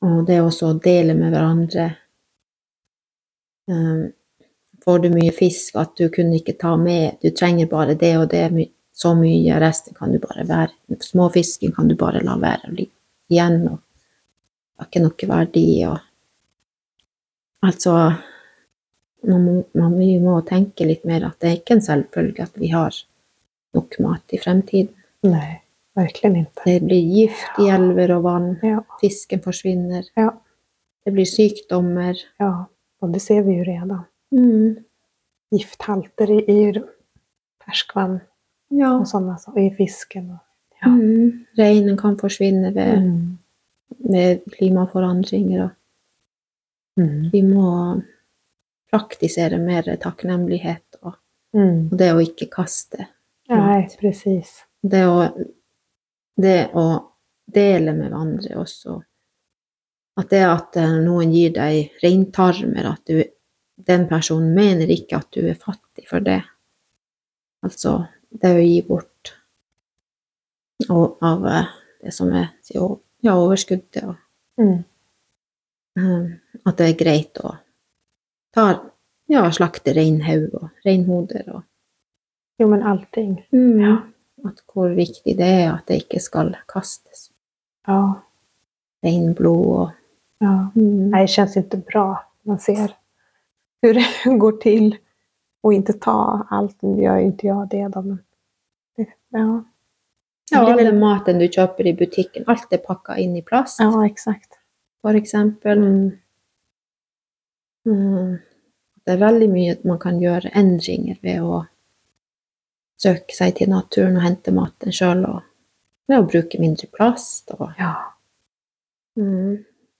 [0.06, 1.88] Og det også å dele med hverandre.
[3.66, 4.12] Um,
[4.86, 8.28] får du mye fisk at du kunne ikke ta med, du trenger bare det og
[8.30, 12.76] det, så mye, resten kan du bare være Småfisken kan du bare la være å
[12.78, 12.94] ligge
[13.34, 13.82] igjen, og
[14.78, 15.68] har ikke noe verdi.
[15.88, 16.00] og
[17.66, 17.94] Altså
[19.28, 22.70] man må, man, må tenke litt mer at det er ikke en selvfølge at vi
[22.72, 22.94] har
[23.76, 24.94] nok mat i fremtiden.
[25.28, 25.58] Nei,
[25.98, 26.64] virkelig ikke.
[26.66, 30.30] Det blir gift i elver og vann, Ja, fisken forsvinner, ja,
[31.06, 32.16] det blir sykdommer.
[32.40, 32.66] ja.
[33.02, 34.06] og det ser vi jo redan.
[34.34, 34.78] Mm.
[35.54, 36.74] Gifthalter i, i
[37.66, 38.20] ferskvann
[38.70, 39.00] Ja.
[39.00, 40.38] och sådana saker, i fisken.
[40.82, 40.88] Ja.
[40.88, 41.46] Mm.
[41.58, 43.38] Reinen kan forsvinne ved, Mm.
[43.90, 45.64] Ved klimaforandringer.
[45.68, 45.74] Og
[46.98, 47.30] Mm.
[47.32, 48.02] vi må
[48.92, 51.14] praktisere mer takknemlighet og,
[51.54, 51.92] Mm.
[51.92, 53.08] og det å ikke kaste.
[53.50, 54.64] Nei, presis.
[54.82, 55.04] Det
[56.42, 57.12] det å
[57.54, 59.04] dele med hverandre også.
[60.18, 63.24] At det at eh, noen gir deg reintarmer, at du,
[63.78, 66.44] den personen mener ikke at du er fattig for det.
[67.64, 69.34] Altså det å gi bort
[70.90, 71.70] og, av eh,
[72.04, 74.04] det som er jo, ja, overskuddet.
[74.04, 74.16] Og,
[74.60, 74.84] Mm.
[75.98, 76.32] eh,
[76.66, 77.56] at det er greit å
[78.54, 78.80] ta,
[79.30, 81.44] ja, slakte reinhaug og reinhoder.
[81.56, 81.64] Og,
[82.60, 83.44] Jo, men allting.
[83.52, 84.14] mm,
[84.46, 87.32] At hvor viktig det er at det ikke skal kastes.
[87.88, 88.14] Ja,
[89.04, 89.92] Reinblod og
[90.42, 90.70] ja.
[90.76, 91.10] mm.
[91.10, 92.24] Nej, det känns inte bra.
[92.44, 92.92] Man ser
[93.82, 94.06] hur det
[94.40, 94.98] går till
[95.64, 96.82] och inte ta allt.
[96.82, 98.20] Nu gör ju inte jag det då, men
[98.96, 99.64] det, ja.
[100.52, 103.80] Ja, Det all den maten du kjøper i butikken, alt er pakka inn i plast,
[103.84, 104.54] ja, exakt.
[105.02, 105.78] for eksempel.
[105.78, 106.12] Mm.
[107.88, 108.38] Mm.
[109.06, 111.62] Det er veldig mye man kan gjøre endringer ved å
[113.00, 115.42] søke seg til naturen og hente maten sjøl, og
[116.10, 117.52] ved å bruke mindre plast.
[117.60, 117.94] Og, Ja.
[119.18, 119.54] mm.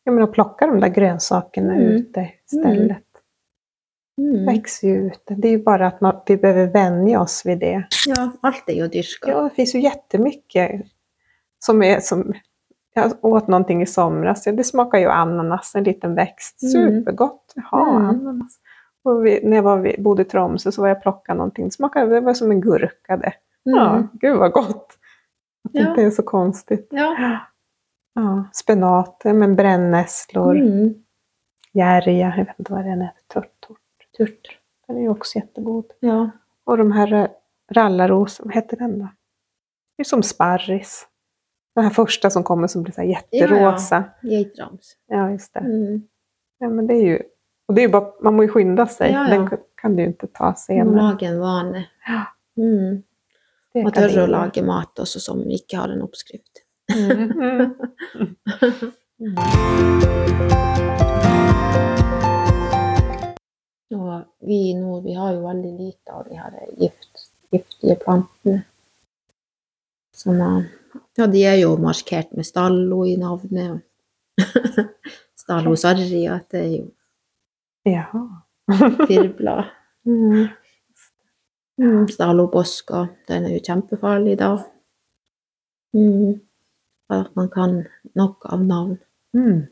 [0.06, 1.96] ja, men å plocka de der grønnsakene Mm.
[1.98, 3.04] ute istället.
[4.18, 4.46] Mm.
[4.46, 5.22] växer ju ut.
[5.28, 7.88] Det är ju bara att man, vi behöver vänja oss vid det.
[8.08, 9.32] Ja, alt er jo dyrka.
[9.32, 10.82] Ja, det finns ju jättemycket
[11.60, 12.34] som är som...
[12.94, 14.46] Jag åt någonting i somras.
[14.48, 16.64] Ja, det smakar ju ananas, en liten växt.
[16.64, 16.72] Mm.
[17.00, 17.54] Supergott.
[17.56, 18.06] Jaha, Mm.
[18.10, 18.60] ananas.
[19.04, 21.66] Och vi, när jag var, vi bodde i Tromsö så var jag plocka någonting.
[21.66, 23.34] Det smakade det var som en gurka det.
[23.64, 24.08] Ja, Mm.
[24.14, 24.98] gud vad gott.
[25.66, 25.90] Att det Ja.
[25.90, 26.88] inte är så konstigt.
[26.92, 27.38] Ja.
[28.14, 30.94] Ja, spenat, men brännässlor, Mm.
[31.74, 33.12] järja, jag vet inte vad det är.
[33.34, 33.57] Tört.
[34.18, 34.58] Turt.
[34.88, 35.86] Den är ju också jättegod.
[36.00, 36.30] Ja.
[36.64, 37.30] Och de här
[37.72, 39.08] rallarros, vad heter den då?
[39.98, 41.08] Det är som sparris.
[41.76, 44.04] Den här första som kommer som blir så här jätterosa.
[44.24, 44.98] Geitrams.
[45.08, 45.60] Ja, just det.
[45.60, 46.02] Mm.
[46.58, 47.22] Ja, men det är ju...
[47.68, 49.12] Och det är ju bara, man må ju skynda sig.
[49.12, 49.36] Ja, ja.
[49.38, 49.50] Den
[49.82, 50.86] kan du ju inte ta senere.
[50.86, 51.04] senare.
[51.04, 51.88] lager en vane.
[52.08, 52.26] Ja,
[52.58, 53.04] Mm.
[53.86, 56.64] Og tørre å lage mat også som ikke har en oppskrift.
[59.20, 59.34] Mm.
[59.38, 61.07] Mm.
[63.96, 68.66] Og vi i nord vi har jo veldig lite av de her gift, giftige plantene.
[70.28, 70.64] Er,
[71.16, 73.84] ja, de er jo markert med stallo i navnet.
[75.44, 76.88] stallo sarri, at det er jo
[77.88, 78.06] ja.
[79.08, 79.64] firblad.
[80.06, 80.48] Mm.
[81.78, 84.56] Mm, Stallo Bosca, den er jo kjempefarlig da.
[85.94, 86.40] Mm.
[87.14, 87.84] At man kan
[88.16, 88.98] nok av navn.
[89.38, 89.68] Mm.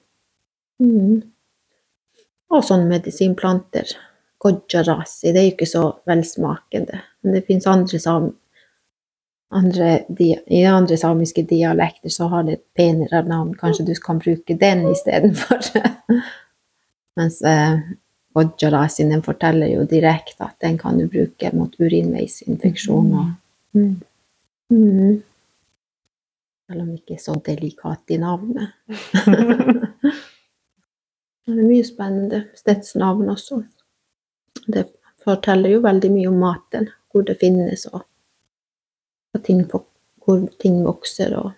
[2.53, 3.95] Og sånne medisinplanter.
[4.45, 7.01] Gojarasi, det er jo ikke så velsmakende.
[7.23, 7.99] Men det finnes andre,
[9.55, 13.55] andre dia I andre samiske dialekter så har det et penere navn.
[13.57, 15.63] Kanskje du kan bruke den istedenfor.
[17.17, 17.79] Mens eh,
[18.35, 23.31] Gojarasi den forteller jo direkte at den kan du bruke mot urinveisinfeksjoner.
[23.73, 23.95] Mm.
[24.69, 25.23] Mm.
[26.65, 28.75] Selv om ikke er så delikat i navnet.
[31.45, 33.61] Det er mye spennende stedsnavn også.
[34.67, 34.87] Det
[35.23, 38.01] forteller jo veldig mye om maten, hvor det finnes, og
[39.45, 39.61] ting,
[40.25, 41.37] hvor ting vokser.
[41.37, 41.51] Og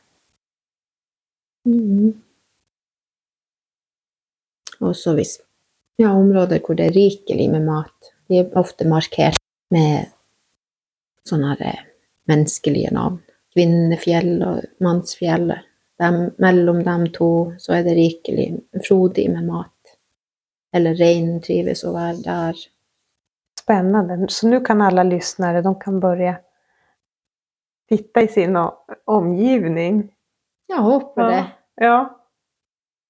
[1.68, 2.24] Mhm.
[4.80, 5.40] Også hvis
[6.00, 9.40] ja, områder hvor det er rikelig med mat, de er ofte markert
[9.74, 10.12] med
[11.28, 11.82] sånne eh,
[12.30, 13.18] menneskelige navn.
[13.56, 15.50] Kvinnefjell og mannsfjell.
[16.38, 18.52] Mellom dem to så er det rikelig,
[18.86, 19.77] frodig med mat.
[20.78, 22.60] Eller reinen trives å være der.
[23.62, 24.28] Spännande.
[24.30, 26.36] Så nu kan alla lyssnare de kan börja
[27.90, 28.58] titta i sin
[29.06, 30.04] omgivning.
[30.68, 31.44] Jeg håper det.
[31.82, 31.98] Ja.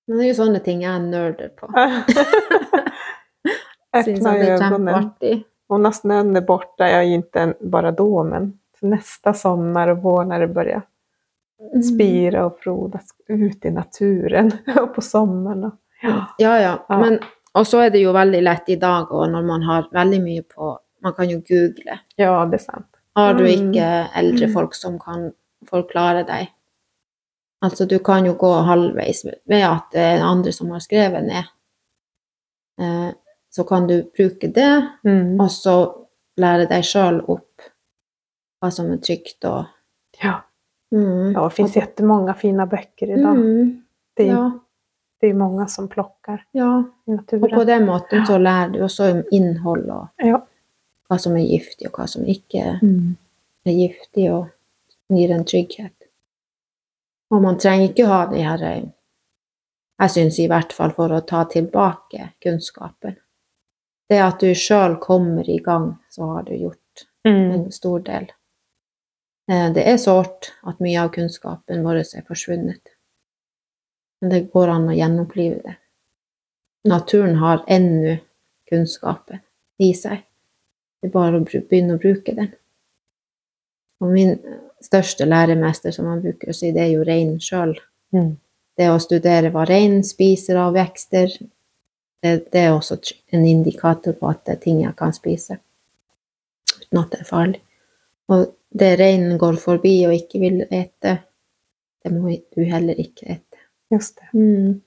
[0.08, 1.68] Men det er jo sånne ting jeg nerder på.
[3.98, 5.12] Syns Öppna når er ögonen.
[5.70, 10.24] Och när snön är borta, ja inte bara då, men för nästa sommar och vår
[10.26, 10.82] när det börjar
[11.60, 11.84] Mm.
[11.84, 15.72] spira och frodas ut i naturen och på sommaren.
[16.02, 16.86] Ja, ja.
[16.90, 17.00] Ja.
[17.00, 17.20] Men,
[17.58, 20.44] og så er det jo veldig lett i dag, og når man har veldig mye
[20.48, 22.00] på Man kan jo google.
[22.18, 22.88] ja, det er sant.
[23.16, 23.50] Har du Mm.
[23.74, 24.54] ikke eldre Mm.
[24.54, 25.32] folk som kan
[25.70, 26.48] forklare deg?
[27.64, 31.44] Altså, du kan jo gå halvveis ved at det er andre som har skrevet ned.
[32.82, 33.12] Eh,
[33.50, 35.40] så kan du bruke det, Mm.
[35.40, 35.94] og så
[36.38, 37.62] lære deg sjøl opp
[38.62, 39.66] hva som er trygt og
[40.24, 40.42] Ja.
[40.92, 41.34] mm.
[41.34, 43.36] ja, det finns jättemånga fina böcker idag.
[43.38, 43.82] Mm.
[44.16, 44.52] Det, Ja,
[45.20, 46.84] det är många som plockar ja.
[47.06, 50.42] i Og på den måten så lærer du også om innhold og Ja.
[51.10, 53.16] hva som er giftig, og hva som ikke Mm.
[53.66, 54.48] er giftig, og
[55.10, 55.94] gir en trygghet.
[57.32, 58.84] Og man trenger ikke ha de her eh,
[60.00, 63.16] Jeg syns i hvert fall for å ta tilbake kunnskapen.
[64.10, 67.52] Det at du sjøl kommer i gang, så har du gjort Mm.
[67.52, 68.28] en stor del.
[69.50, 72.82] Eh, Det er sårt at mye av kunnskapen vår er forsvunnet.
[74.22, 75.76] Men det går an å gjenopplive det.
[76.88, 78.16] Naturen har ennå
[78.70, 79.44] kunnskapen
[79.84, 80.24] i seg.
[81.02, 82.50] Det er bare å begynne å bruke den.
[84.02, 84.34] Og min
[84.84, 87.76] største læremester, som man bruker å si, det er jo reinen sjøl.
[88.16, 88.34] Mm.
[88.78, 91.32] Det å studere hva reinen spiser av vekster,
[92.24, 92.98] det, det er også
[93.34, 95.60] en indikator på at det er ting jeg kan spise
[96.88, 97.62] uten at det er farlig.
[98.32, 101.18] Og det reinen går forbi og ikke vil ete,
[102.04, 103.47] det må du heller ikke ete.
[103.90, 104.38] Just det.
[104.38, 104.82] Mm.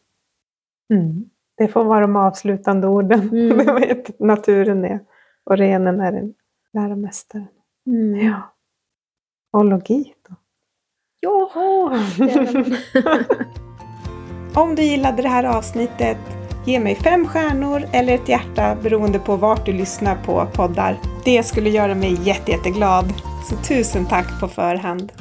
[0.92, 1.30] Mm.
[1.56, 3.28] Det får vara de avslutande orden.
[3.28, 4.02] Mm.
[4.18, 5.00] Naturen är
[5.44, 6.34] och renen är en
[6.72, 7.46] läromästare.
[7.86, 8.26] Mm.
[8.26, 8.54] Ja.
[9.52, 10.34] Ologi då.
[11.20, 11.50] Ja,
[12.18, 13.46] det är det.
[14.54, 16.18] Om du gillade det här avsnittet,
[16.66, 20.96] ge mig fem stjärnor eller ett hjärta beroende på vart du lyssnar på poddar.
[21.24, 23.12] Det skulle göra mig jätte, jätteglad.
[23.48, 25.12] Så tusen tack på förhand.